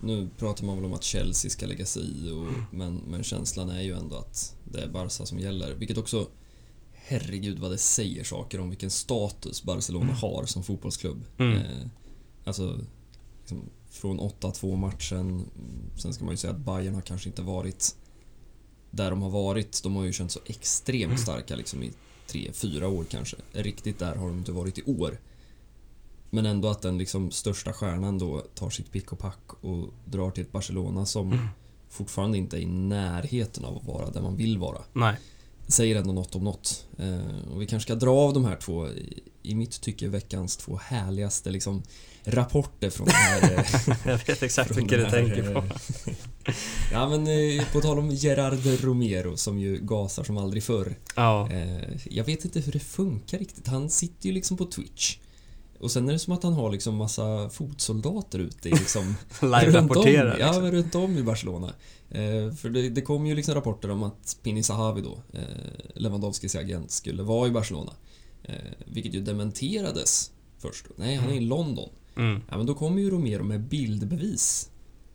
Nu 0.00 0.28
pratar 0.38 0.64
man 0.64 0.76
väl 0.76 0.84
om 0.84 0.92
att 0.92 1.02
Chelsea 1.02 1.50
ska 1.50 1.66
lägga 1.66 1.86
sig 1.86 2.02
i, 2.02 2.30
och, 2.30 2.36
Mm. 2.42 2.64
men, 2.70 3.00
men 3.08 3.22
känslan 3.24 3.70
är 3.70 3.80
ju 3.82 3.92
ändå 3.96 4.16
att 4.16 4.54
det 4.64 4.80
är 4.82 4.88
Barca 4.88 5.26
som 5.26 5.38
gäller. 5.38 5.74
Vilket 5.74 5.98
också... 5.98 6.26
Herregud 7.08 7.58
vad 7.58 7.70
det 7.70 7.78
säger 7.78 8.24
saker 8.24 8.60
om 8.60 8.68
vilken 8.68 8.90
status 8.90 9.62
Barcelona 9.62 10.12
har 10.12 10.44
som 10.44 10.62
fotbollsklubb. 10.62 11.24
Mm. 11.38 11.56
Eh, 11.56 11.86
alltså, 12.44 12.80
liksom, 13.40 13.62
från 13.90 14.20
8-2 14.20 14.76
matchen. 14.76 15.20
mm, 15.20 15.50
Sen 15.96 16.14
ska 16.14 16.24
man 16.24 16.32
ju 16.32 16.36
säga 16.36 16.52
att 16.52 16.58
Bayern 16.58 16.94
har 16.94 17.00
kanske 17.02 17.28
inte 17.28 17.42
varit 17.42 17.96
där 18.90 19.10
de 19.10 19.22
har 19.22 19.30
varit. 19.30 19.82
De 19.82 19.96
har 19.96 20.04
ju 20.04 20.12
känt 20.12 20.32
så 20.32 20.40
extremt 20.46 21.20
starka 21.20 21.56
liksom 21.56 21.82
i 21.82 21.92
tre, 22.26 22.50
fyra 22.52 22.88
år 22.88 23.04
kanske. 23.04 23.36
Riktigt 23.52 23.98
där 23.98 24.14
har 24.16 24.28
de 24.28 24.38
inte 24.38 24.52
varit 24.52 24.78
i 24.78 24.82
år. 24.82 25.18
Men 26.30 26.46
ändå 26.46 26.68
att 26.68 26.82
den 26.82 26.98
liksom 26.98 27.30
största 27.30 27.72
stjärnan 27.72 28.18
då 28.18 28.40
tar 28.54 28.70
sitt 28.70 28.92
pick 28.92 29.12
och 29.12 29.18
pack 29.18 29.52
och 29.60 29.88
drar 30.04 30.30
till 30.30 30.42
ett 30.42 30.52
Barcelona 30.52 31.06
som 31.06 31.48
fortfarande 31.88 32.38
inte 32.38 32.56
är 32.56 32.60
i 32.60 32.66
närheten 32.66 33.64
av 33.64 33.76
att 33.76 33.84
vara 33.84 34.10
där 34.10 34.22
man 34.22 34.36
vill 34.36 34.58
vara. 34.58 34.82
nej, 34.92 35.16
Säger 35.68 35.96
ändå 35.96 36.12
något 36.12 36.34
om 36.34 36.44
något. 36.44 36.86
Eh, 36.98 37.52
och 37.52 37.62
vi 37.62 37.66
kanske 37.66 37.86
ska 37.86 37.94
dra 37.94 38.10
av 38.10 38.32
de 38.32 38.44
här 38.44 38.56
två, 38.56 38.88
i, 39.42 39.54
mitt 39.54 39.80
tycke, 39.80 40.08
veckans 40.08 40.56
två 40.56 40.80
härligaste 40.82 41.50
liksom, 41.50 41.82
rapporter 42.24 42.90
från 42.90 43.06
den 43.06 43.14
här... 43.16 43.42
eh, 43.42 43.96
jag 44.12 44.26
vet 44.26 44.42
exakt 44.42 44.76
vilka 44.76 44.96
du 44.96 45.10
tänker 45.10 45.54
på. 45.54 45.58
eh, 45.58 46.14
ja 46.92 47.08
men 47.08 47.26
på 47.72 47.80
tal 47.80 47.98
om 47.98 48.10
Gerard 48.10 48.66
Romero 48.80 49.36
som 49.36 49.58
ju 49.58 49.78
gasar 49.82 50.24
som 50.24 50.38
aldrig 50.38 50.62
förr. 50.62 50.94
Ja, 51.16 51.48
jag 52.04 52.24
vet 52.24 52.44
inte 52.44 52.60
hur 52.60 52.72
det 52.72 52.80
funkar 52.80 53.38
riktigt. 53.38 53.66
Han 53.66 53.90
sitter 53.90 54.26
ju 54.26 54.32
liksom 54.32 54.56
på 54.56 54.64
Twitch. 54.64 55.16
Och 55.80 55.90
sen 55.90 56.08
är 56.08 56.12
det 56.12 56.18
som 56.18 56.32
att 56.32 56.42
han 56.42 56.52
har 56.52 56.70
liksom 56.70 56.96
massa 56.96 57.48
fotsoldater 57.48 58.38
ute 58.38 58.68
i 58.68 58.72
liksom 58.72 59.14
live-rapporterar. 59.40 60.24
runt 60.24 60.34
om, 60.34 60.40
ja, 60.40 60.46
liksom. 60.46 60.70
runt 60.70 60.94
om 60.94 61.18
i 61.18 61.22
Barcelona. 61.22 61.72
Eh, 62.10 62.54
för 62.54 62.68
det, 62.68 62.88
det 62.88 63.02
kom 63.02 63.26
ju 63.26 63.34
liksom 63.34 63.54
rapporter 63.54 63.90
om 63.90 64.02
att 64.02 64.36
Pini 64.42 64.62
Zahavi 64.62 65.02
då, 65.02 65.18
eh, 65.32 65.40
Lewandowskis 65.94 66.56
agent, 66.56 66.90
skulle 66.90 67.22
vara 67.22 67.48
i 67.48 67.50
Barcelona. 67.50 67.92
Eh, 68.42 68.54
vilket 68.86 69.14
ju 69.14 69.20
dementerades 69.20 70.30
först. 70.58 70.86
Nej, 70.96 71.16
han 71.16 71.30
är 71.30 71.34
i 71.34 71.40
London. 71.40 71.88
Mm. 72.16 72.42
Ja, 72.50 72.56
men 72.56 72.66
då 72.66 72.74
kommer 72.74 73.00
ju 73.00 73.10
Romero 73.10 73.44
med 73.44 73.60
bildbevis. 73.60 74.70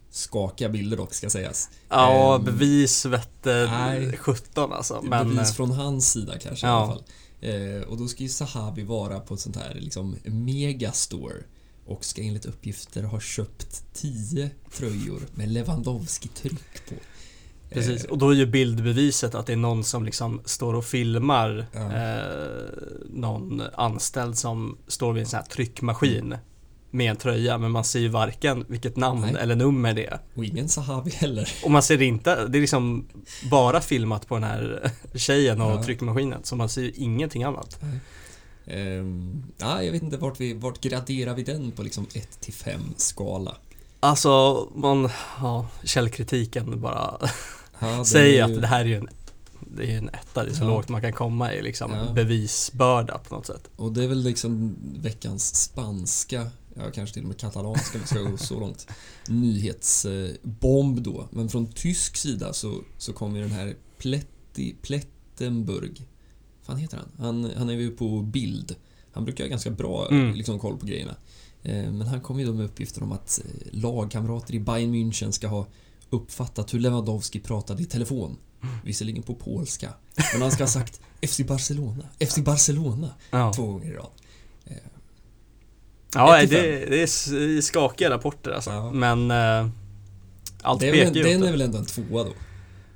Skakiga 0.09 0.69
bilder 0.69 0.97
dock, 0.97 1.13
ska 1.13 1.29
sägas. 1.29 1.69
Ja, 1.89 2.35
Ehm, 2.35 2.43
bevis 2.43 3.05
vette 3.05 3.67
nej. 3.71 4.17
17 4.17 4.73
alltså. 4.73 5.01
Men, 5.03 5.29
bevis 5.29 5.49
eh, 5.49 5.55
från 5.55 5.71
hans 5.71 6.11
sida 6.11 6.39
kanske 6.39 6.67
i 6.67 6.69
ja. 6.69 6.75
alla 6.75 6.87
fall. 6.93 7.03
Eh, 7.41 7.81
och 7.87 7.97
då 7.97 8.07
ska 8.07 8.23
ju 8.23 8.29
Sahabi 8.29 8.83
vara 8.83 9.19
på 9.19 9.33
ett 9.33 9.39
sånt 9.39 9.55
här 9.55 9.73
liksom 9.79 10.15
megastore 10.23 11.43
och 11.85 12.05
ska 12.05 12.21
enligt 12.21 12.45
uppgifter 12.45 13.03
ha 13.03 13.19
köpt 13.19 13.83
10 13.93 14.49
tröjor 14.71 15.21
med 15.35 15.49
Lewandowski-tryck 15.49 16.89
på. 16.89 16.95
Precis, 17.69 18.05
Eh, 18.05 18.11
och 18.11 18.17
då 18.17 18.29
är 18.29 18.33
ju 18.35 18.45
bildbeviset 18.45 19.35
att 19.35 19.45
det 19.45 19.53
är 19.53 19.57
någon 19.57 19.83
som 19.83 20.05
liksom 20.05 20.41
står 20.45 20.73
och 20.73 20.85
filmar 20.85 21.65
Ja. 21.73 21.91
eh, 21.91 22.65
någon 23.09 23.61
anställd 23.73 24.37
som 24.37 24.77
står 24.87 25.13
vid 25.13 25.21
en 25.23 25.27
sån 25.29 25.37
här 25.37 25.45
tryckmaskin 25.45 26.35
med 26.91 27.11
en 27.11 27.17
tröja 27.17 27.57
men 27.57 27.71
man 27.71 27.83
ser 27.83 27.99
ju 27.99 28.07
varken 28.07 28.65
vilket 28.67 28.95
namn 28.97 29.21
Nej. 29.21 29.35
eller 29.41 29.55
nummer 29.55 29.93
det 29.93 30.05
är. 30.05 30.19
och 30.35 30.45
ingen 30.45 30.69
Sahabi 30.69 31.11
heller. 31.11 31.49
Och 31.63 31.71
man 31.71 31.83
ser 31.83 32.01
inte, 32.01 32.47
det 32.47 32.57
är 32.57 32.61
liksom 32.61 33.07
bara 33.51 33.81
filmat 33.81 34.27
på 34.27 34.35
den 34.35 34.43
här 34.43 34.91
tjejen 35.15 35.61
och 35.61 35.71
Ja. 35.71 35.83
tryckmaskinen 35.83 36.39
så 36.43 36.55
man 36.55 36.69
ser 36.69 36.81
ju 36.81 36.91
ingenting 36.95 37.43
annat. 37.43 37.79
Ehm, 38.67 39.43
ja, 39.57 39.83
jag 39.83 39.91
vet 39.91 40.03
inte 40.03 40.17
vart, 40.17 40.39
vi, 40.39 40.53
vart 40.53 40.81
graderar 40.81 41.33
vi 41.33 41.43
den 41.43 41.71
på 41.71 41.83
liksom 41.83 42.07
1 42.13 42.41
till 42.41 42.53
5 42.53 42.81
skala. 42.97 43.55
Alltså, 43.99 44.67
man, 44.75 45.09
ja, 45.41 45.67
källkritiken 45.83 46.81
bara 46.81 47.17
Ja, 47.79 48.05
säger 48.05 48.47
ju- 48.47 48.55
att 48.55 48.61
det 48.61 48.67
här 48.67 48.79
är 48.81 48.85
ju 48.85 48.95
en 48.95 49.07
det 49.77 49.83
är 49.83 49.87
ju 49.87 49.97
en 49.97 50.09
etta, 50.09 50.43
det 50.43 50.49
är 50.49 50.53
så 50.53 50.63
Ja. 50.63 50.67
lågt 50.67 50.89
man 50.89 51.01
kan 51.01 51.13
komma 51.13 51.53
i 51.53 51.61
liksom 51.61 51.91
Ja. 51.91 52.13
bevisbörda 52.13 53.17
på 53.17 53.35
något 53.35 53.45
sätt. 53.45 53.69
Och 53.75 53.91
det 53.91 54.03
är 54.03 54.07
väl 54.07 54.23
liksom 54.23 54.75
veckans 55.01 55.55
spanska, 55.63 56.47
ja 56.75 56.91
kanske 56.91 57.13
till 57.13 57.23
och 57.23 57.27
med 57.27 57.37
katalanska 57.37 57.97
om 57.97 58.01
vi 58.01 58.07
ska 58.07 58.19
gå 58.21 58.37
så 58.37 58.59
långt, 58.59 58.87
nyhetsbomb 59.27 61.01
då. 61.01 61.27
Men 61.31 61.49
från 61.49 61.67
tysk 61.71 62.17
sida 62.17 62.53
så, 62.53 62.81
så 62.97 63.13
kommer 63.13 63.37
ju 63.37 63.43
den 63.43 63.51
här 63.53 63.75
Pletti, 63.97 64.75
Plettenburg, 64.81 66.01
fan 66.61 66.77
heter 66.77 66.97
han? 66.97 67.07
han? 67.43 67.51
Han 67.57 67.69
är 67.69 67.73
ju 67.73 67.91
på 67.91 68.21
bild. 68.21 68.75
Han 69.13 69.25
brukar 69.25 69.43
ha 69.43 69.49
ganska 69.49 69.71
bra 69.71 70.07
Mm. 70.11 70.35
liksom, 70.35 70.59
koll 70.59 70.77
på 70.77 70.85
grejerna. 70.85 71.15
Eh, 71.63 71.91
Men 71.91 72.01
han 72.01 72.21
kom 72.21 72.39
ju 72.39 72.45
då 72.45 72.53
med 72.53 72.65
uppgifter 72.65 73.03
om 73.03 73.11
att 73.11 73.39
eh, 73.45 73.51
lagkamrater 73.71 74.55
i 74.55 74.59
Bayern 74.59 74.93
München 74.95 75.31
ska 75.31 75.47
ha 75.47 75.67
uppfattat 76.09 76.73
hur 76.73 76.79
Lewandowski 76.79 77.39
pratade 77.39 77.83
i 77.83 77.85
telefon. 77.85 78.37
Visserligen 78.83 79.23
på 79.23 79.35
polska. 79.35 79.93
Men 80.33 80.41
han 80.41 80.51
ska 80.51 80.63
ha 80.63 80.67
sagt 80.69 81.01
FC 81.27 81.39
Barcelona, 81.47 82.03
FC 82.29 82.37
Barcelona 82.37 83.13
Ja, 83.31 83.53
två 83.53 83.65
gånger 83.67 83.91
i 83.91 83.95
rad. 83.95 84.09
Ja 86.15 86.37
det, 86.37 86.45
det 86.89 87.01
är 87.01 87.61
skakiga 87.61 88.09
rapporter 88.09 88.51
alltså. 88.51 88.69
Ja. 88.69 88.91
Men 88.91 89.31
eh, 89.31 89.67
allt 90.61 90.79
Det 90.79 90.89
är 90.89 90.91
pekar 90.91 91.15
ju 91.15 91.23
den 91.23 91.43
är 91.43 91.51
väl 91.51 91.61
ändå 91.61 91.77
en 91.77 91.85
tvåa 91.85 92.23
då? 92.23 92.31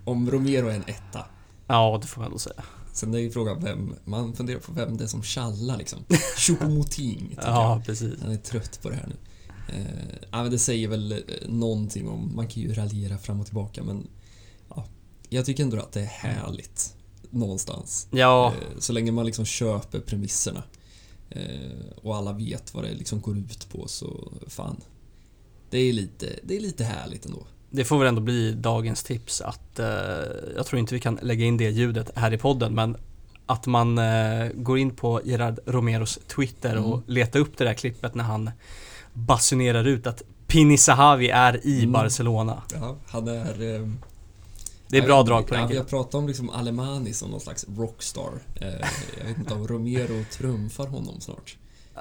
Om 0.04 0.32
Romero 0.32 0.68
är 0.68 0.76
en 0.76 0.84
etta. 0.88 1.26
Ja, 1.68 2.00
det 2.02 2.08
får 2.08 2.22
man 2.22 2.26
ändå 2.26 2.40
säga. 2.40 2.64
Sen 2.94 3.14
är 3.14 3.20
ju 3.20 3.32
frågan 3.32 3.64
vem, 3.64 3.96
man 4.06 4.34
funderar 4.34 4.60
på 4.60 4.72
vem 4.72 4.98
det 4.98 5.04
är 5.04 5.08
som 5.08 5.24
tjallar 5.24 5.78
liksom. 5.78 6.00
Choupo-Moting, 6.38 7.38
Ja, 7.42 7.74
jag. 7.76 7.86
precis. 7.86 8.14
Han 8.22 8.32
är 8.32 8.38
trött 8.38 8.80
på 8.82 8.90
det 8.90 8.96
här 8.96 9.08
nu. 9.08 9.16
Eh, 9.70 10.16
ja, 10.32 10.42
men 10.42 10.52
det 10.52 10.60
säger 10.60 10.88
väl 10.88 11.12
eh, 11.12 11.18
någonting 11.48 12.10
om, 12.10 12.36
man 12.36 12.48
kan 12.48 12.64
ju 12.64 12.74
raljera 12.74 13.18
fram 13.18 13.40
och 13.40 13.46
tillbaka 13.46 13.84
men 13.84 14.08
ja, 14.70 14.86
jag 15.30 15.46
tycker 15.46 15.64
ändå 15.64 15.78
att 15.78 15.92
det 15.92 16.02
är 16.02 16.06
härligt 16.06 16.94
någonstans. 17.30 18.08
Ja, 18.12 18.48
Eh, 18.48 18.80
så 18.80 18.94
länge 18.94 19.12
man 19.12 19.26
liksom 19.26 19.46
köper 19.46 20.00
premisserna 20.00 20.64
och 21.96 22.16
alla 22.16 22.34
vet 22.34 22.74
vad 22.74 22.84
det 22.84 22.94
liksom 22.94 23.22
går 23.22 23.38
ut 23.38 23.68
på 23.72 23.88
så 23.88 24.32
fan. 24.48 24.82
Det 25.70 25.78
är 25.78 25.94
lite, 25.94 26.30
det 26.44 26.56
är 26.56 26.60
lite 26.60 26.84
härligt 26.84 27.26
ändå. 27.26 27.44
det 27.70 27.84
får 27.86 28.00
väl 28.00 28.08
ändå 28.08 28.22
bli 28.22 28.52
dagens 28.52 29.04
tips 29.04 29.42
att 29.42 29.80
eh, 29.80 29.86
jag 30.56 30.66
tror 30.66 30.80
inte 30.80 30.94
vi 30.94 31.00
kan 31.00 31.20
lägga 31.22 31.46
in 31.46 31.58
det 31.58 31.70
ljudet 31.70 32.12
här 32.16 32.34
i 32.34 32.38
podden 32.38 32.74
men 32.76 32.98
att 33.46 33.66
man 33.68 33.98
eh, 33.98 34.48
går 34.56 34.78
in 34.78 34.96
på 34.96 35.22
Gerard 35.26 35.60
Romeros 35.66 36.20
Twitter 36.28 36.78
och 36.78 36.94
Mm. 36.94 37.04
letar 37.08 37.40
upp 37.40 37.58
det 37.58 37.64
där 37.64 37.74
klippet 37.74 38.16
när 38.16 38.24
han 38.24 38.52
basunerar 39.14 39.84
ut 39.88 40.08
att 40.08 40.22
Pini 40.48 40.78
Zahavi 40.78 41.30
är 41.30 41.66
i 41.68 41.80
Mm. 41.80 41.92
Barcelona. 41.92 42.64
Ja, 42.74 42.96
han 43.08 43.28
är... 43.28 43.76
Eh, 43.76 43.90
Det 44.96 45.00
är 45.04 45.06
bra 45.06 45.24
drag 45.24 45.48
på 45.48 45.54
den 45.56 45.78
har 45.78 45.84
pratat 45.84 46.16
om 46.16 46.28
liksom 46.28 46.50
Alemani 46.50 47.14
som 47.14 47.32
någon 47.32 47.40
slags 47.40 47.66
rockstar. 47.78 48.32
Eh, 48.56 48.68
jag 49.18 49.26
vet 49.26 49.38
inte 49.38 49.54
om 49.54 49.68
Romero 49.68 50.26
trumfar 50.32 50.88
honom 50.88 51.22
snart. 51.22 51.58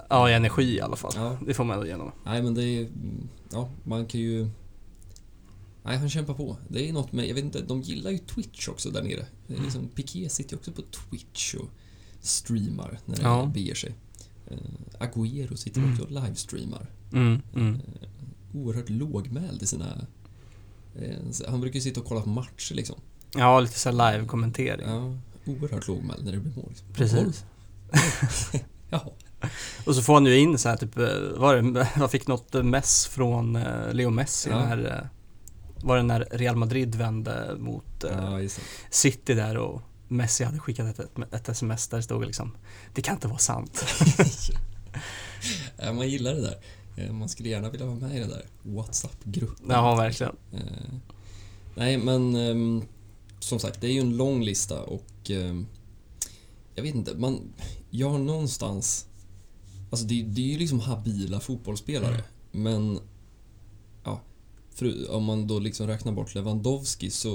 Ja, 0.08 0.30
i 0.30 0.34
energi 0.34 0.62
i 0.76 0.80
alla 0.80 0.96
fall. 0.96 1.12
Ja. 1.16 1.36
Det 1.46 1.54
får 1.54 1.64
man 1.64 1.74
ändå 1.74 1.86
igenom. 1.86 2.12
Nej 2.24 2.42
men 2.42 2.54
det 2.54 2.64
är... 2.64 2.88
Ja, 3.52 3.68
man 3.84 4.06
kan 4.06 4.20
ju... 4.20 4.48
Nej, 5.82 5.96
han 5.98 6.10
kämpar 6.10 6.34
på. 6.34 6.56
Det 6.68 6.88
är 6.88 6.92
något 6.92 7.12
med... 7.12 7.28
Jag 7.28 7.34
vet 7.34 7.44
inte, 7.44 7.62
de 7.62 7.82
gillar 7.82 8.10
ju 8.10 8.18
Twitch 8.18 8.68
också 8.68 8.90
där 8.90 9.02
nere. 9.02 9.26
Det 9.46 9.52
är 9.52 9.56
Mm. 9.56 9.64
liksom, 9.64 9.88
Piqué 9.88 10.28
sitter 10.28 10.52
ju 10.52 10.58
också 10.58 10.72
på 10.72 10.82
Twitch 10.82 11.54
och 11.54 11.68
streamar 12.20 12.98
när 13.06 13.16
det 13.16 13.22
Ja. 13.22 13.50
beger 13.54 13.74
sig. 13.74 13.94
Uh, 14.52 14.58
Agüero 14.98 15.54
sitter 15.56 15.80
Mm. 15.80 15.92
också 15.92 16.04
och 16.04 16.10
livestreamar. 16.10 16.86
Mm, 17.12 17.42
mm. 17.54 17.74
Eh, 17.74 18.08
oerhört 18.60 18.88
lågmäld 18.90 19.62
i 19.62 19.66
sina... 19.66 20.06
eh, 21.00 21.48
han 21.50 21.60
brukar 21.60 21.74
ju 21.74 21.80
sitta 21.80 22.00
och 22.00 22.06
kolla 22.06 22.20
på 22.20 22.28
matcher 22.28 22.74
liksom. 22.74 22.96
Ja, 23.36 23.60
lite 23.60 23.78
så 23.78 23.90
här 23.90 24.12
live-kommentering. 24.12 24.86
Ja, 24.88 25.16
oerhört 25.52 25.88
lågmäld 25.88 26.24
när 26.24 26.32
det 26.32 26.38
blir 26.38 26.52
mål. 26.56 26.64
Liksom. 26.68 26.86
Precis. 26.94 27.44
Jaha. 28.90 29.08
Och 29.86 29.94
så 29.94 30.02
får 30.02 30.14
han 30.14 30.26
ju 30.26 30.38
in 30.38 30.58
så 30.58 30.68
här 30.68 30.76
typ, 30.76 30.98
eh, 30.98 31.04
var 31.36 31.56
det, 31.56 31.88
jag 31.96 32.10
fick 32.10 32.26
något 32.26 32.52
mess 32.64 33.06
från 33.06 33.56
eh, 33.56 33.92
Leo 33.92 34.10
Messi 34.10 34.50
Ja. 34.50 34.58
när, 34.58 34.86
eh, 34.86 35.06
var 35.86 35.96
det 35.96 36.02
när 36.02 36.28
Real 36.30 36.56
Madrid 36.56 36.94
vände 36.94 37.56
mot 37.58 38.04
eh, 38.04 38.10
Ja. 38.42 38.48
City 38.90 39.34
där 39.34 39.56
och 39.56 39.82
Messi 40.08 40.44
hade 40.44 40.58
skickat 40.58 40.98
ett, 40.98 41.18
ett 41.32 41.48
sms 41.48 41.88
där 41.88 41.96
det 41.96 42.02
stod 42.02 42.26
liksom 42.26 42.56
Det 42.94 43.02
kan 43.02 43.14
inte 43.14 43.28
vara 43.28 43.38
sant. 43.38 43.84
Ja, 45.76 45.92
man 45.92 46.08
gillar 46.08 46.34
det 46.34 46.40
där. 46.40 46.54
Eh, 46.96 47.12
Man 47.12 47.28
skulle 47.28 47.48
gärna 47.48 47.70
vilja 47.70 47.86
vara 47.86 47.96
med 47.96 48.16
i 48.16 48.20
den 48.20 48.28
där 48.28 48.46
WhatsApp-gruppen. 48.62 49.66
Ja, 49.68 49.96
verkligen. 49.96 50.36
Eh, 50.52 50.60
nej, 51.74 51.98
men 51.98 52.34
ehm, 52.36 52.82
som 53.38 53.58
sagt, 53.58 53.80
det 53.80 53.86
är 53.86 53.92
ju 53.92 54.00
en 54.00 54.16
lång 54.16 54.42
lista 54.44 54.82
och 54.82 55.30
ehm, 55.30 55.66
jag 56.74 56.82
vet 56.82 56.94
inte, 56.94 57.14
man... 57.14 57.52
Jag 57.90 58.10
har 58.10 58.18
någonstans... 58.18 59.06
Alltså 59.90 60.06
det, 60.06 60.22
det 60.22 60.40
är 60.40 60.52
ju 60.52 60.58
liksom 60.58 60.80
habila 60.80 61.40
fotbollsspelare, 61.40 62.24
men... 62.52 62.98
Ja, 64.04 64.20
för, 64.70 65.10
om 65.10 65.24
man 65.24 65.46
då 65.46 65.58
liksom 65.58 65.86
räknar 65.86 66.12
bort 66.12 66.34
Lewandowski 66.34 67.10
så 67.10 67.34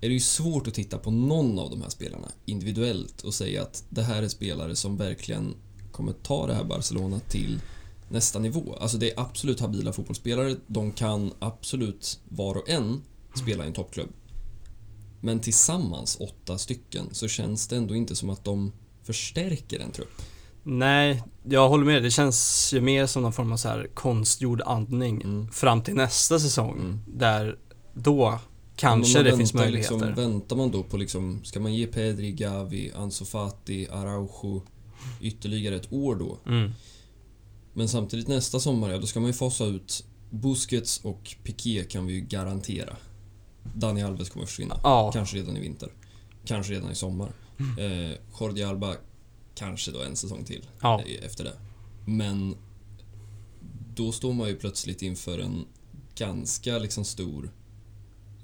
är 0.00 0.08
det 0.08 0.14
ju 0.14 0.20
svårt 0.20 0.66
att 0.66 0.74
titta 0.74 0.98
på 0.98 1.10
någon 1.10 1.58
av 1.58 1.70
de 1.70 1.82
här 1.82 1.88
spelarna 1.88 2.28
individuellt 2.44 3.22
och 3.22 3.34
säga 3.34 3.62
att 3.62 3.84
det 3.88 4.02
här 4.02 4.22
är 4.22 4.28
spelare 4.28 4.76
som 4.76 4.96
verkligen 4.96 5.54
kommer 5.92 6.12
ta 6.12 6.46
det 6.46 6.54
här 6.54 6.64
Barcelona 6.64 7.20
till 7.20 7.60
nästa 8.08 8.38
nivå. 8.38 8.76
Alltså 8.80 8.98
det 8.98 9.10
är 9.12 9.20
absolut 9.20 9.60
habila 9.60 9.92
fotbollsspelare. 9.92 10.56
De 10.66 10.92
kan 10.92 11.32
absolut 11.38 12.20
var 12.28 12.54
och 12.56 12.68
en 12.68 13.02
spela 13.34 13.64
i 13.64 13.66
en 13.66 13.72
toppklubb. 13.72 14.08
Men 15.20 15.40
tillsammans, 15.40 16.16
åtta 16.20 16.58
stycken, 16.58 17.06
så 17.12 17.28
känns 17.28 17.68
det 17.68 17.76
ändå 17.76 17.94
inte 17.94 18.16
som 18.16 18.30
att 18.30 18.44
de 18.44 18.72
förstärker 19.02 19.80
en 19.80 19.90
trupp. 19.92 20.22
Nej, 20.62 21.22
jag 21.44 21.68
håller 21.68 21.84
med. 21.84 22.02
Det 22.02 22.10
känns 22.10 22.70
ju 22.72 22.80
mer 22.80 23.06
som 23.06 23.22
någon 23.22 23.32
form 23.32 23.52
av 23.52 23.56
så 23.56 23.68
här 23.68 23.90
konstgjord 23.94 24.62
andning 24.66 25.22
Mm. 25.22 25.48
fram 25.48 25.82
till 25.82 25.94
nästa 25.94 26.40
säsong. 26.40 26.78
Mm. 26.80 27.00
Där 27.06 27.58
då 27.94 28.38
kanske 28.76 29.22
det 29.22 29.36
finns 29.36 29.54
väntar 29.54 29.64
möjligheter. 29.64 29.94
Liksom, 29.94 30.14
väntar 30.14 30.56
man 30.56 30.70
då 30.70 30.82
på 30.82 30.96
liksom, 30.96 31.40
ska 31.44 31.60
man 31.60 31.74
ge 31.74 31.86
Pedri, 31.86 32.32
Gavi, 32.32 32.92
Ansu 32.96 33.24
Fati, 33.24 33.88
Araujo 33.92 34.62
ytterligare 35.20 35.76
ett 35.76 35.92
år 35.92 36.14
då? 36.14 36.38
Mm. 36.46 36.72
Men 37.74 37.88
samtidigt 37.88 38.28
nästa 38.28 38.60
sommar, 38.60 38.90
ja 38.90 38.98
då 38.98 39.06
ska 39.06 39.20
man 39.20 39.26
ju 39.26 39.32
fasa 39.34 39.64
ut 39.64 40.04
Busquets 40.30 41.00
och 41.04 41.36
Piqué 41.42 41.84
kan 41.84 42.06
vi 42.06 42.12
ju 42.14 42.20
garantera. 42.20 42.96
Dani 43.74 44.02
Alves 44.02 44.30
kommer 44.30 44.46
försvinna. 44.46 44.80
Ja, 44.82 45.10
Kanske 45.12 45.36
redan 45.36 45.56
i 45.56 45.60
vinter. 45.60 45.92
Kanske 46.44 46.72
redan 46.72 46.90
i 46.90 46.94
sommar. 46.94 47.32
Eh, 47.78 48.18
Jordi 48.40 48.62
Alba 48.62 48.94
kanske 49.54 49.90
då 49.90 50.02
en 50.02 50.16
säsong 50.16 50.44
till 50.44 50.64
ja, 50.80 51.02
eh, 51.06 51.24
efter 51.26 51.44
det. 51.44 51.52
Men 52.06 52.56
då 53.94 54.12
står 54.12 54.32
man 54.32 54.48
ju 54.48 54.56
plötsligt 54.56 55.02
inför 55.02 55.38
en 55.38 55.64
ganska 56.14 56.78
liksom 56.78 57.04
stor 57.04 57.50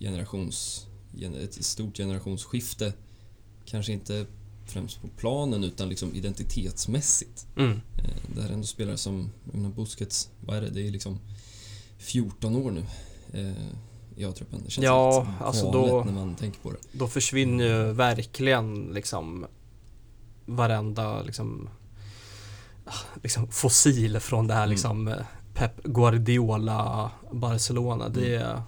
generations... 0.01 0.87
gen- 1.14 1.35
Ett 1.35 1.64
stort 1.64 1.97
generationsskifte. 1.97 2.93
Kanske 3.64 3.93
inte 3.93 4.26
främst 4.71 5.01
på 5.03 5.09
planen 5.09 5.64
utan 5.64 5.89
liksom 5.89 6.14
identitetsmässigt. 6.14 7.47
mm. 7.57 7.71
Eh, 7.99 8.05
Det 8.35 8.43
här 8.43 8.49
är 8.49 8.53
ändå 8.53 8.66
spelare 8.66 8.97
som, 8.97 9.31
jag 9.45 9.55
menar 9.55 9.71
Busquets, 9.75 10.31
vad 10.41 10.57
är 10.57 10.61
det? 10.61 10.71
Det 10.71 10.87
är 10.87 10.91
liksom 10.91 11.18
14 11.99 12.57
år 12.57 12.71
nu 12.71 12.85
eh, 13.33 13.55
i 14.16 14.25
A-truppen. 14.25 14.62
Det 14.64 14.71
känns 14.71 14.85
Ja, 14.85 15.23
helt 15.23 15.43
alltså 15.43 15.71
då- 15.73 16.03
när 16.07 16.12
man 16.12 16.35
tänker 16.35 16.61
på 16.61 16.71
det. 16.73 16.79
Då 16.93 17.09
försvinner 17.09 17.64
ju 17.64 17.93
verkligen 17.93 18.85
liksom 18.95 19.47
varenda 20.47 21.23
liksom, 21.23 21.68
ah, 22.85 22.93
liksom 23.23 23.49
fossil 23.49 24.21
från 24.21 24.47
det 24.47 24.55
här 24.55 24.62
Mm. 24.62 24.71
liksom 24.71 25.09
eh, 25.09 25.14
Pep 25.55 25.83
Guardiola 25.85 27.11
Barcelona. 27.33 28.09
Det, 28.09 28.62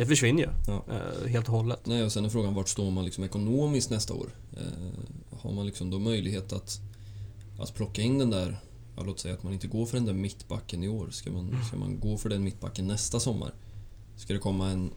det 0.00 0.06
försvinner 0.06 0.42
ju 0.42 0.48
Ja. 0.66 0.82
eh, 0.90 1.28
helt 1.28 1.48
och 1.48 1.54
hållet. 1.54 1.80
Nej, 1.86 2.04
och 2.04 2.12
sen 2.12 2.24
är 2.24 2.28
frågan 2.28 2.54
vart 2.54 2.68
står 2.68 2.90
man 2.90 3.04
liksom 3.04 3.24
ekonomiskt 3.24 3.90
nästa 3.90 4.14
år? 4.14 4.26
Eh, 4.52 5.38
har 5.42 5.52
man 5.52 5.66
liksom 5.66 5.90
då 5.90 5.98
möjlighet 5.98 6.52
att, 6.52 6.80
att 7.60 7.74
plocka 7.74 8.02
in 8.02 8.18
den 8.18 8.30
där, 8.30 8.60
ja, 8.96 9.02
låt 9.02 9.20
säga 9.20 9.34
att 9.34 9.42
man 9.42 9.52
inte 9.52 9.66
går 9.66 9.86
för 9.86 9.96
den 9.96 10.06
där 10.06 10.12
mittbacken 10.12 10.82
i 10.84 10.88
år. 10.88 11.08
Ska 11.10 11.30
man, 11.30 11.56
ska 11.68 11.76
man 11.76 12.00
gå 12.00 12.16
för 12.16 12.28
den 12.28 12.44
mittbacken 12.44 12.86
nästa 12.86 13.20
sommar? 13.20 13.52
Ska 14.16 14.32
det 14.32 14.38
komma 14.38 14.70
en, 14.70 14.90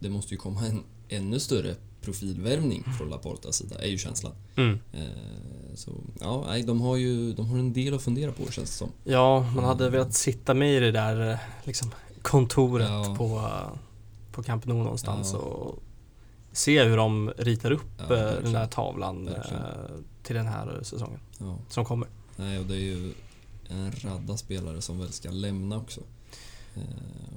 det 0.00 0.08
måste 0.10 0.34
ju 0.34 0.38
komma 0.38 0.66
en 0.66 0.82
ännu 1.08 1.38
större 1.40 1.74
profilvärvning 2.00 2.84
från 2.98 3.08
Laportas 3.08 3.56
sida, 3.56 3.82
är 3.82 3.88
ju 3.88 3.98
känslan. 3.98 4.32
Mm. 4.56 4.78
Eh, 4.92 5.00
så 5.74 5.90
ja, 6.20 6.44
nej, 6.46 6.62
de 6.62 6.80
har 6.80 6.96
ju 6.96 7.32
de 7.32 7.46
har 7.46 7.58
en 7.58 7.72
del 7.72 7.94
att 7.94 8.02
fundera 8.02 8.32
på 8.32 8.42
känns 8.52 8.70
det 8.70 8.76
som. 8.76 8.88
Ja, 9.04 9.46
man 9.54 9.64
hade 9.64 9.90
velat 9.90 10.14
sitta 10.14 10.54
med 10.54 10.76
i 10.76 10.80
det 10.80 10.92
där 10.92 11.38
liksom, 11.64 11.90
kontoret 12.22 12.88
Ja. 12.88 13.14
på, 13.18 13.50
på 14.36 14.42
Camp 14.42 14.66
Nou 14.66 14.76
någonstans 14.82 15.30
Ja. 15.32 15.38
och 15.38 15.82
se 16.52 16.84
hur 16.84 16.96
de 16.96 17.32
ritar 17.38 17.70
upp 17.70 17.86
Ja, 17.98 18.04
eh, 18.16 18.42
den 18.42 18.52
där 18.52 18.66
tavlan 18.66 19.24
Verkligen. 19.24 19.62
eh, 19.62 19.70
till 20.22 20.36
den 20.36 20.46
här 20.46 20.80
säsongen 20.82 21.20
Ja. 21.38 21.58
som 21.68 21.84
kommer. 21.84 22.08
Nej, 22.36 22.58
och 22.58 22.64
det 22.66 22.74
är 22.74 22.78
ju 22.80 23.12
en 23.68 23.92
radda 23.92 24.36
spelare 24.36 24.80
som 24.82 24.98
väl 24.98 25.12
ska 25.12 25.30
lämna 25.30 25.76
också. 25.76 26.00
Eh, 26.74 26.82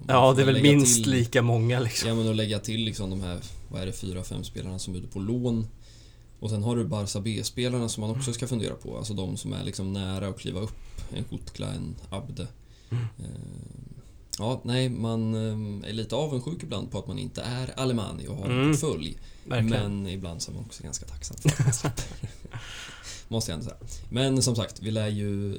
Ja, 0.08 0.34
det 0.34 0.42
är 0.42 0.46
väl 0.46 0.62
minst 0.62 1.04
till- 1.04 1.12
lika 1.12 1.42
många 1.42 1.80
liksom. 1.80 2.10
Ja, 2.10 2.16
men 2.16 2.30
att 2.30 2.36
lägga 2.36 2.60
till 2.60 2.82
liksom 2.84 3.10
de 3.10 3.22
här, 3.22 3.40
vad 3.72 3.82
är 3.82 3.86
det, 3.86 3.92
fyra, 3.94 4.24
fem 4.24 4.44
spelarna 4.44 4.80
som 4.80 4.94
är 4.96 4.98
ute 5.00 5.08
på 5.08 5.20
lån. 5.20 5.68
Och 6.40 6.50
sen 6.50 6.64
har 6.64 6.76
du 6.76 6.86
Barca 6.86 7.20
B-spelarna 7.22 7.90
som 7.90 8.02
man 8.02 8.10
också 8.10 8.34
ska 8.34 8.48
fundera 8.48 8.74
på. 8.76 8.98
Alltså 8.98 9.14
de 9.14 9.38
som 9.38 9.54
är 9.54 9.64
liksom 9.64 9.94
nära 9.94 10.28
att 10.28 10.40
kliva 10.40 10.60
upp. 10.60 10.78
En 11.16 11.26
Hutkla, 11.30 11.68
en 11.74 11.96
Abde. 12.10 12.48
Mm. 12.90 13.04
Ja, 14.40 14.62
nej, 14.64 14.90
man 14.90 15.34
eh, 15.84 15.90
är 15.90 15.94
lite 15.94 16.16
avundsjuk 16.16 16.64
ibland 16.64 16.92
på 16.92 17.00
att 17.00 17.08
man 17.08 17.20
inte 17.20 17.42
är 17.42 17.80
Alemani 17.80 18.28
och 18.28 18.36
har 18.36 18.46
en 18.46 18.52
Mm. 18.52 18.72
portfölj. 18.72 19.18
Men 19.46 20.08
ibland 20.08 20.42
så 20.42 20.52
är 20.52 20.56
man 20.56 20.66
också 20.66 20.84
ganska 20.84 21.06
tacksam 21.06 21.38
för 21.38 21.50
att. 21.88 22.08
Måste 23.28 23.52
jag 23.52 23.60
ändå 23.60 23.70
säga. 23.70 24.04
Men 24.10 24.42
som 24.42 24.56
sagt, 24.56 24.82
vi 24.82 24.92
lär 24.92 25.08
ju... 25.08 25.52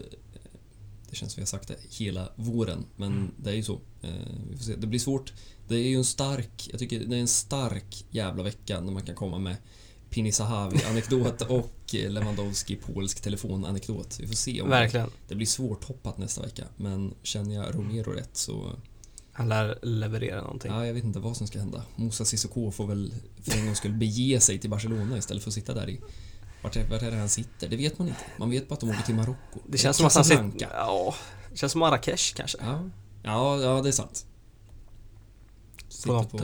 Det 1.11 1.17
känns 1.17 1.33
som 1.33 1.41
vi 1.41 1.43
har 1.43 1.47
sagt 1.47 1.69
det 1.69 1.77
hela 1.99 2.29
våren, 2.37 2.85
men 2.97 3.13
Mm. 3.13 3.31
det 3.37 3.51
är 3.51 3.55
ju 3.55 3.63
så. 3.63 3.81
Eh, 4.03 4.11
Vi 4.51 4.57
får 4.57 4.65
se. 4.65 4.77
Det 4.77 4.87
blir 4.87 5.01
svårt. 5.01 5.33
Det 5.69 5.75
är 5.75 5.89
ju 5.89 5.97
en 5.97 6.05
stark... 6.05 6.69
Jag 6.71 6.79
tycker 6.79 7.01
det 7.01 7.17
är 7.17 7.21
en 7.21 7.29
stark 7.29 8.05
jävla 8.11 8.43
vecka 8.43 8.81
när 8.81 8.93
man 8.93 9.03
kan 9.03 9.15
komma 9.15 9.39
med 9.39 9.57
Pini 10.11 10.33
Sahavi-anekdot 10.33 11.43
och 11.49 11.95
Lewandowski 12.09 12.77
polsk 12.77 13.21
telefon-anekdot. 13.21 14.21
Vi 14.21 14.27
får 14.27 14.35
se 14.35 14.63
om 14.63 14.69
Verkligen. 14.69 15.11
det 15.29 15.35
blir 15.35 15.47
svårt 15.47 15.85
hoppat 15.85 16.19
nästa 16.19 16.43
vecka. 16.43 16.65
Men 16.77 17.15
känner 17.23 17.55
jag 17.55 17.75
Romero 17.75 18.13
rätt 18.13 18.37
så... 18.37 18.73
Han 19.33 19.49
lär 19.49 19.79
leverera 19.83 20.43
någonting. 20.43 20.73
Ja, 20.73 20.87
jag 20.87 20.95
vet 20.95 21.05
inte 21.05 21.19
vad 21.19 21.37
som 21.37 21.47
ska 21.47 21.59
hända. 21.59 21.83
Musa 21.97 22.25
Sissoko 22.25 22.71
får 22.71 22.87
väl 22.87 23.15
för 23.43 23.59
en 23.59 23.67
gång 23.67 23.75
skulle 23.75 23.95
bege 23.95 24.41
sig 24.41 24.59
till 24.59 24.71
Barcelona 24.71 25.19
istället 25.19 25.43
för 25.43 25.51
att 25.51 25.55
sitta 25.55 25.75
där 25.75 25.89
i... 25.89 26.01
Vart 26.63 26.77
är, 26.77 26.89
vart 26.89 27.03
är 27.03 27.11
det 27.11 27.17
han 27.17 27.29
sitter? 27.29 27.69
Det 27.69 27.77
vet 27.77 27.99
man 27.99 28.09
inte. 28.09 28.21
Man 28.39 28.51
vet 28.51 28.69
bara 28.69 28.75
att 28.75 28.81
de 28.81 28.91
åker 28.91 29.03
till 29.03 29.15
Marocko. 29.15 29.61
Det 29.67 29.79
känns 29.79 29.97
som 29.97 30.07
att 30.07 30.15
han 30.15 30.25
sitter... 30.25 30.53
Ja, 30.61 31.15
det 31.51 31.57
känns 31.57 31.73
som 31.73 31.79
Marrakesh 31.79 32.35
kanske. 32.35 32.59
Ja. 32.61 32.91
ja, 33.23 33.61
ja, 33.61 33.83
det 33.83 33.89
är 33.89 33.93
sant. 33.93 34.27
På 36.07 36.13
något 36.13 36.31
på 36.31 36.39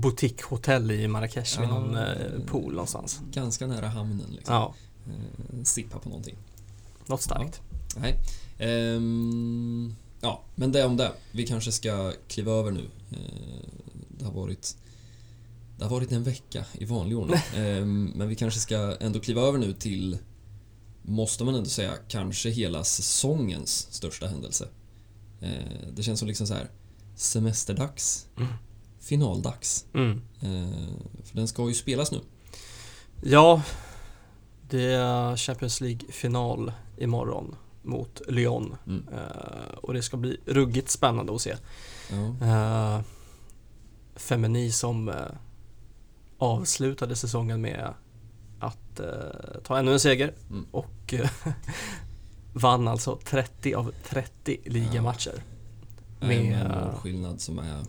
boutiquehotell 0.00 0.90
i 0.90 1.08
Marrakesh 1.08 1.60
vid 1.60 1.68
Ja. 1.68 1.78
någon 1.78 1.96
eh, 1.96 2.40
pool 2.46 2.72
någonstans. 2.72 3.20
ganska 3.32 3.66
nära 3.66 3.88
hamnen 3.88 4.26
liksom. 4.30 4.54
Ja, 4.54 4.74
Eh, 5.08 5.62
sippa 5.64 5.98
på 5.98 6.08
någonting. 6.08 6.36
något 7.06 7.22
starkt. 7.22 7.60
Nej. 7.96 8.18
Ehm, 8.58 9.94
ja, 10.20 10.42
men 10.54 10.72
det 10.72 10.84
om 10.84 10.96
det. 10.96 11.12
Vi 11.32 11.46
kanske 11.46 11.72
ska 11.72 12.12
kliva 12.28 12.52
över 12.52 12.70
nu. 12.70 12.84
Eh, 13.10 13.68
det 14.18 14.24
har 14.24 14.32
varit 14.32 14.76
det 15.78 15.84
har 15.84 15.90
varit 15.90 16.12
en 16.12 16.22
vecka 16.24 16.64
i 16.72 16.84
vanlig 16.84 17.18
ordning. 17.18 17.36
Ehm, 17.56 18.12
men 18.16 18.28
vi 18.28 18.34
kanske 18.34 18.60
ska 18.60 18.96
ändå 19.00 19.20
kliva 19.20 19.40
över 19.42 19.58
nu 19.58 19.72
till, 19.72 20.18
måste 21.02 21.44
man 21.44 21.54
ändå 21.54 21.68
säga, 21.70 21.92
kanske 22.08 22.50
hela 22.50 22.84
säsongens 22.84 23.86
största 23.90 24.26
händelse. 24.26 24.68
Eh, 25.40 25.88
det 25.92 26.02
känns 26.02 26.18
som 26.18 26.28
liksom 26.28 26.46
så 26.46 26.54
här 26.54 26.70
semesterdags, 27.16 28.26
Mm. 28.36 28.48
Finaldags. 29.06 29.86
Mm. 29.94 30.22
Eh, 30.40 31.24
för 31.24 31.36
den 31.36 31.48
ska 31.48 31.68
ju 31.68 31.74
spelas 31.74 32.12
nu. 32.12 32.20
Ja, 33.22 33.62
det 34.70 34.92
är 34.92 35.36
Champions 35.36 35.80
League-final 35.80 36.72
imorgon 36.96 37.56
mot 37.82 38.20
Lyon. 38.28 38.76
Mm. 38.86 39.08
Eh, 39.12 39.74
och 39.76 39.94
det 39.94 40.02
ska 40.02 40.16
bli 40.16 40.40
ruggigt 40.46 40.90
spännande 40.90 41.34
att 41.34 41.40
se. 41.40 41.56
Ja. 42.10 42.96
Uh, 42.96 43.00
Femini 44.16 44.72
som 44.72 45.08
eh, 45.08 45.14
avslutade 46.38 47.16
säsongen 47.16 47.60
med 47.60 47.94
att 48.60 49.00
eh, 49.00 49.60
ta 49.64 49.78
ännu 49.78 49.92
en 49.92 50.00
seger 50.00 50.34
Mm. 50.50 50.66
och 50.70 51.14
eh, 51.14 51.30
vann 52.52 52.88
alltså 52.88 53.18
30 53.24 53.74
av 53.74 53.92
30 54.08 54.58
ligamatcher. 54.64 55.42
Med 56.20 56.38
en 56.38 56.48
Med, 56.48 56.70
eh, 56.70 56.86
målskillnad 56.86 57.40
som 57.40 57.58
är 57.58 57.82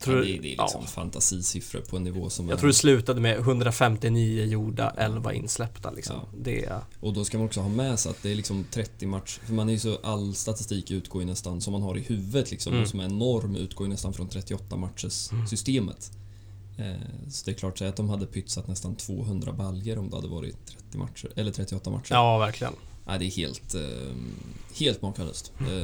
Tror, 0.00 0.16
ja, 0.16 0.22
det, 0.24 0.26
det 0.32 0.38
är 0.54 0.56
liksom 0.62 0.80
ja, 0.80 0.86
fantasisiffror 0.86 1.80
på 1.80 1.96
en 1.96 2.04
nivå 2.04 2.30
som 2.30 2.48
jag 2.48 2.56
är... 2.56 2.58
tror 2.60 2.68
det 2.68 2.74
slutade 2.74 3.20
med 3.20 3.38
159 3.38 4.44
gjorda, 4.44 4.90
11 4.96 5.32
insläppta 5.34 5.90
liksom. 5.90 6.16
Ja. 6.16 6.38
Det, 6.38 6.72
Och 7.00 7.12
då 7.12 7.24
ska 7.24 7.38
man 7.38 7.46
också 7.46 7.60
ha 7.60 7.68
med 7.68 7.98
sig 7.98 8.10
att 8.10 8.22
det 8.22 8.30
är 8.30 8.34
liksom 8.34 8.64
30 8.70 9.06
matcher. 9.06 9.40
För 9.46 9.52
man 9.54 9.68
är 9.70 9.78
så, 9.78 9.98
all 10.02 10.34
statistik 10.34 10.90
utgår 10.90 11.22
ju 11.22 11.26
nästan, 11.26 11.60
som 11.60 11.72
man 11.72 11.82
har 11.82 11.96
i 11.98 12.00
huvudet 12.00 12.50
liksom, 12.50 12.72
Mm. 12.72 12.82
och 12.82 12.88
som 12.88 13.00
är 13.00 13.08
norm, 13.08 13.56
utgår 13.56 13.86
ju 13.86 13.90
nästan 13.92 14.12
från 14.12 14.28
38 14.28 14.76
matchers 14.76 15.32
Mm. 15.32 15.46
systemet. 15.46 16.10
Eh, 16.78 16.94
så 17.30 17.44
det 17.44 17.50
är 17.50 17.54
klart, 17.54 17.78
säg 17.78 17.88
att 17.88 17.96
de 17.96 18.08
hade 18.08 18.26
pytsat 18.26 18.68
nästan 18.68 18.94
200 18.96 19.52
baljer 19.52 19.98
om 19.98 20.10
det 20.10 20.16
hade 20.16 20.28
varit 20.28 20.66
30 20.66 20.98
matcher, 20.98 21.28
eller 21.36 21.52
38 21.52 21.90
matcher. 21.90 22.12
ja, 22.14 22.38
verkligen. 22.38 22.72
Nej, 23.06 23.18
det 23.18 23.24
är 23.24 23.30
helt, 23.30 23.74
eh, 23.74 24.14
helt 24.78 25.02
makalöst. 25.02 25.52
Eh, 25.60 25.76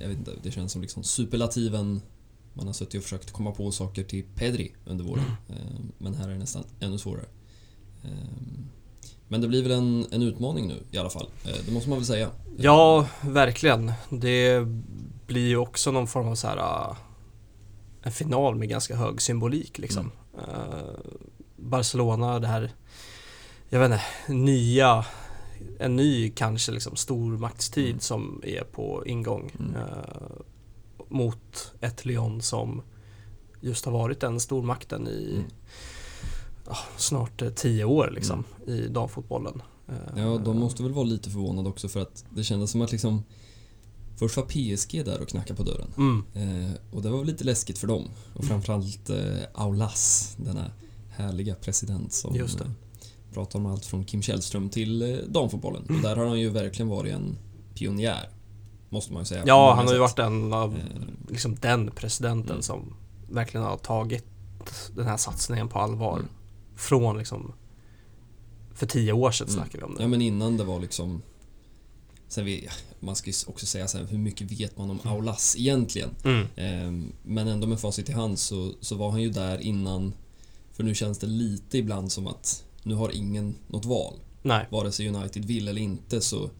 jag 0.00 0.08
vet 0.08 0.18
inte, 0.18 0.32
det 0.42 0.50
känns 0.50 0.72
som 0.72 0.82
liksom 0.82 1.02
superlativen 1.02 2.00
man 2.58 2.66
har 2.66 2.72
suttit 2.74 2.94
och 2.94 3.02
försökt 3.02 3.30
komma 3.32 3.50
på 3.52 3.72
saker 3.72 4.02
till 4.04 4.24
Pedri 4.34 4.72
under 4.84 5.04
våren. 5.04 5.24
Eh, 5.48 5.54
men 5.98 6.14
här 6.14 6.28
är 6.28 6.32
det 6.32 6.38
nästan 6.38 6.64
ännu 6.80 6.98
svårare. 6.98 7.24
Eh, 8.04 8.10
Men 9.28 9.40
det 9.40 9.48
blir 9.48 9.62
väl 9.62 9.72
en, 9.72 10.06
en 10.10 10.22
utmaning 10.22 10.68
nu 10.68 10.82
i 10.90 10.98
alla 10.98 11.10
fall. 11.10 11.28
Eh, 11.44 11.56
det 11.66 11.72
måste 11.72 11.88
man 11.88 11.98
väl 11.98 12.06
säga. 12.06 12.30
Ja, 12.56 13.06
verkligen. 13.20 13.92
Det 14.10 14.66
blir 15.26 15.48
ju 15.48 15.56
också 15.56 15.90
någon 15.90 16.06
form 16.06 16.28
av 16.28 16.34
så 16.34 16.46
här 16.46 16.56
uh, 16.90 16.96
en 18.02 18.12
final 18.12 18.54
med 18.54 18.68
ganska 18.68 18.96
hög 18.96 19.22
symbolik 19.22 19.78
liksom. 19.78 20.10
Uh, 20.38 20.98
Barcelona, 21.56 22.38
det 22.40 22.46
här, 22.46 22.72
jag 23.68 23.80
vet 23.80 23.90
inte, 23.92 24.32
nya, 24.34 25.04
en 25.78 25.96
ny 25.96 26.30
kanske 26.30 26.72
liksom 26.72 26.96
stormaktstid 26.96 27.86
Mm. 27.88 28.00
som 28.00 28.42
är 28.44 28.64
på 28.64 29.06
ingång. 29.06 29.52
Mm. 29.58 29.74
Mot 31.08 31.72
ett 31.80 32.04
Lyon 32.04 32.42
som 32.42 32.82
just 33.60 33.84
har 33.84 33.92
varit 33.92 34.20
den 34.20 34.40
stormakten 34.40 35.08
i 35.08 35.30
Mm. 35.32 35.44
ja, 36.66 36.76
snart 36.96 37.42
eh, 37.42 37.50
tio 37.50 37.84
år 37.84 38.10
liksom 38.14 38.44
i 38.66 38.80
damfotbollen. 38.88 39.62
Ja, 40.16 40.38
de 40.44 40.58
måste 40.58 40.82
väl 40.82 40.92
vara 40.92 41.04
lite 41.04 41.30
förvånade 41.30 41.68
också 41.68 41.88
för 41.88 42.00
att 42.00 42.24
det 42.34 42.44
kändes 42.44 42.70
som 42.70 42.80
att 42.80 42.92
liksom 42.92 43.22
Först 44.16 44.36
var 44.36 44.44
PSG 44.44 45.04
där 45.04 45.20
och 45.22 45.28
knackade 45.28 45.56
på 45.56 45.62
dörren. 45.62 45.88
Mm, 45.96 46.24
Eh, 46.34 46.70
och 46.92 47.02
det 47.02 47.10
var 47.10 47.24
lite 47.24 47.44
läskigt 47.44 47.78
för 47.78 47.86
dem. 47.86 48.04
Och 48.34 48.44
Mm. 48.44 48.48
framförallt 48.48 49.10
eh, 49.10 49.42
Aulas, 49.54 50.34
denna 50.38 50.70
härliga 51.10 51.54
president 51.54 52.12
som 52.12 52.34
Just 52.36 52.58
det. 52.58 52.64
eh, 52.64 52.70
pratar 53.32 53.58
om 53.58 53.66
allt 53.66 53.84
från 53.86 54.04
Kim 54.04 54.22
Källström 54.22 54.68
till 54.68 55.02
eh, 55.02 55.16
damfotbollen. 55.28 55.82
Och 55.88 56.02
där 56.02 56.16
har 56.16 56.26
han 56.26 56.40
ju 56.40 56.48
verkligen 56.50 56.88
varit 56.88 57.12
en 57.14 57.36
pionjär. 57.74 58.28
Måste 58.88 59.12
man 59.12 59.22
ju 59.22 59.26
säga. 59.26 59.42
Ja, 59.46 59.74
han 59.74 59.86
har 59.86 59.94
ju 59.94 60.00
varit 60.00 60.18
en 60.18 60.52
av 60.52 60.74
Eh, 60.74 60.82
liksom 61.28 61.54
den 61.54 61.90
presidenten 61.90 62.50
Mm. 62.50 62.62
som 62.62 62.94
verkligen 63.30 63.66
har 63.66 63.76
tagit 63.76 64.24
den 64.94 65.06
här 65.06 65.16
satsningen 65.16 65.68
på 65.68 65.78
allvar. 65.78 66.16
Mm. 66.16 66.28
Från 66.76 67.18
liksom 67.18 67.52
för 68.74 68.86
tio 68.86 69.12
år 69.12 69.30
sedan 69.30 69.46
Mm. 69.48 69.56
snackar 69.60 69.78
vi 69.78 69.84
om 69.84 69.94
det. 69.94 70.02
Ja 70.02 70.08
men 70.08 70.22
innan 70.22 70.56
det 70.56 70.64
var 70.64 70.80
liksom 70.80 71.22
Sen 72.30 72.44
vi, 72.44 72.68
man 73.00 73.16
ska 73.16 73.30
ju 73.30 73.36
också 73.46 73.66
säga 73.66 73.88
så 73.88 73.98
här, 73.98 74.04
hur 74.04 74.18
mycket 74.18 74.50
vet 74.60 74.78
man 74.78 74.90
om 74.90 75.00
Aulas 75.04 75.56
egentligen? 75.58 76.10
Mm. 76.24 76.46
Ehm, 76.56 77.12
Men 77.22 77.48
ändå 77.48 77.66
med 77.66 77.80
facit 77.80 78.08
i 78.08 78.12
hand 78.12 78.38
så, 78.38 78.72
så 78.80 78.94
var 78.96 79.10
han 79.10 79.22
ju 79.22 79.30
där 79.30 79.58
innan 79.60 80.12
För 80.72 80.84
nu 80.84 80.94
känns 80.94 81.18
det 81.18 81.26
lite 81.26 81.78
ibland 81.78 82.12
som 82.12 82.26
att 82.26 82.64
nu 82.82 82.94
har 82.94 83.10
ingen 83.16 83.54
något 83.66 83.84
val. 83.84 84.14
Nej, 84.42 84.66
Vare 84.70 84.92
sig 84.92 85.08
United 85.08 85.44
vill 85.44 85.68
eller 85.68 85.82
inte 85.82 86.20
så 86.20 86.50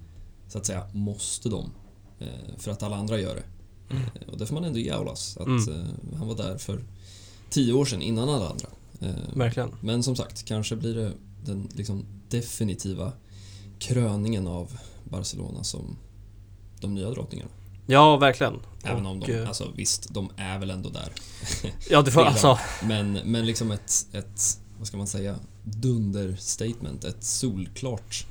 Så 0.49 0.59
att 0.59 0.67
säga 0.67 0.87
måste 0.93 1.49
de 1.49 1.71
För 2.59 2.71
att 2.71 2.83
alla 2.83 2.97
andra 2.97 3.21
gör 3.21 3.35
det. 3.35 3.43
Mm. 3.95 4.03
Eh, 4.15 4.29
Och 4.33 4.39
det 4.39 4.47
får 4.47 4.55
man 4.55 4.65
ändå 4.65 4.79
ge 4.79 4.91
Aulas. 4.91 5.37
Att 5.37 5.47
Mm. 5.47 5.69
eh, 5.69 5.87
han 6.19 6.29
var 6.29 6.35
där 6.35 6.59
för 6.59 6.85
tio 7.51 7.73
år 7.73 7.85
sedan 7.85 8.03
innan 8.03 8.29
alla 8.29 8.49
andra. 8.49 8.69
Eh, 9.01 9.35
verkligen. 9.37 9.71
men 9.81 10.03
som 10.03 10.17
sagt, 10.17 10.45
kanske 10.45 10.77
blir 10.77 10.95
det 10.95 11.13
den 11.45 11.69
liksom 11.75 12.05
definitiva 12.29 13.13
kröningen 13.79 14.47
av 14.47 14.79
Barcelona 15.05 15.65
som 15.65 15.97
de 16.81 16.95
nya 16.95 17.11
drottningarna. 17.11 17.51
Ja, 17.87 18.17
verkgen. 18.17 18.55
Även 18.85 19.07
om 19.07 19.21
de, 19.21 19.33
eh, 19.33 19.49
alltså 19.49 19.73
visst, 19.77 20.15
de 20.15 20.31
är 20.37 20.59
väl 20.59 20.71
ändå 20.71 20.89
där. 20.89 21.13
Ja, 21.91 22.03
det 22.03 22.11
får 22.11 22.21
alltså. 22.25 22.59
Men, 22.85 23.13
men 23.13 23.47
liksom 23.47 23.71
ett, 23.71 24.07
ett, 24.13 24.61
vad 24.79 24.87
ska 24.87 24.97
man 24.97 25.07
säga, 25.07 25.37
dunderstatement. 25.65 27.05
Ett 27.05 27.25
solklart 27.25 28.27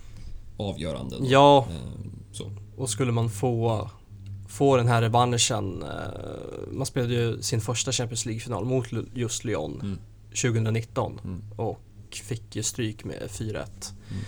avgörande. 0.57 1.17
då. 1.19 1.25
Ja, 1.27 1.67
Eh, 1.69 1.75
Så. 2.37 2.51
och 2.77 2.89
skulle 2.89 3.11
man 3.11 3.29
få 3.29 3.89
få 4.47 4.77
den 4.77 4.87
här 4.87 5.01
revanschen. 5.01 5.83
eh, 5.83 5.89
Man 6.71 6.85
spelade 6.85 7.13
ju 7.13 7.41
sin 7.41 7.61
första 7.61 7.91
Champions 7.91 8.25
League-final 8.25 8.65
mot 8.65 8.87
just 9.13 9.43
Lyon 9.45 9.79
Mm. 9.81 9.97
2019 10.41 11.19
Mm. 11.23 11.41
och 11.55 11.79
fick 12.23 12.55
ju 12.55 12.63
stryk 12.63 13.03
med 13.03 13.23
4-1. 13.31 13.93
Mm. 14.11 14.23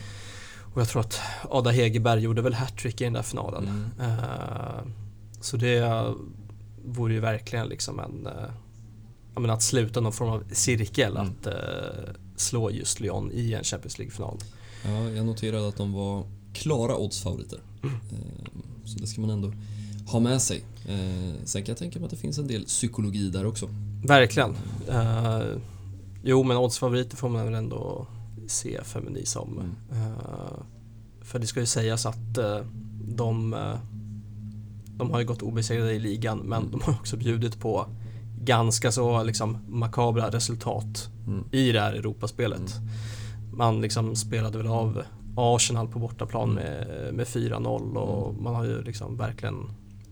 Och 0.74 0.82
jag 0.82 0.90
tror 0.90 1.02
att 1.02 1.20
Ada 1.50 1.70
Hegerberg 1.70 2.20
gjorde 2.22 2.42
väl 2.42 2.54
hattrick 2.54 3.02
i 3.02 3.04
den 3.04 3.14
där 3.14 3.22
finalen. 3.22 3.68
Mm. 4.00 4.10
Eh, 4.12 4.84
Så 5.42 5.58
det 5.58 6.14
vore 6.86 7.14
ju 7.14 7.20
verkligen 7.20 7.68
liksom 7.68 8.00
en 8.00 8.28
eh, 8.28 9.42
menar 9.42 9.54
att 9.54 9.64
sluta 9.64 10.02
någon 10.02 10.14
form 10.14 10.30
av 10.30 10.44
cirkel 10.52 11.18
Mm. 11.18 11.28
att 11.40 11.48
eh, 11.48 12.14
slå 12.36 12.72
just 12.72 13.00
Lyon 13.00 13.32
i 13.34 13.54
en 13.54 13.64
Champions 13.64 13.98
League-final. 14.00 14.38
Ja, 14.86 15.10
jag 15.10 15.26
noterade 15.26 15.68
att 15.68 15.78
de 15.78 15.94
var 15.94 16.24
klara 16.54 16.96
oddsfavoriter. 16.98 17.60
Mm. 17.84 17.96
Eh, 18.12 18.62
Så 18.86 19.00
det 19.00 19.08
ska 19.08 19.22
man 19.22 19.30
ändå 19.30 19.54
ha 20.08 20.20
med 20.20 20.42
sig. 20.42 20.64
Eh, 20.88 21.34
Sen 21.46 21.64
kan 21.64 21.72
jag 21.72 21.78
tänka 21.78 22.00
mig 22.00 22.06
att 22.06 22.12
det 22.12 22.18
finns 22.18 22.38
en 22.38 22.48
del 22.48 22.66
psykologi 22.66 23.30
där 23.30 23.46
också. 23.46 23.70
Verkligen. 24.06 24.56
Eh, 24.90 25.42
jo 26.24 26.44
men 26.44 26.58
oddsfavoriter 26.58 27.18
får 27.18 27.30
man 27.30 27.46
väl 27.46 27.54
ändå 27.54 28.08
se 28.48 28.80
Femini 28.84 29.26
som. 29.26 29.60
Mm. 29.60 29.74
För 31.22 31.40
det 31.40 31.48
ska 31.48 31.60
ju 31.60 31.66
sägas 31.66 32.06
att 32.06 32.36
de, 33.16 33.56
de 34.98 35.12
har 35.12 35.20
ju 35.20 35.26
gått 35.26 35.42
obesegrade 35.42 35.94
i 35.94 36.00
ligan 36.00 36.38
men 36.38 36.60
Mm. 36.62 36.72
de 36.72 36.82
har 36.82 36.94
också 36.94 37.18
bjudit 37.18 37.60
på 37.60 37.86
ganska 38.42 38.92
så 38.92 39.24
liksom 39.24 39.58
makabra 39.68 40.30
resultat 40.30 41.10
Mm. 41.28 41.44
i 41.52 41.72
det 41.72 41.80
här 41.82 41.94
Europaspelet. 41.94 42.76
Man 43.54 43.82
liksom 43.82 44.16
spelade 44.16 44.58
väl 44.58 44.68
av 44.68 45.04
Arsenal 45.36 45.88
på 45.88 46.00
bortaplan 46.00 46.52
Mm. 46.52 46.64
med, 46.64 47.14
med 47.14 47.28
4-0 47.28 47.96
och 47.98 48.36
man 48.42 48.56
har 48.56 48.66
ju 48.66 48.82
liksom 48.84 49.18
verkligen 49.18 49.56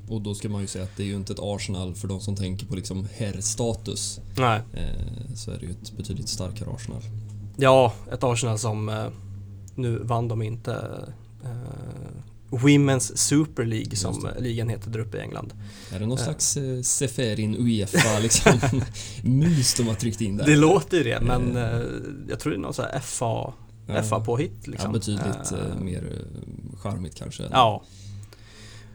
Och 0.09 0.21
då 0.21 0.33
ska 0.35 0.49
man 0.49 0.61
ju 0.61 0.67
säga 0.67 0.83
att 0.83 0.97
det 0.97 1.03
är 1.03 1.07
ju 1.07 1.15
inte 1.15 1.33
ett 1.33 1.39
Arsenal 1.41 1.95
för 1.95 2.07
de 2.07 2.19
som 2.19 2.35
tänker 2.35 2.65
på 2.65 2.75
liksom 2.75 3.07
herrstatus. 3.17 4.19
Nej, 4.37 4.61
Eh, 4.73 5.35
Så 5.35 5.51
är 5.51 5.59
det 5.59 5.65
ju 5.65 5.71
ett 5.71 5.97
betydligt 5.97 6.29
starkare 6.29 6.69
Arsenal. 6.75 7.01
ja 7.57 7.93
ett 8.11 8.23
Arsenal 8.23 8.59
som 8.59 8.89
eh, 8.89 9.05
nu 9.75 9.99
vann 10.03 10.27
de 10.27 10.41
inte 10.41 10.73
eh, 11.43 11.51
Women's 12.49 13.15
Super 13.15 13.65
League 13.65 13.95
som 13.95 14.27
ligan 14.39 14.69
heter 14.69 14.89
där 14.89 14.99
uppe 14.99 15.17
i 15.17 15.21
England. 15.21 15.53
Är 15.93 15.99
det 15.99 16.05
någon 16.05 16.17
Eh. 16.17 16.23
slags 16.23 16.57
eh, 16.57 16.81
Seferin 16.81 17.55
Uefa 17.59 18.19
liksom 18.19 18.53
mus 19.23 19.73
de 19.73 19.87
har 19.87 19.95
tryckt 19.95 20.21
in 20.21 20.37
där? 20.37 20.45
Det 20.45 20.55
låter 20.55 20.97
ju 20.97 21.03
det 21.03 21.19
men 21.21 21.57
eh, 21.57 21.81
jag 22.29 22.39
tror 22.39 22.51
det 22.51 22.57
är 22.57 22.61
någon 22.61 22.73
sån 22.73 22.85
här 22.85 22.99
FA, 22.99 23.53
Ja. 23.87 24.03
FA-påhitt 24.03 24.67
liksom. 24.67 24.89
Ja, 24.91 24.93
betydligt 24.99 25.51
eh, 25.51 25.79
mer 25.81 26.03
eh, 26.13 26.77
charmigt 26.79 27.15
kanske. 27.15 27.43
Ja. 27.51 27.83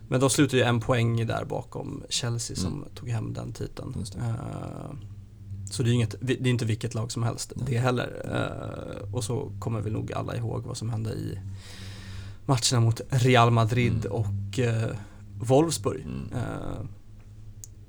Men 0.08 0.20
de 0.20 0.30
slutade 0.30 0.56
ju 0.56 0.62
en 0.62 0.80
poäng 0.80 1.26
där 1.26 1.44
bakom 1.44 2.02
Chelsea 2.08 2.56
som 2.56 2.72
Mm. 2.72 2.88
tog 2.94 3.08
hem 3.08 3.32
den 3.32 3.52
titeln. 3.52 4.04
Så 5.70 5.82
det 5.82 5.90
är, 5.90 5.92
inget, 5.94 6.14
det 6.20 6.32
är 6.32 6.46
inte 6.46 6.64
vilket 6.64 6.94
lag 6.94 7.12
som 7.12 7.22
helst 7.22 7.52
Nej. 7.56 7.66
det 7.70 7.78
heller. 7.78 8.22
Eh, 9.04 9.14
Och 9.14 9.24
så 9.24 9.52
kommer 9.58 9.80
vi 9.80 9.90
nog 9.90 10.12
alla 10.12 10.36
ihåg 10.36 10.62
vad 10.62 10.76
som 10.76 10.90
hände 10.90 11.10
i 11.10 11.38
matcherna 12.46 12.80
mot 12.80 13.00
Real 13.08 13.50
Madrid 13.50 14.06
Mm. 14.06 14.12
och 14.12 14.58
eh, 14.58 14.90
Wolfsburg. 15.40 16.00
Mm. 16.02 16.28
Eh, 16.32 16.84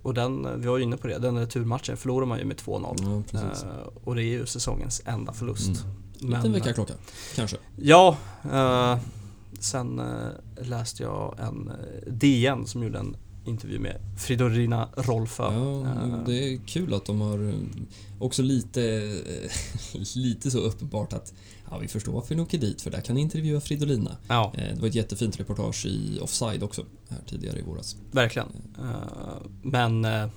Och 0.02 0.14
den, 0.14 0.62
vi 0.62 0.68
var 0.68 0.78
ju 0.78 0.84
inne 0.84 0.98
på 0.98 1.08
det, 1.08 1.18
den 1.18 1.38
returmatchen 1.38 1.98
förlorar 1.98 2.26
man 2.26 2.40
ju 2.40 2.46
med 2.46 2.58
2-0. 2.58 2.96
Ja, 3.02 3.24
precis. 3.32 3.64
Eh, 3.64 3.70
Och 4.04 4.16
det 4.16 4.24
är 4.24 4.26
ju 4.40 4.46
säsongens 4.46 5.02
enda 5.06 5.34
förlust. 5.34 5.86
Mm. 6.24 6.36
Liten 6.38 6.52
Men, 6.52 6.60
väckarklocka, 6.62 6.94
kanske. 7.36 7.58
Ja, 7.76 8.18
eh, 8.52 8.98
sen 9.60 10.00
eh, 10.00 10.66
läste 10.68 11.04
jag 11.04 11.36
en 11.40 11.70
eh, 11.70 12.14
DN 12.14 12.68
som 12.68 12.84
gjorde 12.84 13.00
en 13.00 13.18
intervju 13.46 13.80
med 13.80 13.96
Fridolina 14.20 14.90
Rolfö. 14.98 15.44
Ja, 15.44 15.82
Eh, 15.82 16.24
det 16.26 16.54
är 16.54 16.58
kul 16.66 16.94
att 16.94 17.06
de 17.06 17.22
har 17.22 17.50
eh, 17.50 17.56
också 18.20 18.42
lite, 18.42 18.84
eh, 19.94 20.02
lite 20.16 20.52
så 20.52 20.58
uppenbart 20.60 21.14
att 21.14 21.34
ja, 21.70 21.78
vi 21.78 21.88
förstår 21.88 22.14
varför 22.14 22.36
ni 22.36 22.42
åker 22.42 22.58
dit 22.58 22.82
för 22.82 22.92
där 22.92 23.02
kan 23.02 23.16
ni 23.16 23.22
intervjua 23.22 23.62
Fridolina. 23.62 24.18
ja, 24.28 24.54
Eh, 24.58 24.76
Det 24.76 24.82
var 24.82 24.88
ett 24.88 24.96
jättefint 24.96 25.40
reportage 25.40 25.86
i 25.86 26.20
Offside 26.22 26.64
också, 26.64 26.86
här 27.10 27.20
tidigare 27.28 27.60
i 27.60 27.62
våras. 27.62 27.96
verkligen. 28.12 28.48
Eh, 28.80 29.42
men 29.62 30.06
eh, 30.06 30.28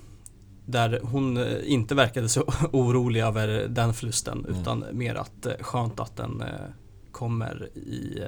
där 0.69 0.99
hon 1.03 1.37
eh, 1.37 1.57
inte 1.65 1.95
verkade 1.95 2.29
så 2.29 2.41
orolig 2.71 3.21
över 3.21 3.47
den 3.67 3.93
förlusten 3.93 4.45
Nej. 4.49 4.61
utan 4.61 4.85
mer 4.91 5.15
att 5.15 5.45
eh, 5.45 5.53
skönt 5.59 5.99
att 5.99 6.15
den 6.15 6.41
eh, 6.41 6.47
kommer 7.11 7.69
i 7.75 8.21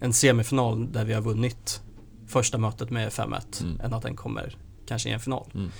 en 0.00 0.12
semifinal 0.12 0.92
där 0.92 1.04
vi 1.04 1.12
har 1.12 1.22
vunnit 1.22 1.80
första 2.26 2.58
mötet 2.58 2.90
med 2.90 3.08
5-1 3.08 3.62
Mm. 3.62 3.80
än 3.80 3.94
att 3.94 4.02
den 4.02 4.16
kommer 4.16 4.56
kanske 4.86 5.08
i 5.08 5.12
en 5.12 5.20
final. 5.20 5.46
Mm. 5.54 5.70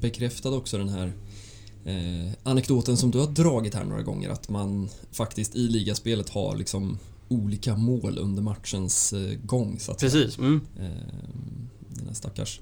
Bekräftade 0.00 0.56
också 0.56 0.78
den 0.78 0.88
här 0.88 1.12
eh, 1.84 2.32
anekdoten 2.42 2.96
som 2.96 3.10
du 3.10 3.18
har 3.18 3.26
dragit 3.26 3.74
här 3.74 3.84
några 3.84 4.02
gånger 4.02 4.30
att 4.30 4.48
man 4.48 4.88
faktiskt 5.12 5.56
i 5.56 5.68
ligaspelet 5.68 6.28
har 6.28 6.56
liksom 6.56 6.98
olika 7.28 7.76
mål 7.76 8.18
under 8.18 8.42
matchens 8.42 9.12
eh, 9.12 9.38
gång 9.44 9.78
så 9.78 9.92
att 9.92 10.00
precis. 10.00 10.38
Mm. 10.38 10.60
Eh, 10.78 10.88
den 11.88 12.06
här 12.06 12.14
stackars 12.14 12.60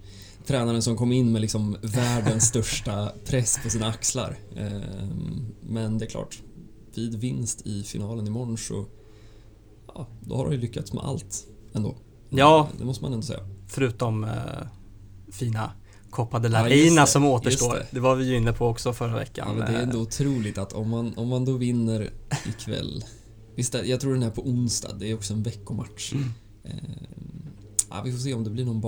tränaren 0.48 0.82
som 0.82 0.96
kom 0.96 1.12
in 1.12 1.32
med 1.32 1.40
liksom 1.40 1.76
världens 1.82 2.44
största 2.44 3.12
press 3.24 3.58
på 3.62 3.70
sina 3.70 3.86
axlar. 3.86 4.38
Eh, 4.56 5.08
men 5.62 5.98
det 5.98 6.04
är 6.04 6.10
klart, 6.10 6.42
vid 6.94 7.14
vinst 7.14 7.66
i 7.66 7.82
finalen 7.82 8.26
imorgon 8.26 8.58
så 8.58 8.86
ja, 9.94 10.06
då 10.20 10.36
har 10.36 10.44
de 10.44 10.52
ju 10.52 10.60
lyckats 10.60 10.92
med 10.92 11.04
allt 11.04 11.46
ändå. 11.72 11.96
Ja. 12.30 12.68
Det 12.78 12.84
måste 12.84 13.04
man 13.04 13.12
ändå 13.12 13.26
säga. 13.26 13.40
Förutom 13.66 14.24
eh, 14.24 14.30
fina 15.32 15.70
Copa 16.10 16.38
de 16.38 16.48
la 16.48 16.68
Ja, 16.68 17.06
som 17.06 17.24
återstår. 17.24 17.74
Det. 17.74 17.86
det. 17.90 18.00
var 18.00 18.14
vi 18.16 18.24
ju 18.24 18.36
inne 18.36 18.52
på 18.52 18.66
också 18.66 18.92
förra 18.92 19.10
Ja, 19.10 19.18
veckan. 19.18 19.56
men 19.56 19.72
det 19.72 19.78
är 19.78 19.82
ändå 19.82 19.98
otroligt 19.98 20.58
att 20.58 20.72
om 20.72 20.90
man, 20.90 21.14
om 21.16 21.28
man 21.28 21.44
då 21.44 21.52
vinner 21.52 22.10
ikväll 22.48 23.04
Visst, 23.54 23.74
jag 23.84 24.00
tror 24.00 24.14
den 24.14 24.22
är 24.22 24.30
på 24.30 24.42
onsdag. 24.42 24.92
Det 24.98 25.10
är 25.10 25.14
också 25.14 25.32
en 25.34 25.42
veckomatch. 25.42 26.12
Mm. 26.12 26.28
Eh, 26.64 26.72
ja, 27.90 28.02
vi 28.04 28.12
får 28.12 28.18
se 28.18 28.34
om 28.34 28.44
det 28.44 28.50
blir 28.50 28.64
någon 28.64 28.80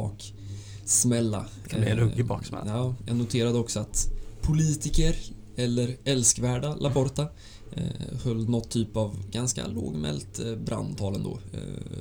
baksmälla. 0.91 1.47
Det 1.64 1.70
kan 1.70 1.80
bli 1.80 1.91
en 1.91 1.99
Eh, 1.99 2.05
ruggig 2.05 2.24
baksmälla. 2.26 2.64
Ja, 2.66 2.95
jag 3.07 3.16
noterade 3.16 3.59
också 3.59 3.80
att 3.80 4.09
politiker, 4.43 5.16
eller 5.57 5.97
älskvärda 6.05 6.74
Laporta, 6.74 7.26
eh, 7.72 8.18
höll 8.24 8.49
något 8.49 8.70
typ 8.70 8.97
av 8.97 9.16
ganska 9.30 9.66
lågmält 9.66 10.41
eh, 10.41 10.55
brandtal 10.57 11.14
ändå 11.16 11.38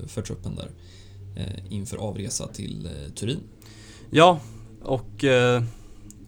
för 0.07 0.21
truppen 0.21 0.55
där 0.55 0.69
inför 1.69 1.97
avresa 1.97 2.47
till 2.47 2.89
Turin. 3.15 3.39
Ja, 4.09 4.39
och 4.83 5.23
eh, 5.23 5.63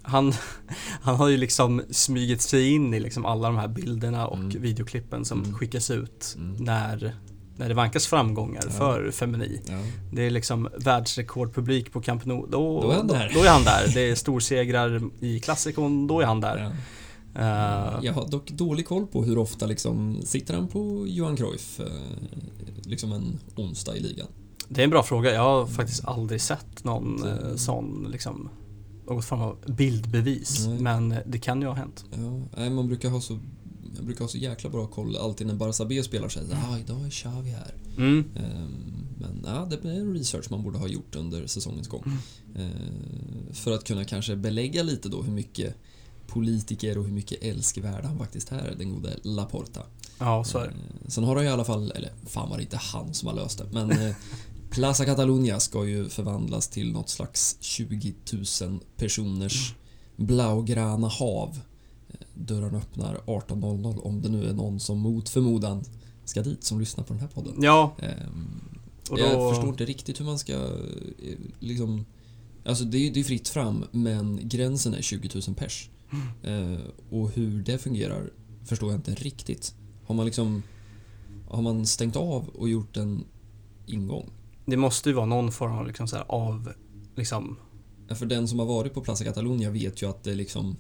han, 0.02 0.34
han 1.02 1.16
har 1.16 1.28
ju 1.28 1.38
liksom 1.38 1.82
smugit 1.90 2.42
sig 2.42 2.72
in 2.72 2.94
i 2.94 3.00
liksom 3.00 3.26
alla 3.26 3.48
de 3.48 3.58
här 3.58 3.68
bilderna 3.68 4.28
och 4.28 4.38
Mm. 4.38 4.62
videoklippen 4.62 5.26
som 5.26 5.40
Mm. 5.44 5.54
skickas 5.54 5.92
ut 5.92 6.36
Mm. 6.38 6.56
när, 6.64 7.16
när 7.62 7.70
det 7.70 7.76
vankas 7.76 8.08
framgångar 8.08 8.62
Ja. 8.66 8.72
för 8.72 9.12
Femini. 9.12 9.62
Ja. 9.68 9.78
Det 10.14 10.22
är 10.22 10.30
liksom 10.30 10.70
världsrekordpublik 10.78 11.92
på 11.94 12.02
Camp 12.02 12.26
Nou. 12.26 12.48
Då, 12.52 12.82
Då 12.82 12.92
är 12.92 12.96
han 12.96 13.08
där. 13.08 13.32
Då 13.34 13.40
är 13.44 13.50
han 13.50 13.64
där. 13.64 13.92
Det 13.94 14.10
är 14.10 14.16
storsegrar 14.16 15.02
i 15.20 15.40
klassikon, 15.40 16.08
då 16.08 16.20
är 16.22 16.26
han 16.26 16.42
där. 16.42 16.58
Ja. 16.58 16.72
Eh, 17.42 18.00
Jag 18.06 18.14
har 18.14 18.28
dock 18.28 18.52
dålig 18.52 18.88
koll 18.88 19.08
på 19.08 19.24
hur 19.24 19.38
ofta 19.38 19.66
liksom 19.66 20.22
sitter 20.26 20.54
han 20.54 20.68
på 20.68 21.06
Johan 21.08 21.38
Cruyff 21.38 21.80
eh, 21.80 21.86
liksom 22.84 23.12
en 23.12 23.40
onsdag 23.56 23.96
i 23.96 24.00
ligan. 24.00 24.28
Det 24.70 24.82
är 24.82 24.84
en 24.84 24.90
bra 24.90 25.04
fråga. 25.04 25.34
Jag 25.34 25.42
har 25.42 25.66
faktiskt 25.66 26.06
aldrig 26.06 26.42
sett 26.42 26.84
någon 26.84 27.28
eh, 27.28 27.56
sån 27.56 28.08
liksom 28.12 28.50
något 29.08 29.26
form 29.26 29.42
av 29.42 29.58
bildbevis. 29.68 30.68
Nej. 30.68 30.80
Men 30.80 31.16
det 31.26 31.40
kan 31.40 31.62
ju 31.62 31.68
ha 31.68 31.74
hänt. 31.74 32.06
Ja, 32.58 32.70
man 32.70 32.88
brukar 32.88 33.10
ha 33.10 33.22
så 33.22 33.40
jag 33.96 34.06
brukar 34.06 34.20
ha 34.26 34.30
så 34.30 34.38
jäkla 34.38 34.70
bra 34.70 34.88
koll 34.88 35.16
alltid 35.18 35.48
när 35.48 35.54
Barça 35.54 35.86
B 35.88 36.04
spelar 36.04 36.30
så 36.30 36.40
här, 36.40 36.48
ah, 36.72 36.80
idag 36.80 37.06
är 37.06 37.10
Xavi 37.10 37.50
här. 37.50 37.74
Mm. 37.98 38.26
Ehm, 38.36 39.08
Men 39.20 39.42
ja, 39.46 39.68
det 39.70 39.90
är 39.90 39.94
en 39.94 40.14
research 40.14 40.52
man 40.52 40.64
borde 40.64 40.78
ha 40.78 40.88
gjort 40.88 41.16
under 41.16 41.48
säsongens 41.48 41.88
gång. 41.88 42.04
Mm. 42.06 42.18
Ehm, 42.72 43.54
För 43.54 43.72
att 43.72 43.84
kunna 43.84 44.06
kanske 44.06 44.36
belägga 44.36 44.84
lite 44.84 45.10
då 45.10 45.22
hur 45.22 45.34
mycket 45.34 45.76
politiker 46.28 46.98
och 46.98 47.06
hur 47.06 47.12
mycket 47.14 47.44
älskvärd 47.44 48.04
han 48.06 48.18
faktiskt 48.18 48.52
är, 48.52 48.76
den 48.78 48.94
gode 48.94 49.18
Laporta. 49.24 49.82
Ja, 50.20 50.44
så 50.44 50.58
är 50.58 50.64
det. 50.68 50.70
Eh, 50.70 51.08
Sen 51.10 51.24
har 51.24 51.36
han 51.36 51.44
ju 51.44 51.50
i 51.50 51.54
alla 51.54 51.66
fall, 51.66 51.92
eller 51.92 52.12
fan 52.28 52.50
var 52.50 52.58
det 52.58 52.64
inte 52.64 52.78
han 52.78 53.14
som 53.14 53.28
har 53.28 53.36
löst 53.36 53.58
det, 53.58 53.66
men 53.72 53.92
eh, 53.92 54.16
Plaza 54.70 55.06
Catalunya 55.06 55.60
ska 55.60 55.86
ju 55.86 56.10
förvandlas 56.10 56.68
till 56.68 56.92
något 56.92 57.10
slags 57.10 57.58
20 57.60 58.14
000 58.62 58.80
personers 58.98 59.74
blaugrana 60.16 61.08
hav. 61.08 61.60
Dörren 62.34 62.76
öppnar 62.76 63.16
18.00 63.26 64.00
om 64.04 64.22
det 64.22 64.30
nu 64.30 64.50
är 64.50 64.54
någon 64.54 64.80
som 64.80 65.00
mot 65.00 65.30
förmodan 65.30 65.84
ska 66.26 66.42
dit 66.42 66.64
som 66.64 66.80
lyssnar 66.80 67.04
på 67.04 67.14
den 67.14 67.22
här 67.22 67.28
podden. 67.28 67.54
Ja, 67.58 67.96
Ehm, 68.00 68.62
då... 69.10 69.20
Jag 69.20 69.50
förstår 69.50 69.70
inte 69.70 69.86
riktigt 69.86 70.20
hur 70.20 70.26
man 70.26 70.40
ska 70.40 70.54
eh, 70.54 71.38
liksom... 71.60 72.06
Alltså 72.66 72.84
det 72.84 72.98
är 72.98 73.18
är 73.18 73.24
fritt 73.24 73.50
fram 73.50 73.86
men 73.92 74.40
gränsen 74.44 74.94
är 74.94 75.02
20 75.02 75.30
000 75.48 75.56
pers. 75.56 75.90
Mm. 76.44 76.74
Eh, 76.74 76.80
och 77.10 77.32
hur 77.32 77.64
det 77.64 77.78
fungerar 77.78 78.30
förstår 78.66 78.92
jag 78.92 78.98
inte 78.98 79.14
riktigt. 79.14 79.76
Har 80.06 80.16
man 80.16 80.26
liksom... 80.26 80.64
Har 81.50 81.62
man 81.62 81.86
stängt 81.86 82.16
av 82.16 82.50
och 82.50 82.70
gjort 82.70 82.98
en 82.98 83.24
ingång? 83.86 84.30
Det 84.66 84.78
måste 84.78 85.10
ju 85.10 85.16
vara 85.16 85.26
någon 85.26 85.52
form 85.52 85.72
av 85.72 85.88
liksom 85.88 86.08
så 86.08 86.16
här 86.16 86.26
av 86.28 86.74
liksom 87.16 87.58
Ja, 88.12 88.16
För 88.16 88.26
den 88.26 88.48
som 88.48 88.60
har 88.60 88.66
varit 88.66 88.94
på 88.94 89.02
Plaza 89.02 89.24
Catalunya 89.24 89.70
vet 89.70 90.02
ju 90.02 90.10
att 90.10 90.24
det 90.24 90.34
liksom... 90.36 90.78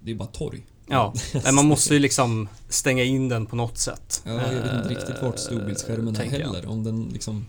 Det 0.00 0.10
är 0.10 0.14
bara 0.14 0.28
torg. 0.28 0.66
Ja, 0.88 1.14
nej, 1.44 1.52
man 1.52 1.66
måste 1.66 1.94
ju 1.94 2.00
liksom 2.00 2.48
stänga 2.68 3.04
in 3.04 3.28
den 3.28 3.46
på 3.46 3.56
något 3.56 3.78
sätt. 3.78 4.22
Ja, 4.24 4.30
jag 4.32 4.38
vet 4.38 4.74
inte 4.74 4.76
Eh, 4.76 4.88
riktigt 4.88 5.22
vart 5.22 5.38
storbildsskärmen 5.38 6.16
är 6.16 6.24
heller. 6.24 6.66
Om 6.66 6.84
den 6.84 7.08
liksom... 7.12 7.46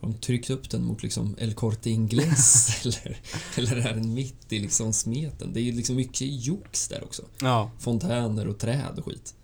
Har 0.00 0.08
de 0.08 0.18
tryckt 0.18 0.50
upp 0.50 0.70
den 0.70 0.84
mot 0.84 1.02
liksom 1.02 1.36
El 1.38 1.54
Corte 1.54 1.90
Inglés 1.90 2.80
eller, 2.84 3.16
eller 3.56 3.76
är 3.76 3.94
den 3.94 4.14
mitt 4.14 4.52
i 4.52 4.58
liksom 4.58 4.92
smeten? 4.92 5.52
Det 5.52 5.60
är 5.60 5.62
ju 5.62 5.72
liksom 5.72 5.96
mycket 5.96 6.28
jox 6.44 6.88
där 6.88 7.04
också. 7.04 7.22
Ja, 7.40 7.70
Fontäner 7.78 8.48
och 8.48 8.58
träd 8.58 8.98
och 8.98 9.04
skit. 9.04 9.34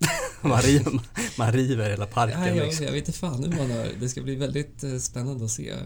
man 0.41 0.61
river, 0.61 0.99
man 1.37 1.51
river 1.51 1.89
hela 1.89 2.05
parken 2.05 2.39
Nej, 2.39 2.57
jag, 2.57 2.65
liksom. 2.65 2.85
jag 2.85 2.93
vet 2.93 3.07
inte 3.07 3.19
fan 3.19 3.43
hur 3.43 3.49
man 3.51 3.71
har... 3.71 3.87
Det 3.99 4.09
ska 4.09 4.21
bli 4.21 4.35
väldigt 4.35 4.83
eh, 4.83 4.97
spännande 4.97 5.45
att 5.45 5.51
se 5.51 5.69
eh, 5.69 5.77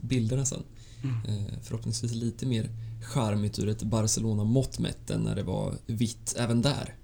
bilderna 0.00 0.44
sen. 0.46 0.62
Mm. 1.02 1.16
Eh, 1.28 1.52
Förhoppningsvis 1.62 2.12
lite 2.12 2.46
mer 2.46 2.70
charmigt 3.00 3.58
ur 3.58 3.68
ett 3.68 3.82
Barcelona-mått 3.82 4.78
mätt 4.78 5.08
när 5.18 5.36
det 5.36 5.42
var 5.42 5.74
vitt 5.86 6.34
även 6.38 6.62
där. 6.62 6.94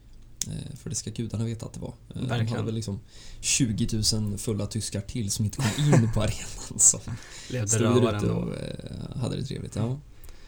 Eh, 0.46 0.76
För 0.76 0.90
det 0.90 0.96
ska 0.96 1.10
gudarna 1.10 1.44
veta 1.44 1.66
att 1.66 1.72
det 1.72 1.80
var. 1.80 1.88
Eh, 1.88 2.20
De 2.20 2.28
Verkligen. 2.28 2.48
hade 2.52 2.62
väl 2.66 2.74
liksom 2.74 3.00
20 3.40 4.02
000 4.14 4.38
fulla 4.38 4.66
tyskar 4.66 5.00
till 5.00 5.30
som 5.30 5.44
inte 5.44 5.56
kom 5.56 5.94
in 5.94 6.12
på 6.14 6.20
arenan 6.22 6.78
som 6.78 7.00
Levde 7.50 7.78
rövaren 7.78 8.30
och 8.30 8.54
eh, 8.56 9.16
hade 9.16 9.36
det 9.36 9.42
trevligt. 9.44 9.76
Ja. 9.76 9.98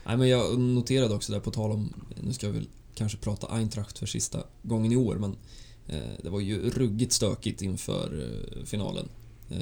Nej, 0.07 0.17
men 0.17 0.29
jag 0.29 0.59
noterade 0.59 1.15
också 1.15 1.33
där 1.33 1.41
på 1.41 1.51
tal 1.51 1.71
om, 1.73 1.93
nu 2.23 2.33
ska 2.33 2.47
jag 2.47 2.55
väl 2.55 2.69
kanske 2.95 3.19
prata 3.19 3.47
Eintracht 3.47 3.99
för 3.99 4.07
sista 4.07 4.43
gången 4.63 4.93
i 4.93 4.97
år, 4.97 5.17
men 5.17 5.37
det 6.23 6.31
var 6.31 6.41
ju 6.41 6.71
ruggigt 6.71 7.13
stökigt 7.13 7.63
inför 7.63 8.31
finalen. 8.65 9.09
Eh, 9.51 9.57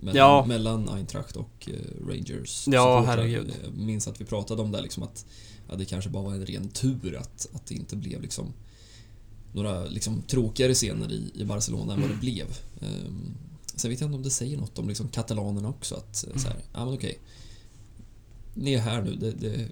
mellan, 0.00 0.16
Ja. 0.16 0.44
mellan 0.46 0.88
Eintracht 0.88 1.36
och 1.36 1.68
eh, 1.68 2.06
Rangers. 2.08 2.68
Ja, 2.68 3.04
herregud. 3.06 3.52
Jag 3.64 3.74
minns 3.74 4.08
att 4.08 4.20
vi 4.20 4.24
pratade 4.24 4.62
om 4.62 4.72
det 4.72 4.80
liksom 4.82 5.02
att 5.02 5.26
ja, 5.68 5.76
det 5.76 5.84
kanske 5.84 6.10
bara 6.10 6.22
var 6.22 6.32
en 6.34 6.46
ren 6.46 6.68
tur 6.68 7.16
att, 7.16 7.46
att 7.52 7.66
det 7.66 7.74
inte 7.74 7.96
blev 7.96 8.22
liksom 8.22 8.52
några 9.52 9.84
liksom 9.84 10.22
tråkigare 10.22 10.74
scener 10.74 11.12
i, 11.12 11.32
i 11.34 11.44
Barcelona 11.44 11.94
än 11.94 12.00
vad 12.00 12.10
det 12.10 12.16
blev. 12.16 12.46
Um, 12.80 13.34
sen 13.74 13.90
vet 13.90 14.00
jag 14.00 14.08
inte 14.08 14.16
om 14.16 14.22
det 14.22 14.30
säger 14.30 14.56
något 14.56 14.78
om 14.78 14.88
liksom 14.88 15.08
katalanerna 15.08 15.68
också 15.68 15.94
att 15.94 16.26
eh, 16.26 16.36
så 16.36 16.48
här, 16.48 16.56
ja 16.72 16.84
men 16.84 16.94
okej. 16.94 17.18
Ni 18.54 18.72
är 18.74 18.80
här 18.80 19.02
nu, 19.02 19.14
det, 19.14 19.30
det, 19.30 19.68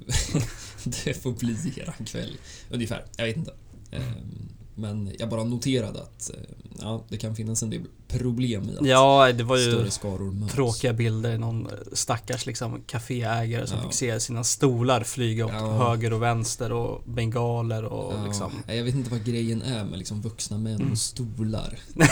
det 1.05 1.15
får 1.15 1.33
bli 1.33 1.73
eran 1.77 2.05
kväll. 2.07 2.37
Ungefär, 2.71 3.05
jag 3.17 3.25
vet 3.25 3.37
inte. 3.37 3.55
Ehm, 3.91 4.49
men 4.75 5.11
jag 5.19 5.29
bara 5.29 5.45
noterade 5.45 6.03
att 6.03 6.31
eh, 6.35 6.41
ja, 6.81 7.05
det 7.09 7.17
kan 7.17 7.37
finnas 7.37 7.63
en 7.63 7.71
del 7.71 7.83
problem 8.09 8.71
i 8.71 8.77
att 8.79 8.87
Ja, 8.87 9.33
det 9.33 9.45
var 9.45 9.57
ju 9.57 9.73
större 9.73 9.91
skaror 9.91 10.33
möts. 10.33 10.53
tråkiga 10.53 10.93
bilder. 10.93 11.39
Någon 11.39 11.69
stackars 11.93 12.47
liksom 12.47 12.81
kaféägare 12.87 13.67
som 13.67 13.79
Ja. 13.79 13.85
fick 13.85 13.95
se 13.95 14.21
sina 14.21 14.45
stolar 14.45 15.03
flyga 15.03 15.47
åt 15.47 15.53
Ja. 15.55 15.73
höger 15.89 16.13
och 16.13 16.23
vänster 16.23 16.73
och 16.73 17.03
bengaler 17.07 17.85
och 17.85 18.15
Ja, 18.15 18.25
liksom. 18.27 18.53
Jag 18.67 18.85
vet 18.85 18.95
inte 18.95 19.11
vad 19.11 19.25
grejen 19.25 19.63
är 19.63 19.85
med 19.85 19.99
liksom 19.99 20.21
vuxna 20.23 20.59
män 20.59 20.75
Mm. 20.81 20.93
och 20.93 20.99
stolar. 20.99 21.79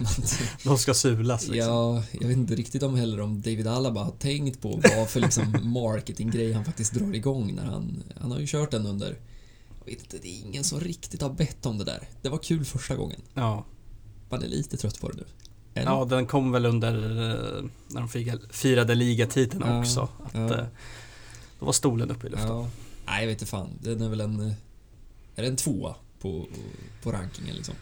De 0.64 0.78
ska 0.78 0.94
sulas 0.94 1.48
liksom. 1.48 1.72
Ja, 1.74 2.02
jag 2.20 2.28
vet 2.28 2.36
inte 2.36 2.54
riktigt 2.54 2.82
om 2.82 2.94
heller 2.96 3.20
om 3.20 3.40
David 3.40 3.66
Alaba 3.66 4.02
har 4.04 4.10
tänkt 4.10 4.60
på 4.62 4.80
vad 4.96 5.08
för 5.08 5.20
liksom 5.20 5.56
marketinggrej 5.72 6.52
han 6.52 6.64
faktiskt 6.64 6.92
drar 6.94 7.14
igång 7.14 7.54
när 7.54 7.64
han... 7.64 8.02
Han 8.20 8.32
har 8.32 8.38
ju 8.38 8.46
kört 8.46 8.70
den 8.70 8.86
under... 8.86 9.16
Jag 9.84 9.86
vet 9.92 10.00
inte, 10.00 10.18
det 10.18 10.28
är 10.28 10.40
ingen 10.46 10.64
som 10.64 10.80
riktigt 10.80 11.22
har 11.22 11.30
bett 11.30 11.66
om 11.66 11.78
det 11.78 11.84
där. 11.84 12.08
Det 12.22 12.28
var 12.28 12.38
kul 12.38 12.64
första 12.64 12.96
gången. 12.96 13.20
Ja. 13.34 13.64
Man 14.28 14.42
är 14.42 14.46
lite 14.48 14.76
trött 14.76 15.00
på 15.00 15.08
det 15.08 15.16
nu. 15.16 15.24
Eller? 15.74 15.90
ja, 15.92 16.04
den 16.04 16.26
kom 16.26 16.52
väl 16.52 16.66
under 16.66 16.94
eh, 16.94 17.64
när 17.88 18.00
de 18.00 18.32
firade, 18.50 18.94
ligatiteln 18.94 19.64
Ja, 19.66 19.80
också. 19.80 20.08
Att, 20.24 20.34
ja. 20.34 20.40
eh, 20.58 20.64
Då 21.58 21.66
var 21.66 21.72
stolen 21.72 22.10
uppe 22.10 22.26
i 22.26 22.30
luften. 22.30 22.48
Ja. 22.48 22.68
Nej, 23.06 23.20
jag 23.22 23.26
vet 23.28 23.34
inte 23.40 23.50
fan. 23.50 23.68
Den 23.82 24.02
är 24.02 24.08
väl 24.08 24.20
en... 24.20 24.40
eh, 24.40 24.52
Är 25.36 25.42
det 25.42 25.48
en 25.48 25.56
tvåa 25.56 25.94
på, 26.20 26.46
på 27.02 27.12
rankingen 27.12 27.56
liksom? 27.56 27.74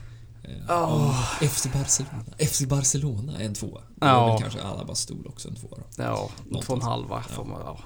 Ja. 0.68 0.86
om 0.86 1.49
FC 1.49 1.66
Barcelona. 1.72 2.24
FC 2.38 2.61
Barcelona 2.66 3.38
är 3.40 3.44
en 3.46 3.55
tvåa. 3.55 3.80
Då 3.96 4.07
är 4.07 4.11
Ja. 4.11 4.32
väl 4.32 4.40
kanske 4.42 4.62
Alabas 4.62 5.01
stol 5.01 5.26
också 5.26 5.49
en 5.49 5.55
tvåa 5.55 5.70
då. 5.78 6.03
Ja, 6.03 6.30
två 6.62 6.72
och 6.72 6.78
en 6.78 6.82
halva 6.82 7.22
får 7.22 7.44
man, 7.44 7.61
ja. 7.64 7.78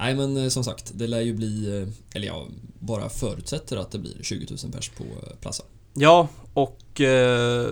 Nej 0.00 0.14
men 0.14 0.36
eh, 0.36 0.48
som 0.48 0.64
sagt, 0.64 0.92
det 0.94 1.06
lär 1.06 1.20
ju 1.20 1.34
bli, 1.34 1.80
eh, 1.80 2.16
eller 2.16 2.26
jag 2.26 2.46
bara 2.78 3.08
förutsätter 3.08 3.76
att 3.76 3.90
det 3.90 3.98
blir 3.98 4.22
20 4.22 4.46
000 4.64 4.72
pers 4.72 4.88
på 4.88 5.04
eh, 5.04 5.36
Plaza. 5.40 5.62
Ja, 5.94 6.28
och 6.54 7.00
eh, 7.00 7.68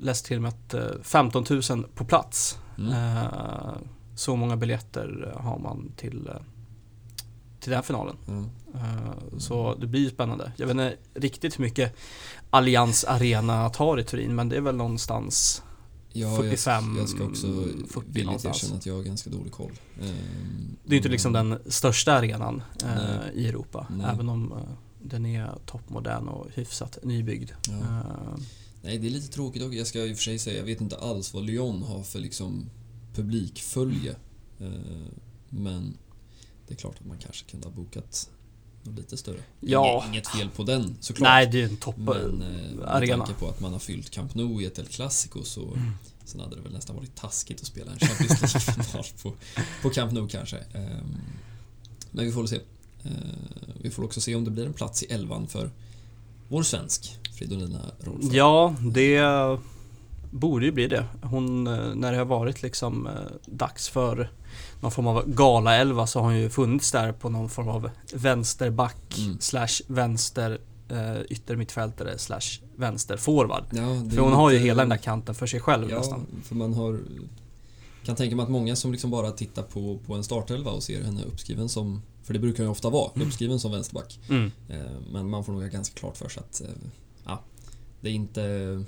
läste 0.00 0.28
till 0.28 0.36
och 0.36 0.42
med 0.42 0.48
att 0.48 0.74
eh, 0.74 1.02
15 1.02 1.44
000 1.70 1.84
på 1.94 2.04
plats. 2.04 2.58
Mm. 2.78 2.92
Eh, 2.92 3.74
så 4.16 4.36
många 4.36 4.56
biljetter 4.56 5.34
har 5.36 5.58
man 5.58 5.92
till, 5.96 6.30
till 7.60 7.70
den 7.70 7.74
här 7.74 7.82
finalen. 7.82 8.16
Mm. 8.28 8.50
Eh, 8.74 9.38
så 9.38 9.74
det 9.74 9.86
blir 9.86 10.10
spännande. 10.10 10.52
Jag 10.56 10.66
vet 10.66 10.72
inte 10.72 10.96
riktigt 11.14 11.58
hur 11.58 11.64
mycket 11.64 11.96
Allians 12.50 13.04
Arena 13.04 13.70
tar 13.70 14.00
i 14.00 14.04
Turin, 14.04 14.34
men 14.34 14.48
det 14.48 14.56
är 14.56 14.60
väl 14.60 14.76
någonstans 14.76 15.62
Ja, 16.16 16.36
45, 16.36 16.84
jag, 16.94 17.02
jag 17.02 17.08
ska 17.08 17.24
också 17.24 17.46
40 17.46 18.06
villigt 18.06 18.24
någonstans. 18.26 18.62
erkänna 18.62 18.76
att 18.78 18.86
jag 18.86 18.94
har 18.94 19.02
ganska 19.02 19.30
dålig 19.30 19.52
koll. 19.52 19.72
Det 20.84 20.94
är 20.94 20.96
inte 20.96 21.08
liksom 21.08 21.32
den 21.32 21.58
största 21.66 22.12
arenan 22.12 22.62
eh, 22.82 22.88
Nej. 22.88 23.30
i 23.34 23.48
Europa, 23.48 23.86
Nej. 23.90 24.06
även 24.12 24.28
om 24.28 24.52
eh, 24.52 24.58
den 25.02 25.26
är 25.26 25.58
toppmodern 25.66 26.28
och 26.28 26.50
hyfsat 26.54 26.98
nybyggd. 27.02 27.50
Ja. 27.68 27.72
Eh, 27.72 28.38
Nej, 28.82 28.98
det 28.98 29.06
är 29.06 29.10
lite 29.10 29.28
tråkigt 29.28 29.62
också. 29.62 29.74
Jag 29.74 29.86
ska 29.86 30.04
i 30.04 30.12
och 30.12 30.16
för 30.16 30.22
sig 30.24 30.38
säga, 30.38 30.58
jag 30.58 30.64
vet 30.64 30.80
inte 30.80 30.96
alls 30.96 31.34
vad 31.34 31.44
Lyon 31.44 31.82
har 31.82 32.02
för 32.02 32.18
liksom 32.18 32.70
publikfölje. 33.14 34.16
Men 35.48 35.96
det 36.66 36.74
är 36.74 36.78
klart 36.78 36.96
att 37.00 37.06
man 37.06 37.18
kanske 37.18 37.50
kunde 37.50 37.66
ha 37.66 37.74
bokat 37.74 38.30
lite 38.96 39.16
större. 39.16 39.38
Ja. 39.60 40.04
Inget, 40.08 40.28
fel 40.28 40.48
på 40.56 40.62
den 40.62 40.96
såklart. 41.00 41.28
Nej, 41.28 41.46
det 41.46 41.60
är 41.62 41.64
en 41.64 41.76
topp 41.76 41.96
Men 41.96 42.42
eh, 42.42 42.98
med 43.00 43.08
tanke 43.08 43.32
på 43.32 43.48
att 43.48 43.60
man 43.60 43.72
har 43.72 43.78
fyllt 43.78 44.10
Camp 44.10 44.34
Nou 44.34 44.62
i 44.62 44.64
ett 44.64 44.78
El 44.78 44.86
Clasico 44.86 45.42
så 45.44 45.60
Mm. 45.60 45.90
Sen 46.26 46.40
hade 46.40 46.56
det 46.56 46.62
väl 46.62 46.72
nästan 46.72 46.96
varit 46.96 47.14
taskigt 47.14 47.60
att 47.60 47.66
spela 47.66 47.92
en 47.92 47.98
Champions 47.98 48.42
League-final 48.42 49.04
på, 49.22 49.32
på 49.82 49.90
Camp 49.90 50.12
Nou 50.12 50.28
kanske. 50.28 50.56
Ehm, 50.56 51.16
Men 52.10 52.24
vi 52.24 52.32
får 52.32 52.40
väl 52.40 52.48
se. 52.48 52.60
Ehm, 53.04 53.12
Vi 53.82 53.90
får 53.90 54.04
också 54.04 54.20
se 54.20 54.34
om 54.34 54.44
det 54.44 54.50
blir 54.50 54.66
en 54.66 54.72
plats 54.72 55.02
i 55.02 55.06
elvan 55.06 55.46
för 55.46 55.70
vår 56.48 56.62
svensk 56.62 57.18
Fridolina 57.34 57.80
Rolfö. 58.00 58.36
Ja, 58.36 58.74
det 58.94 59.16
borde 60.38 60.66
ju 60.66 60.72
bli 60.72 60.86
det. 60.86 61.04
Hon, 61.22 61.66
eh, 61.66 61.94
när 61.94 62.12
det 62.12 62.18
har 62.18 62.24
varit 62.24 62.62
liksom 62.62 63.06
eh, 63.06 63.12
dags 63.46 63.88
för 63.88 64.30
någon 64.80 64.90
form 64.90 65.06
av 65.06 65.28
galaelva 65.30 66.06
så 66.06 66.18
har 66.20 66.26
hon 66.26 66.36
ju 66.38 66.50
funnits 66.50 66.92
där 66.92 67.12
på 67.12 67.28
någon 67.28 67.48
form 67.48 67.68
av 67.68 67.90
vänsterback 68.14 69.18
Mm. 69.18 69.36
slash 69.40 69.82
vänster 69.86 70.58
eh, 70.88 71.20
yttermittfältare 71.28 72.18
slash 72.18 72.60
vänsterforward. 72.76 73.64
Ja, 73.70 74.10
För 74.10 74.18
hon 74.22 74.32
har 74.32 74.50
ju 74.50 74.58
hela 74.58 74.82
den 74.82 74.88
där 74.88 74.96
kanten 74.96 75.34
för 75.34 75.46
sig 75.46 75.60
själv 75.60 75.90
Ja, 75.90 75.98
nästan. 75.98 76.26
för 76.44 76.54
man 76.54 76.74
har... 76.74 77.00
Kan 78.04 78.16
tänka 78.16 78.36
mig 78.36 78.42
att 78.42 78.50
många 78.50 78.76
som 78.76 78.92
liksom 78.92 79.10
bara 79.10 79.30
tittar 79.30 79.62
på, 79.62 79.98
på 80.06 80.14
en 80.14 80.24
startelva 80.24 80.70
och 80.70 80.82
ser 80.82 81.02
henne 81.02 81.22
uppskriven 81.24 81.68
som... 81.68 82.02
För 82.22 82.32
det 82.34 82.38
brukar 82.40 82.62
ju 82.64 82.68
ofta 82.70 82.90
vara, 82.90 83.10
uppskriven 83.14 83.60
som 83.60 83.72
vänsterback. 83.72 84.18
Mm. 84.28 84.50
Eh, 84.68 84.76
Men 85.12 85.30
man 85.30 85.44
får 85.44 85.52
nog 85.52 85.62
ganska 85.70 85.98
klart 85.98 86.16
för 86.16 86.28
sig 86.28 86.40
att... 86.48 86.60
eh, 86.60 86.68
Ja, 87.26 87.40
det 88.00 88.08
är 88.08 88.12
inte... 88.12 88.84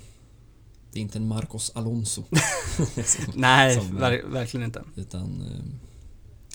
Det 0.93 0.99
är 0.99 1.03
inte 1.03 1.18
en 1.18 1.28
Marcos 1.28 1.72
Alonso. 1.74 2.22
Som- 3.05 3.32
Nej, 3.34 3.76
som, 3.76 3.97
eh, 3.97 4.01
ver 4.01 4.22
verkligen 4.28 4.64
inte. 4.66 4.82
Utan... 4.97 5.41
eh, 5.43 5.64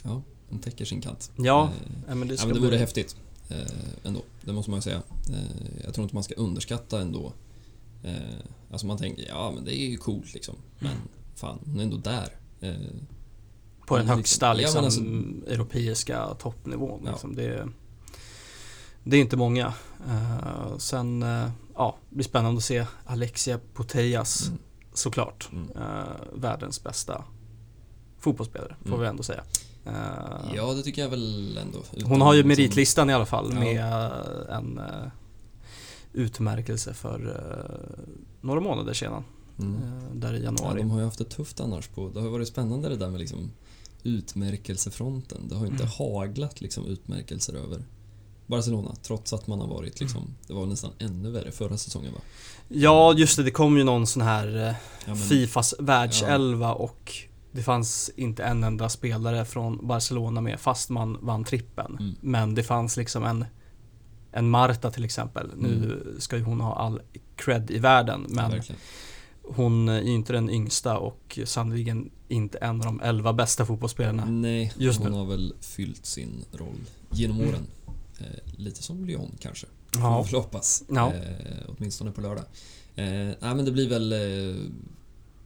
Ja, 0.04 0.22
hon 0.50 0.60
täcker 0.60 0.86
sin 0.86 1.02
kant. 1.02 1.32
Ja, 1.38 1.64
Eh, 1.86 1.92
ja, 2.08 2.16
men 2.16 2.28
det 2.28 2.34
Ja, 2.34 2.38
ska 2.38 2.48
men 2.48 2.54
det 2.56 2.60
vore 2.62 2.70
bli... 2.70 2.78
häftigt. 2.80 3.16
Eh, 3.50 3.58
ändå, 4.04 4.22
det 4.42 4.54
måste 4.54 4.72
man 4.72 4.78
ju 4.78 4.82
säga. 4.82 5.02
Eh, 5.30 5.82
jag 5.84 5.94
tror 5.94 6.04
inte 6.04 6.16
man 6.16 6.24
ska 6.24 6.34
underskatta 6.36 7.02
ändå. 7.02 7.34
Eh, 8.04 8.14
alltså 8.72 8.88
man 8.88 8.98
tänker, 8.98 9.28
ja 9.28 9.52
men 9.56 9.64
det 9.66 9.76
är 9.82 9.90
ju 9.90 9.98
coolt 9.98 10.34
liksom. 10.34 10.56
Men 10.80 10.96
fan, 11.36 11.60
hon 11.66 11.80
är 11.80 11.84
ändå 11.84 11.98
där. 11.98 12.30
Eh, 12.62 12.74
På 13.88 13.98
den 13.98 14.06
liksom- 14.06 14.18
högsta 14.18 14.46
Ja, 14.48 14.54
liksom, 14.54 14.84
alltså- 14.86 15.02
europeiska 15.54 16.34
toppnivån. 16.40 17.02
Ja. 17.06 17.12
Liksom. 17.12 17.36
Det, 17.36 17.68
det 19.04 19.18
är 19.18 19.22
inte 19.22 19.38
många. 19.38 19.74
Eh, 20.10 20.78
sen, 20.78 21.24
uh, 21.24 21.50
ja, 21.76 21.98
det 22.10 22.16
blir 22.16 22.26
spännande 22.26 22.58
att 22.58 22.64
se 22.64 22.86
Alexia 23.06 23.60
Putellas 23.76 24.48
Mm. 24.48 24.60
såklart. 24.94 25.50
Mm. 25.52 25.70
Eh, 25.78 26.04
världens 26.34 26.84
bästa 26.84 27.24
fotbollsspelare, 28.20 28.76
får 28.82 28.88
Mm. 28.90 29.00
vi 29.02 29.08
ändå 29.08 29.24
säga. 29.24 29.44
Ja, 30.56 30.74
det 30.74 30.82
tycker 30.84 31.02
jag 31.02 31.10
väl 31.10 31.58
ändå. 31.58 31.80
Hon 32.08 32.22
har 32.22 32.34
ju 32.34 32.44
meritlistan 32.44 33.10
i 33.10 33.14
alla 33.14 33.26
fall 33.26 33.50
Ja. 33.54 33.60
med 33.60 34.12
en 34.50 34.82
utmärkelse 36.14 36.94
för 36.94 37.44
några 38.42 38.60
månader 38.62 38.94
sedan. 38.94 39.24
Mm. 39.60 39.82
där 40.14 40.34
i 40.34 40.38
Ja, 40.38 40.44
januari. 40.44 40.78
de 40.82 40.92
har 40.92 41.00
ju 41.00 41.06
haft 41.06 41.18
det 41.18 41.24
tufft 41.30 41.60
annars. 41.60 41.88
På, 41.88 42.10
det 42.10 42.22
har 42.22 42.30
varit 42.30 42.48
spännande 42.48 42.90
det 42.90 42.96
där 42.96 43.10
med 43.10 43.20
liksom 43.20 43.52
utmärkelsefronten. 44.04 45.48
Det 45.48 45.56
har 45.56 45.66
ju 45.66 45.72
inte 45.72 45.84
Mm. 45.84 45.94
haglat 45.98 46.62
liksom 46.62 46.86
utmärkelser 46.86 47.54
över 47.54 47.84
Barcelona, 48.52 48.96
trots 49.04 49.34
att 49.34 49.48
man 49.48 49.60
har 49.60 49.68
varit 49.68 50.00
liksom, 50.00 50.22
Mm. 50.22 50.34
det 50.48 50.54
var 50.54 50.66
nästan 50.66 50.92
ännu 51.00 51.32
värre 51.32 51.52
förra 51.52 51.78
säsongen 51.78 52.14
va? 52.14 52.20
Ja, 52.68 53.14
just 53.14 53.38
det. 53.38 53.44
Det 53.44 53.52
kom 53.52 53.78
ju 53.78 53.84
någon 53.84 54.08
sån 54.08 54.22
här 54.22 54.68
eh, 54.68 54.74
Ja, 55.08 55.16
Fifas 55.16 55.74
världselva 55.80 56.74
och 56.74 57.14
det 57.52 57.64
fanns 57.64 58.12
inte 58.16 58.44
en 58.44 58.64
enda 58.64 58.90
spelare 58.90 59.46
från 59.46 59.88
Barcelona 59.88 60.42
med 60.42 60.60
fast 60.60 60.90
man 60.90 61.18
vann 61.22 61.44
trippen. 61.44 61.98
Mm. 62.00 62.16
Men 62.22 62.56
det 62.56 62.64
fanns 62.64 62.98
liksom 62.98 63.24
en 63.24 63.46
en 64.34 64.50
Marta 64.50 64.92
till 64.92 65.06
exempel. 65.06 65.50
Nu 65.58 65.68
Mm. 65.74 66.22
ska 66.22 66.38
ju 66.38 66.44
hon 66.44 66.62
ha 66.62 66.76
all 66.76 67.02
cred 67.36 67.72
i 67.72 67.80
världen 67.80 68.26
Ja, 68.30 68.36
men 68.36 68.52
verkligen. 68.52 68.82
hon 69.44 69.90
är 69.90 70.02
ju 70.02 70.12
inte 70.14 70.34
den 70.34 70.50
yngsta 70.50 70.98
och 70.98 71.40
sannoliken 71.46 72.10
inte 72.28 72.58
en 72.58 72.80
av 72.80 72.86
de 72.86 73.02
elva 73.02 73.34
bästa 73.34 73.66
fotbollsspelarna. 73.66 74.26
Nej, 74.26 74.74
Just 74.78 75.00
hon 75.00 75.12
nu. 75.12 75.18
har 75.18 75.26
väl 75.26 75.54
fyllt 75.62 76.06
sin 76.06 76.46
roll 76.52 76.80
genom 77.12 77.38
Mm. 77.38 77.50
åren. 77.50 77.68
Eh, 78.22 78.52
lite 78.58 78.84
som 78.84 79.06
Lyon 79.06 79.36
kanske. 79.40 79.68
Får 79.94 80.02
Ja. 80.04 80.22
väl 80.24 80.34
hoppas. 80.36 80.84
Ja. 80.90 81.14
Eh, 81.14 81.58
åtminstone 81.78 82.12
på 82.12 82.22
lördag. 82.22 82.44
Eh, 82.96 83.06
nej 83.06 83.36
men 83.40 83.66
det 83.66 83.72
blir 83.72 83.90
väl... 83.90 84.12
Eh, 84.14 84.56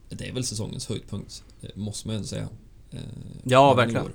det 0.08 0.28
är 0.28 0.32
väl 0.32 0.44
säsongens 0.44 0.86
höjdpunkt, 0.88 1.44
måste 1.74 2.08
man 2.08 2.14
ju 2.14 2.16
ändå 2.16 2.28
säga. 2.28 2.48
Ja, 3.44 3.74
verkligen. 3.74 4.04
år. 4.04 4.12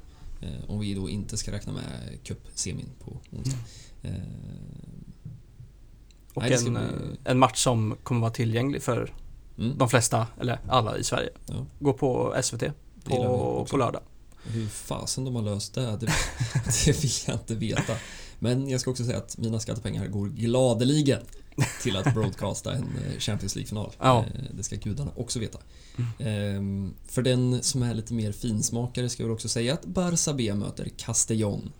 Om 0.68 0.80
vi 0.80 0.94
då 0.94 1.10
inte 1.10 1.38
ska 1.38 1.52
räkna 1.52 1.74
med 1.74 2.20
cupsemin 2.24 2.90
på 3.04 3.18
onsdag. 3.38 3.58
Eh, 4.04 4.12
Och 6.34 6.42
Nej, 6.42 6.54
en, 6.54 6.74
bli- 6.74 7.18
en 7.24 7.40
match 7.40 7.64
som 7.64 7.98
kommer 8.04 8.22
vara 8.22 8.32
tillgänglig 8.32 8.84
för 8.84 9.14
mm, 9.58 9.78
de 9.78 9.90
flesta, 9.90 10.28
eller 10.42 10.60
alla 10.68 10.98
i 10.98 11.04
Sverige. 11.04 11.30
Ja. 11.46 11.66
Gå 11.80 11.94
på 11.94 12.36
SVT 12.44 12.64
på, 13.04 13.68
på 13.70 13.78
lördag. 13.78 14.02
Hur 14.44 14.68
fasen 14.68 15.26
de 15.26 15.36
har 15.36 15.42
löst 15.42 15.74
det, 15.74 15.82
det, 15.82 16.06
det 16.86 17.02
vill 17.04 17.12
jag 17.28 17.36
inte 17.36 17.56
veta. 17.56 17.94
Men 18.44 18.70
jag 18.70 18.82
ska 18.82 18.92
också 18.92 19.06
säga 19.06 19.18
att 19.18 19.38
mina 19.38 19.60
skattepengar 19.60 20.08
går 20.08 20.28
gladeligen 20.30 21.22
till 21.84 21.98
att 21.98 22.14
broadcasta 22.14 22.74
en 22.74 22.84
eh, 22.84 23.20
Champions 23.20 23.56
League-final. 23.56 23.92
Ja. 24.00 24.20
Eh, 24.36 24.42
Det 24.58 24.64
ska 24.64 24.76
gudarna 24.76 25.12
också 25.16 25.40
veta. 25.40 25.60
Ehm, 26.20 26.94
För 27.08 27.22
den 27.22 27.64
som 27.64 27.84
är 27.84 27.94
lite 27.94 28.14
mer 28.14 28.32
finsmakare 28.32 29.10
ska 29.10 29.24
jag 29.24 29.32
också 29.32 29.50
säga 29.50 29.74
att 29.74 29.86
Barça 29.86 30.34
B 30.34 30.54
möter 30.54 30.90
Castellón 30.98 31.72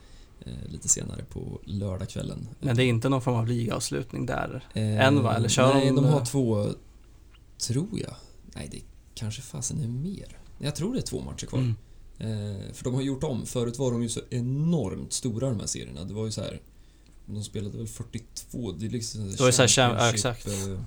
eh, 0.46 0.70
lite 0.72 0.90
senare 0.90 1.24
på 1.24 1.60
lördagskvällen. 1.66 2.48
Men 2.60 2.76
det 2.76 2.84
är 2.84 2.88
inte 2.88 3.10
någon 3.10 3.22
form 3.22 3.36
av 3.36 3.48
ligaavslutning 3.48 4.26
där. 4.26 4.64
Eh, 4.74 5.06
än, 5.08 5.24
va? 5.24 5.36
Eller 5.36 5.50
kör 5.50 5.74
Nej, 5.74 5.86
de- 5.88 5.96
de 5.96 6.06
har 6.06 6.26
två, 6.26 6.68
tror 7.58 8.00
jag. 8.00 8.16
Nej, 8.56 8.68
det 8.72 8.82
kanske 9.14 9.42
fasen 9.42 9.84
är 9.84 9.88
mer. 9.88 10.38
Jag 10.60 10.76
tror 10.76 10.94
det 10.94 11.00
är 11.00 11.04
två 11.04 11.22
matcher 11.22 11.46
kvar. 11.46 11.60
Mm. 11.60 11.76
Eh, 12.20 12.74
för 12.74 12.84
de 12.84 12.94
har 12.94 13.02
gjort 13.02 13.24
om. 13.24 13.46
Förut 13.46 13.78
var 13.80 13.92
de 13.92 14.02
ju 14.04 14.10
så 14.10 14.22
enormt 14.30 15.14
stora 15.14 15.50
de 15.50 15.60
här 15.60 15.68
serierna. 15.68 16.04
Det 16.04 16.14
var 16.14 16.26
ju 16.26 16.32
så 16.32 16.42
här. 16.42 16.62
De 17.26 17.44
spelade 17.44 17.78
väl 17.78 17.88
42. 17.88 18.72
Det 18.72 18.86
är 18.86 18.90
liksom 18.90 19.32
Det 19.32 19.40
var 19.40 19.52
så 19.52 19.62
här, 19.82 19.98
ja, 20.00 20.10
exakt. 20.14 20.48
eh, 20.48 20.80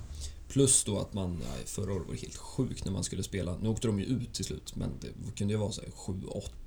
Plus 0.47 0.83
då 0.83 0.99
att 0.99 1.13
man, 1.13 1.41
ja, 1.41 1.47
förra 1.65 1.93
året 1.93 2.07
var 2.07 2.13
det 2.13 2.21
helt 2.21 2.37
sjukt 2.37 2.85
när 2.85 2.91
man 2.91 3.03
skulle 3.03 3.23
spela. 3.23 3.57
Nu 3.61 3.69
åkte 3.69 3.87
de 3.87 3.99
ju 3.99 4.05
ut 4.05 4.33
till 4.33 4.45
slut 4.45 4.75
men 4.75 4.89
det 5.01 5.07
kunde 5.37 5.53
ju 5.53 5.59
vara 5.59 5.71
så 5.71 5.81
här 5.81 5.89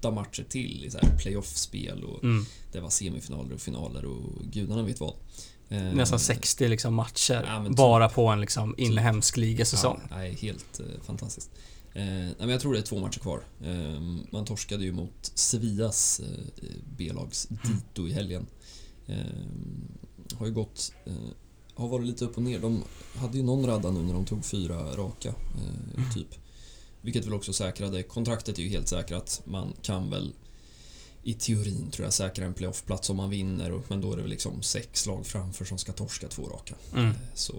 7-8 0.03 0.11
matcher 0.15 0.45
till 0.49 0.85
i 0.85 0.91
så 0.91 0.99
här 0.99 1.19
playoff-spel 1.19 2.05
och 2.05 2.25
Mm. 2.25 2.45
det 2.73 2.81
var 2.81 2.91
semifinaler 2.91 3.55
och 3.55 3.61
finaler 3.61 4.05
och 4.05 4.43
gudarna 4.53 4.83
vet 4.83 5.01
vad. 5.01 5.15
Eh, 5.69 5.83
Nästan 5.83 6.19
60 6.21 6.69
liksom 6.69 6.95
matcher 6.95 7.45
Ja, 7.49 7.67
typ. 7.67 7.77
bara 7.77 8.09
på 8.09 8.27
en 8.29 8.41
liksom 8.41 8.75
inhemsk 8.79 9.37
ligasäsong. 9.37 10.01
Ja, 10.11 10.17
nej, 10.17 10.35
helt 10.41 10.81
eh, 10.81 10.87
fantastiskt. 11.07 11.51
Eh, 11.95 12.05
nej, 12.05 12.35
men 12.39 12.49
jag 12.49 12.61
tror 12.61 12.73
det 12.73 12.79
är 12.79 12.83
två 12.83 12.99
matcher 12.99 13.19
kvar. 13.21 13.45
Eh, 13.65 14.01
man 14.33 14.45
torskade 14.45 14.85
ju 14.85 14.93
mot 14.93 15.33
Sevillas 15.35 16.21
eh, 16.21 16.69
B-lags 16.97 17.49
dito 17.49 18.09
i 18.09 18.13
helgen. 18.13 18.47
Har 20.35 20.47
ju 20.47 20.53
gått... 20.53 20.93
Har 21.75 21.89
varit 21.89 22.07
lite 22.07 22.25
upp 22.25 22.37
och 22.37 22.43
ner. 22.43 22.59
De 22.59 22.83
hade 23.15 23.37
ju 23.37 23.45
någon 23.45 23.67
radda 23.67 23.91
nu 23.91 24.03
när 24.03 24.15
de 24.15 24.27
tog 24.27 24.45
fyra 24.45 24.97
raka, 24.97 25.29
eh, 25.29 26.15
typ. 26.15 26.29
Vilket 27.01 27.27
väl 27.27 27.35
också 27.35 27.53
säkrade... 27.53 28.03
Kontraktet 28.03 28.59
är 28.59 28.63
ju 28.63 28.69
helt 28.69 28.89
säkrat. 28.89 29.43
Man 29.45 29.73
kan 29.83 30.11
väl 30.11 30.33
i 31.23 31.35
teorin 31.35 31.91
tror 31.91 32.07
jag 32.07 32.13
säkra 32.13 32.47
en 32.47 32.55
playoffplats 32.55 33.11
om 33.11 33.17
man 33.17 33.31
vinner. 33.31 33.83
Men 33.89 34.01
då 34.01 34.13
är 34.13 34.17
det 34.17 34.23
väl 34.23 34.31
liksom 34.31 34.63
sex 34.63 35.07
lag 35.07 35.27
framför 35.27 35.65
som 35.65 35.79
ska 35.79 35.93
torska 35.93 36.29
två 36.29 36.49
raka. 36.49 36.75
Mm. 36.95 37.15
Så 37.35 37.55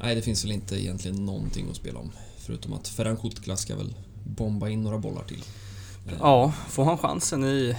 nej, 0.00 0.14
det 0.14 0.22
finns 0.22 0.44
väl 0.44 0.52
inte 0.52 0.82
egentligen 0.82 1.26
någonting 1.26 1.70
att 1.70 1.76
spela 1.76 1.98
om. 1.98 2.12
Förutom 2.46 2.72
att 2.72 2.88
Ferran 2.88 3.16
Kutgla 3.16 3.56
ska 3.56 3.76
väl 3.76 3.94
bomba 4.24 4.68
in 4.68 4.82
några 4.82 4.98
bollar 4.98 5.24
till. 5.24 5.42
Eh, 6.06 6.12
Ja, 6.20 6.52
får 6.68 6.84
han 6.84 6.98
chansen 6.98 7.44
i 7.44 7.76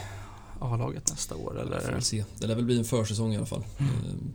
A-laget 0.59 1.09
nästa 1.11 1.35
år 1.35 1.51
Får 1.53 1.61
eller? 1.61 1.91
väl 1.91 2.01
se. 2.01 2.25
Det 2.39 2.47
lär 2.47 2.55
väl 2.55 2.65
bli 2.65 2.77
en 2.77 2.85
försäsong 2.85 3.33
i 3.33 3.37
alla 3.37 3.45
fall. 3.45 3.63
Eh, 3.79 3.85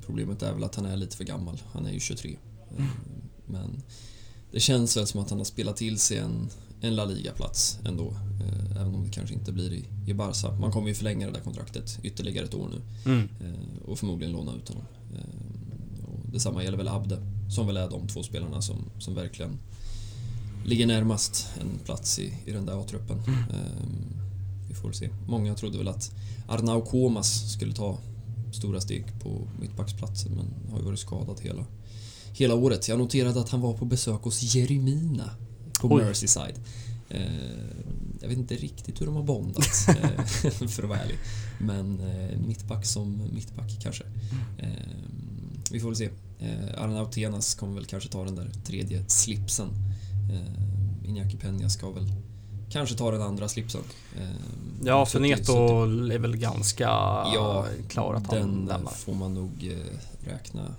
Problemet 0.06 0.42
är 0.42 0.52
väl 0.52 0.64
att 0.64 0.74
han 0.74 0.86
är 0.86 0.96
lite 0.96 1.16
för 1.16 1.24
gammal. 1.24 1.62
Han 1.72 1.86
är 1.86 1.92
ju 1.92 2.00
23. 2.00 2.36
Eh, 2.78 2.84
Men 3.46 3.82
det 4.52 4.60
känns 4.60 4.96
väl 4.96 5.06
som 5.06 5.20
att 5.20 5.30
han 5.30 5.38
har 5.38 5.44
spelat 5.44 5.76
till 5.76 5.98
sig 5.98 6.18
en, 6.18 6.50
en 6.80 6.96
La 6.96 7.04
Liga-plats 7.04 7.78
ändå. 7.84 8.14
Även 8.80 8.94
om 8.94 9.04
det 9.04 9.10
kanske 9.10 9.34
inte 9.34 9.52
blir 9.52 9.72
i, 9.72 9.84
i 10.06 10.14
Barca. 10.14 10.52
Man 10.52 10.72
kommer 10.72 10.88
ju 10.88 10.94
förlänga 10.94 11.26
det 11.26 11.32
där 11.32 11.40
kontraktet 11.40 11.98
ytterligare 12.02 12.46
ett 12.46 12.54
år 12.54 12.68
nu. 12.68 13.10
Mm. 13.12 13.28
Och 13.84 13.98
förmodligen 13.98 14.32
låna 14.32 14.52
ut 14.54 14.68
honom. 14.68 14.84
Och 16.02 16.30
detsamma 16.32 16.64
gäller 16.64 16.78
väl 16.78 16.88
Abde, 16.88 17.18
som 17.50 17.66
väl 17.66 17.76
är 17.76 17.90
de 17.90 18.08
två 18.08 18.22
spelarna 18.22 18.62
som, 18.62 18.76
som 18.98 19.14
verkligen 19.14 19.58
ligger 20.64 20.86
närmast 20.86 21.48
en 21.60 21.78
plats 21.84 22.18
i, 22.18 22.34
i 22.44 22.52
den 22.52 22.66
där 22.66 22.80
A-truppen. 22.80 23.18
Eh, 23.28 23.56
vi 24.68 24.74
får 24.74 24.92
se. 24.92 25.08
Många 25.28 25.54
trodde 25.54 25.78
väl 25.78 25.88
att 25.88 26.12
Arnau 26.48 26.80
Komas 26.80 27.52
skulle 27.52 27.74
ta 27.74 27.98
stora 28.52 28.80
steg 28.80 29.20
på 29.22 29.48
mittbacksplatsen 29.60 30.32
men 30.32 30.70
har 30.72 30.78
ju 30.78 30.84
varit 30.84 30.98
skadad 30.98 31.40
hela, 31.40 31.64
hela 32.32 32.54
året. 32.54 32.88
Jag 32.88 32.98
noterade 32.98 33.40
att 33.40 33.48
han 33.48 33.60
var 33.60 33.72
på 33.72 33.84
besök 33.84 34.22
hos 34.22 34.54
Jeremina 34.54 35.30
på 35.80 35.88
Oj. 35.88 36.04
Merseyside. 36.04 36.58
Eh, 37.08 37.22
jag 38.20 38.28
vet 38.28 38.38
inte 38.38 38.54
riktigt 38.54 39.00
hur 39.00 39.06
de 39.06 39.16
har 39.16 39.22
bondat, 39.22 39.64
eh, 39.88 40.24
för 40.50 40.82
att 40.82 40.88
vara 40.88 40.98
ärlig. 40.98 41.18
Men 41.58 42.00
eh, 42.00 42.38
mittback 42.38 42.86
som 42.86 43.28
mittback 43.34 43.78
kanske. 43.82 44.04
Eh, 44.58 44.68
vi 45.70 45.80
får 45.80 45.88
väl 45.88 45.96
se. 45.96 46.10
Eh, 46.38 46.82
Arnautenas 46.82 47.54
kommer 47.54 47.74
väl 47.74 47.84
kanske 47.84 48.08
ta 48.08 48.24
den 48.24 48.34
där 48.34 48.50
tredje 48.64 49.04
slipsen. 49.08 49.68
Eh, 50.32 51.08
Iñaki 51.10 51.36
Peña 51.36 51.68
ska 51.68 51.90
väl 51.90 52.12
kanske 52.70 52.94
ta 52.94 53.10
den 53.10 53.22
andra 53.22 53.48
slipsen. 53.48 53.80
Eh, 54.18 54.22
Ja, 54.84 55.06
för 55.06 55.20
Neto 55.20 55.52
är 56.12 56.18
väl 56.18 56.36
ganska 56.36 56.84
Ja, 57.34 57.66
klar 57.88 58.14
att 58.14 58.26
han 58.26 58.36
den 58.40 58.66
lämnar. 58.66 58.90
får 58.92 59.14
man 59.14 59.34
nog 59.34 59.50
eh, 59.62 60.30
räkna 60.32 60.74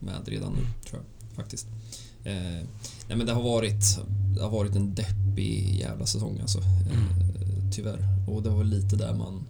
med 0.00 0.28
redan 0.28 0.52
nu, 0.52 0.66
tror 0.90 1.02
jag 1.02 1.36
faktiskt. 1.36 1.66
Eh, 2.24 2.34
nej 3.08 3.16
men 3.16 3.26
det 3.26 3.32
har 3.32 3.42
varit, 3.42 3.98
det 4.36 4.42
har 4.42 4.50
varit 4.50 4.74
en 4.76 4.94
deppig 4.94 5.76
jävla 5.80 6.06
säsong 6.06 6.38
alltså. 6.40 6.58
Eh, 6.58 7.70
tyvärr. 7.72 8.08
Och 8.28 8.42
det 8.42 8.50
var 8.50 8.64
lite 8.64 8.96
där 8.96 9.14
man, 9.14 9.44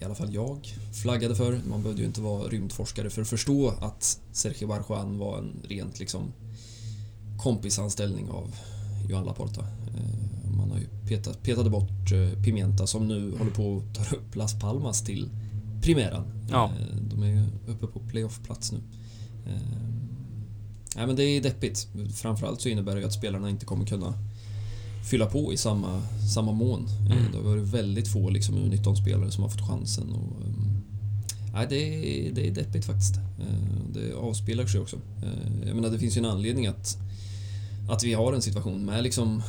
i 0.00 0.04
alla 0.04 0.14
fall 0.14 0.34
jag, 0.34 0.74
flaggade 1.02 1.34
för. 1.34 1.60
Man 1.68 1.82
behövde 1.82 2.02
ju 2.02 2.08
inte 2.08 2.20
vara 2.20 2.48
rymdforskare 2.48 3.10
för 3.10 3.22
att 3.22 3.28
förstå 3.28 3.68
att 3.80 4.20
Sergio 4.32 4.66
Barjuan 4.68 5.18
var 5.18 5.38
en 5.38 5.52
rent 5.68 5.98
liksom 5.98 6.32
kompisanställning 7.38 8.30
av 8.30 8.54
Johan 9.08 9.24
Laporta. 9.24 9.60
Eh, 9.60 10.50
man 10.56 10.70
har 10.70 10.78
ju 10.78 10.86
petat, 11.08 11.42
petade 11.42 11.70
bort 11.70 12.12
eh, 12.12 12.42
Pimienta 12.42 12.86
som 12.86 13.08
nu 13.08 13.32
håller 13.38 13.50
på 13.50 13.82
att 13.90 13.94
ta 13.94 14.16
upp 14.16 14.36
Las 14.36 14.58
Palmas 14.58 15.02
till 15.02 15.28
Primeran. 15.82 16.24
Ja. 16.50 16.64
Eh, 16.64 16.96
de 16.96 17.22
är 17.22 17.26
ju 17.26 17.46
uppe 17.66 17.86
på 17.86 18.00
playoff-plats 18.00 18.72
nu. 18.72 18.78
Nej 20.96 21.06
men 21.06 21.16
det 21.16 21.24
är 21.24 21.42
deppigt. 21.42 21.88
Framförallt 22.14 22.60
så 22.60 22.68
innebär 22.68 22.94
det 22.94 23.00
ju 23.00 23.06
att 23.06 23.12
spelarna 23.12 23.50
inte 23.50 23.66
kommer 23.66 23.86
kunna 23.86 24.14
fylla 25.10 25.26
på 25.26 25.52
i 25.52 25.56
samma, 25.56 26.02
samma 26.34 26.52
mån. 26.52 26.88
Mm. 27.10 27.32
Det 27.32 27.38
har 27.38 27.44
varit 27.44 27.68
väldigt 27.68 28.08
få 28.08 28.30
liksom, 28.30 28.54
U19-spelare 28.54 29.30
som 29.30 29.42
har 29.42 29.50
fått 29.50 29.68
chansen. 29.68 30.12
Och, 30.12 30.36
nej, 31.52 31.66
det, 31.68 31.76
är, 31.76 32.32
det 32.32 32.48
är 32.48 32.54
deppigt 32.54 32.84
faktiskt. 32.84 33.14
Det 33.94 34.14
avspeglar 34.14 34.66
sig 34.66 34.80
också. 34.80 34.96
Jag 35.66 35.74
menar, 35.74 35.90
det 35.90 35.98
finns 35.98 36.16
ju 36.16 36.18
en 36.18 36.24
anledning 36.24 36.66
att, 36.66 36.98
att 37.88 38.04
vi 38.04 38.14
har 38.14 38.32
en 38.32 38.42
situation 38.42 38.84
med 38.84 39.02
liksom 39.02 39.42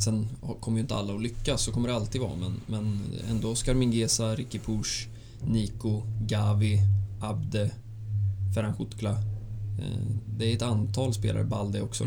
Sen 0.00 0.28
kommer 0.60 0.78
ju 0.78 0.82
inte 0.82 0.94
alla 0.94 1.14
att 1.14 1.22
lyckas, 1.22 1.62
så 1.62 1.72
kommer 1.72 1.88
det 1.88 1.94
alltid 1.94 2.20
vara, 2.20 2.36
men, 2.36 2.60
men 2.66 3.00
ändå 3.30 3.50
Oscar 3.50 3.74
Mingueza, 3.74 4.34
Ricky 4.34 4.58
Push, 4.58 5.08
Nico, 5.46 6.02
Gavi, 6.26 6.78
Abde, 7.20 7.70
Ferhan 8.54 8.74
Kutla. 8.76 9.10
Eh, 9.78 10.06
Det 10.38 10.52
är 10.52 10.56
ett 10.56 10.62
antal 10.62 11.14
spelare, 11.14 11.44
Balde 11.44 11.82
också, 11.82 12.04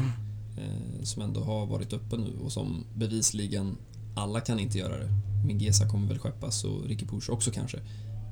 eh, 0.58 1.04
som 1.04 1.22
ändå 1.22 1.44
har 1.44 1.66
varit 1.66 1.94
uppe 1.94 2.18
nu 2.18 2.34
och 2.44 2.52
som 2.52 2.84
bevisligen 2.96 3.78
alla 4.16 4.40
kan 4.42 4.60
inte 4.60 4.78
göra 4.78 4.98
det. 4.98 5.10
Mingueza 5.46 5.90
kommer 5.90 6.08
väl 6.08 6.20
skeppas 6.20 6.64
och 6.64 6.86
Ricky 6.86 7.06
Push 7.06 7.30
också 7.30 7.52
kanske. 7.52 7.80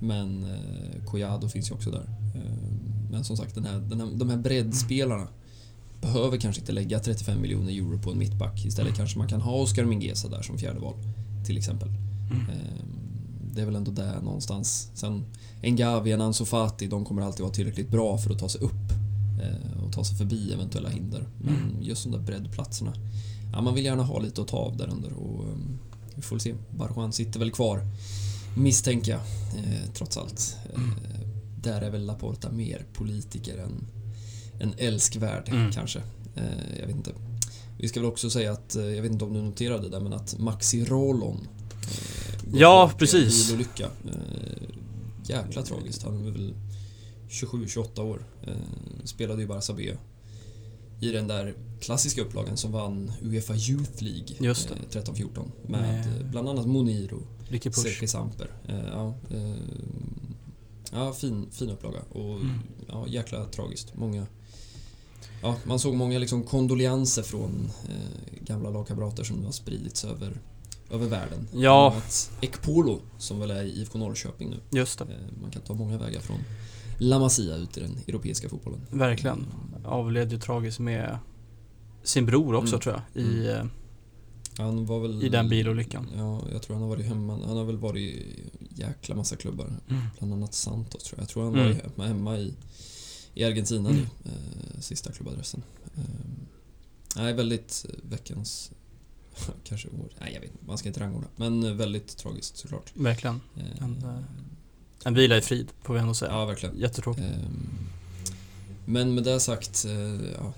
Men 0.01 0.43
eh, 0.43 1.05
Collado 1.05 1.49
finns 1.49 1.69
ju 1.69 1.75
också 1.75 1.91
där. 1.91 2.09
Eh, 2.35 2.71
men 3.11 3.23
som 3.23 3.37
sagt, 3.37 3.55
den 3.55 3.65
här, 3.65 3.79
den 3.79 3.99
här, 4.01 4.07
de 4.13 4.29
här 4.29 4.37
breddspelarna 4.37 5.27
behöver 6.01 6.37
kanske 6.37 6.59
inte 6.59 6.71
lägga 6.71 6.99
35 6.99 7.41
miljoner 7.41 7.73
euro 7.73 7.99
på 7.99 8.11
en 8.11 8.17
mittback. 8.17 8.65
Istället 8.65 8.95
kanske 8.95 9.17
man 9.17 9.27
kan 9.27 9.41
ha 9.41 9.53
Oscar 9.53 9.85
Mingueza 9.85 10.27
där 10.27 10.41
som 10.41 10.57
fjärde 10.57 10.79
val, 10.79 10.95
till 11.45 11.57
exempel. 11.57 11.89
Eh, 12.31 12.85
det 13.53 13.61
är 13.61 13.65
väl 13.65 13.75
ändå 13.75 13.91
där 13.91 14.21
någonstans. 14.21 14.91
Sen 14.93 15.25
en 15.61 15.75
Gavi, 15.75 16.11
en 16.11 16.21
Ansu 16.21 16.45
Fati, 16.45 16.87
de 16.87 17.05
kommer 17.05 17.21
alltid 17.21 17.41
vara 17.41 17.53
tillräckligt 17.53 17.89
bra 17.89 18.17
för 18.17 18.31
att 18.31 18.39
ta 18.39 18.49
sig 18.49 18.61
upp 18.61 18.91
eh, 19.41 19.83
och 19.83 19.93
ta 19.93 20.03
sig 20.03 20.17
förbi 20.17 20.53
eventuella 20.53 20.89
hinder. 20.89 21.27
Men 21.37 21.77
just 21.81 22.03
de 22.03 22.11
där 22.11 22.19
breddplatserna, 22.19 22.93
ja, 23.53 23.61
man 23.61 23.75
vill 23.75 23.85
gärna 23.85 24.03
ha 24.03 24.19
lite 24.19 24.41
att 24.41 24.47
ta 24.47 24.57
av 24.57 24.77
där 24.77 24.89
under 24.89 25.13
och 25.13 25.43
um, 25.43 25.79
vi 26.15 26.21
får 26.21 26.39
se. 26.39 26.55
Barjuan 26.71 27.13
sitter 27.13 27.39
väl 27.39 27.51
kvar, 27.51 27.81
misstänker 28.55 29.11
jag, 29.11 29.21
eh, 29.57 29.89
trots 29.93 30.17
allt. 30.17 30.57
Eh, 30.73 30.81
där 31.61 31.81
är 31.81 31.89
väl 31.89 32.05
Laporta 32.05 32.51
mer 32.51 32.85
politiker 32.93 33.57
än, 33.57 33.87
än 34.59 34.73
älskvärd, 34.77 35.49
Mm. 35.49 35.71
kanske. 35.71 35.99
Eh, 36.35 36.79
jag 36.79 36.87
vet 36.87 36.95
inte. 36.95 37.11
Vi 37.77 37.87
ska 37.87 37.99
väl 37.99 38.09
också 38.09 38.29
säga 38.29 38.51
att, 38.51 38.75
eh, 38.75 38.83
jag 38.85 39.01
vet 39.01 39.11
inte 39.11 39.25
om 39.25 39.33
du 39.33 39.41
noterade 39.41 39.89
det, 39.89 39.99
men 39.99 40.13
att 40.13 40.39
Maxi 40.39 40.85
Rolon 40.85 41.47
eh, 41.83 42.59
Ja, 42.59 42.87
i 42.89 42.91
en 42.93 42.97
precis. 42.97 43.47
bilolycka. 43.47 43.89
Jäkla 45.25 45.61
tragiskt. 45.63 46.03
Han 46.03 46.25
är 46.27 46.31
väl 46.31 46.53
27-28 47.29 48.01
år. 48.01 48.23
Spelade 49.03 49.41
ju 49.41 49.47
Barça 49.47 49.73
B 49.77 49.95
i 51.01 51.11
den 51.11 51.27
där 51.27 51.53
klassiska 51.79 52.21
upplagan 52.21 52.57
som 52.57 52.71
vann 52.71 53.11
Uefa 53.21 53.55
Youth 53.55 54.03
League 54.03 54.27
Just 54.39 54.69
det. 54.91 54.99
eh, 54.99 55.03
13-14 55.03 55.51
med 55.67 55.99
eh, 55.99 56.25
bland 56.31 56.49
annat 56.49 56.65
Monir 56.67 57.13
och 57.13 57.21
Ricky 57.49 57.69
Push. 57.69 57.81
Sergi 57.83 58.07
Samper. 58.07 58.47
Ja, 58.91 59.15
ja, 60.91 61.13
fin, 61.13 61.47
fin 61.51 61.69
upplaga 61.69 61.99
och 62.11 62.35
Mm. 62.35 62.59
ja, 62.87 63.05
jäkla 63.07 63.45
tragiskt. 63.45 63.95
Många 63.97 64.27
Ja, 65.41 65.55
man 65.63 65.79
såg 65.79 65.95
många 65.95 66.19
liksom 66.19 66.43
kondolenser 66.43 67.23
från 67.23 67.69
eh, 67.89 68.43
gamla 68.45 68.69
lagkamrater 68.69 69.23
som 69.23 69.37
nu 69.37 69.45
har 69.45 69.51
spridits 69.51 70.05
över, 70.05 70.41
över 70.91 71.07
världen. 71.07 71.47
Ja. 71.53 71.95
Ekpolo, 72.41 72.99
som 73.17 73.39
väl 73.39 73.51
är 73.51 73.63
i 73.63 73.81
IFK 73.81 73.97
Norrköping 73.99 74.49
nu. 74.49 74.59
Just 74.79 74.99
det, 74.99 75.05
Eh, 75.05 75.41
man 75.41 75.51
kan 75.51 75.61
ta 75.61 75.73
många 75.73 75.97
vägar 75.97 76.19
från 76.21 76.37
La 76.97 77.19
Masia 77.19 77.55
ut 77.55 77.77
i 77.77 77.81
den 77.81 77.97
europeiska 78.07 78.49
fotbollen. 78.49 78.79
verkligen. 78.91 79.45
Avled 79.85 80.31
ju 80.31 80.39
tragiskt 80.39 80.79
med 80.79 81.17
sin 82.03 82.25
bror 82.25 82.55
också 82.55 82.75
Mm. 82.75 82.81
tror 82.81 82.95
jag. 83.13 83.23
I, 83.23 83.47
eh, 83.49 83.63
Han 84.57 84.85
var 84.85 84.99
väl... 84.99 85.23
I 85.23 85.29
den 85.29 85.49
bilolyckan. 85.49 86.07
Ja, 86.17 86.41
jag 86.51 86.61
tror 86.61 86.73
han 86.75 86.83
har 86.83 86.89
varit 86.89 87.05
hemma. 87.05 87.39
Han 87.47 87.57
har 87.57 87.63
väl 87.65 87.77
varit 87.77 88.01
i 88.01 88.43
jäkla 88.75 89.15
massa 89.15 89.35
klubbar. 89.35 89.73
Mm. 89.89 90.01
Bland 90.17 90.33
annat 90.33 90.53
Santos 90.53 91.03
tror 91.03 91.17
jag. 91.19 91.23
Jag 91.23 91.29
tror 91.29 91.43
han 91.43 91.53
Mm. 91.53 91.67
var 91.67 91.73
hemma, 91.73 92.07
hemma 92.07 92.37
i, 92.37 92.53
i 93.33 93.43
Argentina 93.43 93.89
nu. 93.89 94.01
Eh, 94.25 94.79
sista 94.79 95.11
klubbadressen. 95.11 95.63
Eh, 95.97 96.03
nej, 97.15 97.33
väldigt 97.33 97.85
eh, 97.89 97.95
veckans... 98.09 98.71
kanske 99.63 99.87
år. 99.87 100.09
Nej, 100.19 100.33
jag 100.33 100.41
vet 100.41 100.51
inte. 100.51 100.65
Man 100.65 100.77
ska 100.77 100.87
inte 100.87 100.99
rangordna. 100.99 101.27
Men 101.35 101.63
eh, 101.63 101.73
väldigt 101.73 102.17
tragiskt 102.17 102.57
såklart. 102.57 102.91
verkligen. 102.93 103.41
En, 103.79 104.03
En 105.05 105.13
vila 105.13 105.37
i 105.37 105.41
frid, 105.41 105.67
får 105.81 105.93
vi 105.93 105.99
ändå 105.99 106.13
säga. 106.13 106.31
ja, 106.31 106.45
verkligen. 106.45 106.77
Jättetråkigt. 106.79 107.25
Ehm, 107.27 107.69
Men 108.85 109.13
med 109.15 109.23
det 109.23 109.39
sagt, 109.39 109.85
ja, 110.37 110.53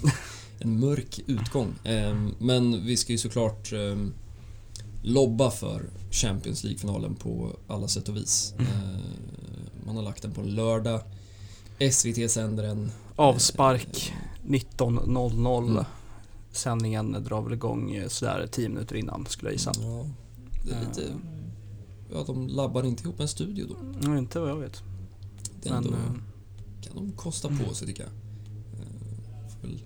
en, 0.58 0.80
mörk 0.80 1.20
utgång. 1.26 1.74
Ehm, 1.84 2.34
Men 2.38 2.86
vi 2.86 2.96
ska 2.96 3.12
ju 3.12 3.18
såklart 3.18 3.72
ehm, 3.72 4.12
lobba 5.02 5.50
för 5.50 5.90
Champions 6.10 6.64
League-finalen 6.64 7.14
på 7.14 7.56
alla 7.68 7.88
sätt 7.88 8.08
och 8.08 8.16
vis. 8.16 8.54
Mm. 8.58 8.68
Man 9.86 9.96
har 9.96 10.02
lagt 10.02 10.22
den 10.22 10.32
på 10.32 10.40
en 10.40 10.54
lördag. 10.54 11.00
SVT 11.78 12.30
sänder 12.30 12.62
den. 12.62 12.90
Avspark 13.16 14.12
19.00. 14.46 15.68
Mm. 15.70 15.84
Sändningen 16.52 17.12
drar 17.24 17.42
väl 17.42 17.52
igång 17.52 17.94
eh, 17.94 18.08
sådär 18.08 18.48
10 18.52 18.68
minuter 18.68 18.96
innan 18.96 19.26
skulle 19.26 19.50
jag 19.50 19.54
gissa. 19.54 19.72
Ja, 19.80 20.06
det 20.64 20.74
är 20.74 20.80
lite... 20.80 21.02
Ja, 22.12 22.24
de 22.26 22.46
labbar 22.48 22.86
inte 22.86 23.02
ihop 23.02 23.20
en 23.20 23.28
studio 23.28 23.66
då. 23.68 24.06
Mm, 24.06 24.18
inte 24.18 24.38
vad 24.40 24.50
jag 24.50 24.56
vet. 24.56 24.82
Det 25.62 25.70
Men, 25.70 25.78
ändå, 25.78 25.90
eh, 25.90 26.12
kan 26.82 26.94
de 26.94 27.12
kosta 27.12 27.48
på 27.48 27.74
sig 27.74 27.86
tycker 27.88 28.02
jag. 28.02 28.12
Eh, 28.80 29.48
Får 29.48 29.68
väl 29.68 29.82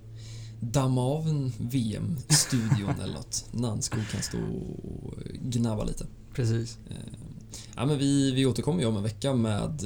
damma 0.59 1.01
av 1.01 1.27
en 1.27 1.53
VM-studion 1.57 2.99
eller 3.03 3.13
något. 3.13 3.45
Nanskog 3.51 4.07
kan 4.11 4.21
stå 4.21 4.37
och 4.37 5.13
gnabba 5.33 5.83
lite. 5.83 6.05
precis. 6.33 6.77
Eh, 6.89 6.95
Ja, 7.75 7.85
men 7.85 7.97
vi, 7.97 8.31
vi 8.31 8.45
återkommer 8.45 8.79
ju 8.81 8.85
om 8.85 8.97
en 8.97 9.03
vecka 9.03 9.33
med... 9.33 9.83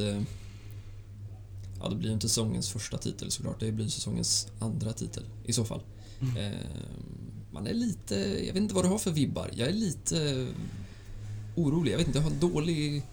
eh, 1.75 1.81
Ja, 1.83 1.89
det 1.89 1.95
blir 1.95 2.13
inte 2.13 2.29
säsongens 2.29 2.69
första 2.69 2.97
titel 2.97 3.31
såklart. 3.31 3.59
Det 3.59 3.71
blir 3.71 3.87
säsongens 3.87 4.47
andra 4.59 4.93
titel 4.93 5.23
i 5.45 5.53
så 5.53 5.65
fall. 5.65 5.81
Mm. 6.21 6.37
Eh, 6.53 6.59
Man 7.51 7.67
är 7.67 7.73
lite... 7.73 8.15
Jag 8.15 8.53
vet 8.53 8.55
inte 8.61 8.75
vad 8.75 8.83
du 8.85 8.89
har 8.89 8.97
för 8.97 9.11
vibbar. 9.11 9.49
Jag 9.53 9.67
är 9.69 9.73
lite 9.73 10.47
orolig. 11.55 11.91
Jag 11.93 11.97
vet 11.97 12.07
inte, 12.07 12.19
jag 12.19 12.23
har 12.23 12.31
dålig... 12.31 13.03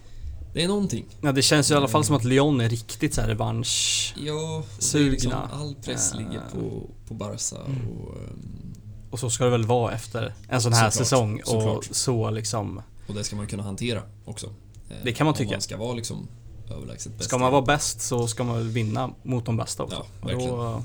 Det 0.55 0.63
är 0.65 0.69
någonting. 0.69 1.05
Ja, 1.21 1.33
det 1.33 1.43
känns 1.43 1.71
ju 1.71 1.75
i 1.75 1.77
alla 1.77 1.89
fall 1.89 2.05
som 2.05 2.17
att 2.17 2.25
Lyon 2.25 2.61
är 2.61 2.69
riktigt 2.69 3.15
såhär 3.15 3.29
revansch. 3.29 4.15
Ja, 4.19 4.65
det 4.93 4.99
är 4.99 5.11
liksom 5.11 5.33
all 5.53 5.75
press 5.75 6.13
Eh. 6.13 6.19
ligger 6.19 6.41
på, 6.55 6.91
på 7.09 7.15
Barca 7.15 7.57
Mm. 7.67 7.89
och, 7.89 8.17
ehm, 8.17 8.75
Och 9.11 9.19
så 9.19 9.31
ska 9.31 9.45
det 9.45 9.51
väl 9.51 9.65
vara 9.67 9.93
efter 9.95 10.35
en 10.49 10.63
sån 10.63 10.73
här 10.73 10.91
Såklart, 10.91 11.07
säsong. 11.09 11.41
Och 11.41 11.47
såklart. 11.49 11.89
så 11.91 12.31
liksom. 12.31 12.83
och 13.07 13.15
det 13.15 13.25
ska 13.25 13.37
man 13.37 13.47
kunna 13.47 13.63
hantera 13.63 14.03
också. 14.25 14.47
Eh, 14.91 14.97
Det 15.05 15.13
kan 15.13 15.25
man 15.25 15.33
om 15.33 15.39
tycka. 15.39 15.51
man 15.51 15.61
ska 15.61 15.77
vara 15.77 15.95
liksom 15.95 16.29
överlägset 16.73 17.13
bäst. 17.19 17.29
Ska 17.29 17.39
man 17.39 17.53
vara 17.53 17.63
bäst 17.63 18.01
så 18.01 18.27
ska 18.29 18.45
man 18.45 18.57
väl 18.57 18.69
vinna 18.69 19.11
mot 19.23 19.45
de 19.47 19.57
bästa 19.57 19.83
också. 19.83 19.97
Ja, 19.97 20.07
och 20.23 20.29
verkligen. 20.31 20.51
då, 20.57 20.83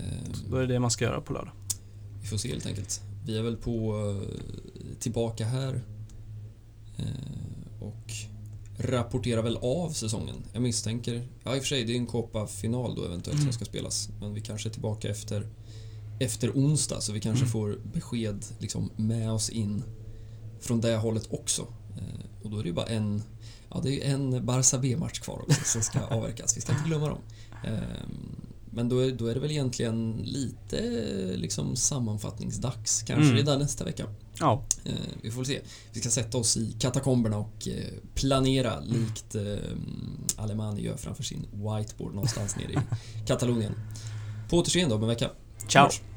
Ehm, 0.00 0.32
då 0.50 0.56
är 0.56 0.60
det 0.60 0.66
det 0.66 0.80
man 0.80 0.90
ska 0.90 1.04
göra 1.04 1.20
på 1.20 1.32
lördag. 1.32 1.52
Vi 2.22 2.26
får 2.28 2.36
se 2.36 2.48
helt 2.48 2.66
enkelt. 2.66 3.00
Vi 3.26 3.38
är 3.38 3.42
väl 3.42 3.56
på 3.56 3.98
eh, 4.22 4.28
tillbaka 4.98 5.44
här 5.44 5.80
eh, 6.96 7.04
och 7.82 8.12
rapporterar 8.78 9.42
väl 9.42 9.56
av 9.56 9.90
säsongen. 9.90 10.34
Jag 10.52 10.62
misstänker, 10.62 11.28
ja 11.44 11.56
i 11.56 11.58
och 11.58 11.62
för 11.62 11.68
sig 11.68 11.84
det 11.84 11.92
är 11.92 11.96
en 11.96 12.06
Copa-final 12.06 12.94
då 12.94 13.04
eventuellt 13.04 13.34
Mm. 13.40 13.44
som 13.44 13.52
ska 13.52 13.64
spelas, 13.64 14.08
men 14.20 14.34
vi 14.34 14.40
kanske 14.40 14.68
är 14.68 14.72
tillbaka 14.72 15.08
efter 15.08 15.46
efter 16.20 16.50
onsdag 16.50 17.00
så 17.00 17.12
vi 17.12 17.20
kanske 17.20 17.42
Mm. 17.44 17.52
får 17.52 17.78
besked 17.94 18.44
liksom 18.58 18.90
med 18.96 19.32
oss 19.32 19.50
in 19.50 19.82
från 20.60 20.80
det 20.80 20.96
hållet 20.96 21.26
också. 21.30 21.62
Eh, 21.96 22.44
och 22.44 22.50
då 22.50 22.58
är 22.58 22.62
det 22.62 22.68
ju 22.68 22.74
bara 22.74 22.86
en, 22.86 23.22
Ja, 23.74 23.80
det 23.82 24.06
är 24.06 24.14
en 24.14 24.46
Barça-B-match 24.46 25.18
kvar 25.18 25.42
också 25.42 25.60
som 25.64 25.82
ska 25.82 26.00
avverkas. 26.10 26.56
Vi 26.56 26.60
ska 26.60 26.72
inte 26.72 26.84
glömma 26.84 27.08
dem. 27.08 27.18
Ehm, 27.64 28.36
men 28.70 28.88
då 28.88 28.98
är, 28.98 29.12
då 29.12 29.26
är 29.26 29.34
det 29.34 29.40
väl 29.40 29.50
egentligen 29.50 30.22
lite 30.24 30.80
liksom 31.36 31.76
sammanfattningsdags. 31.76 33.02
Kanske 33.02 33.32
mm. 33.32 33.44
det 33.44 33.58
nästa 33.58 33.84
vecka. 33.84 34.06
Ja. 34.38 34.64
Ehm, 34.84 34.94
vi 35.22 35.30
får 35.30 35.36
väl 35.36 35.46
se. 35.46 35.60
Vi 35.92 36.00
ska 36.00 36.10
sätta 36.10 36.38
oss 36.38 36.56
i 36.56 36.76
katakomberna 36.78 37.36
och 37.36 37.68
eh, 37.68 37.92
planera 38.14 38.80
likt 38.80 39.34
ehm, 39.34 40.24
Alemani 40.36 40.82
gör 40.82 40.96
framför 40.96 41.22
sin 41.22 41.46
whiteboard 41.52 42.14
någonstans 42.14 42.56
nere 42.56 42.72
i 42.72 42.78
Katalonien. 43.26 43.74
På 44.50 44.58
återseende 44.58 44.94
om 44.94 45.02
en 45.02 45.08
vecka. 45.08 45.30
Ciao! 45.68 45.90
Ciao. 45.90 46.14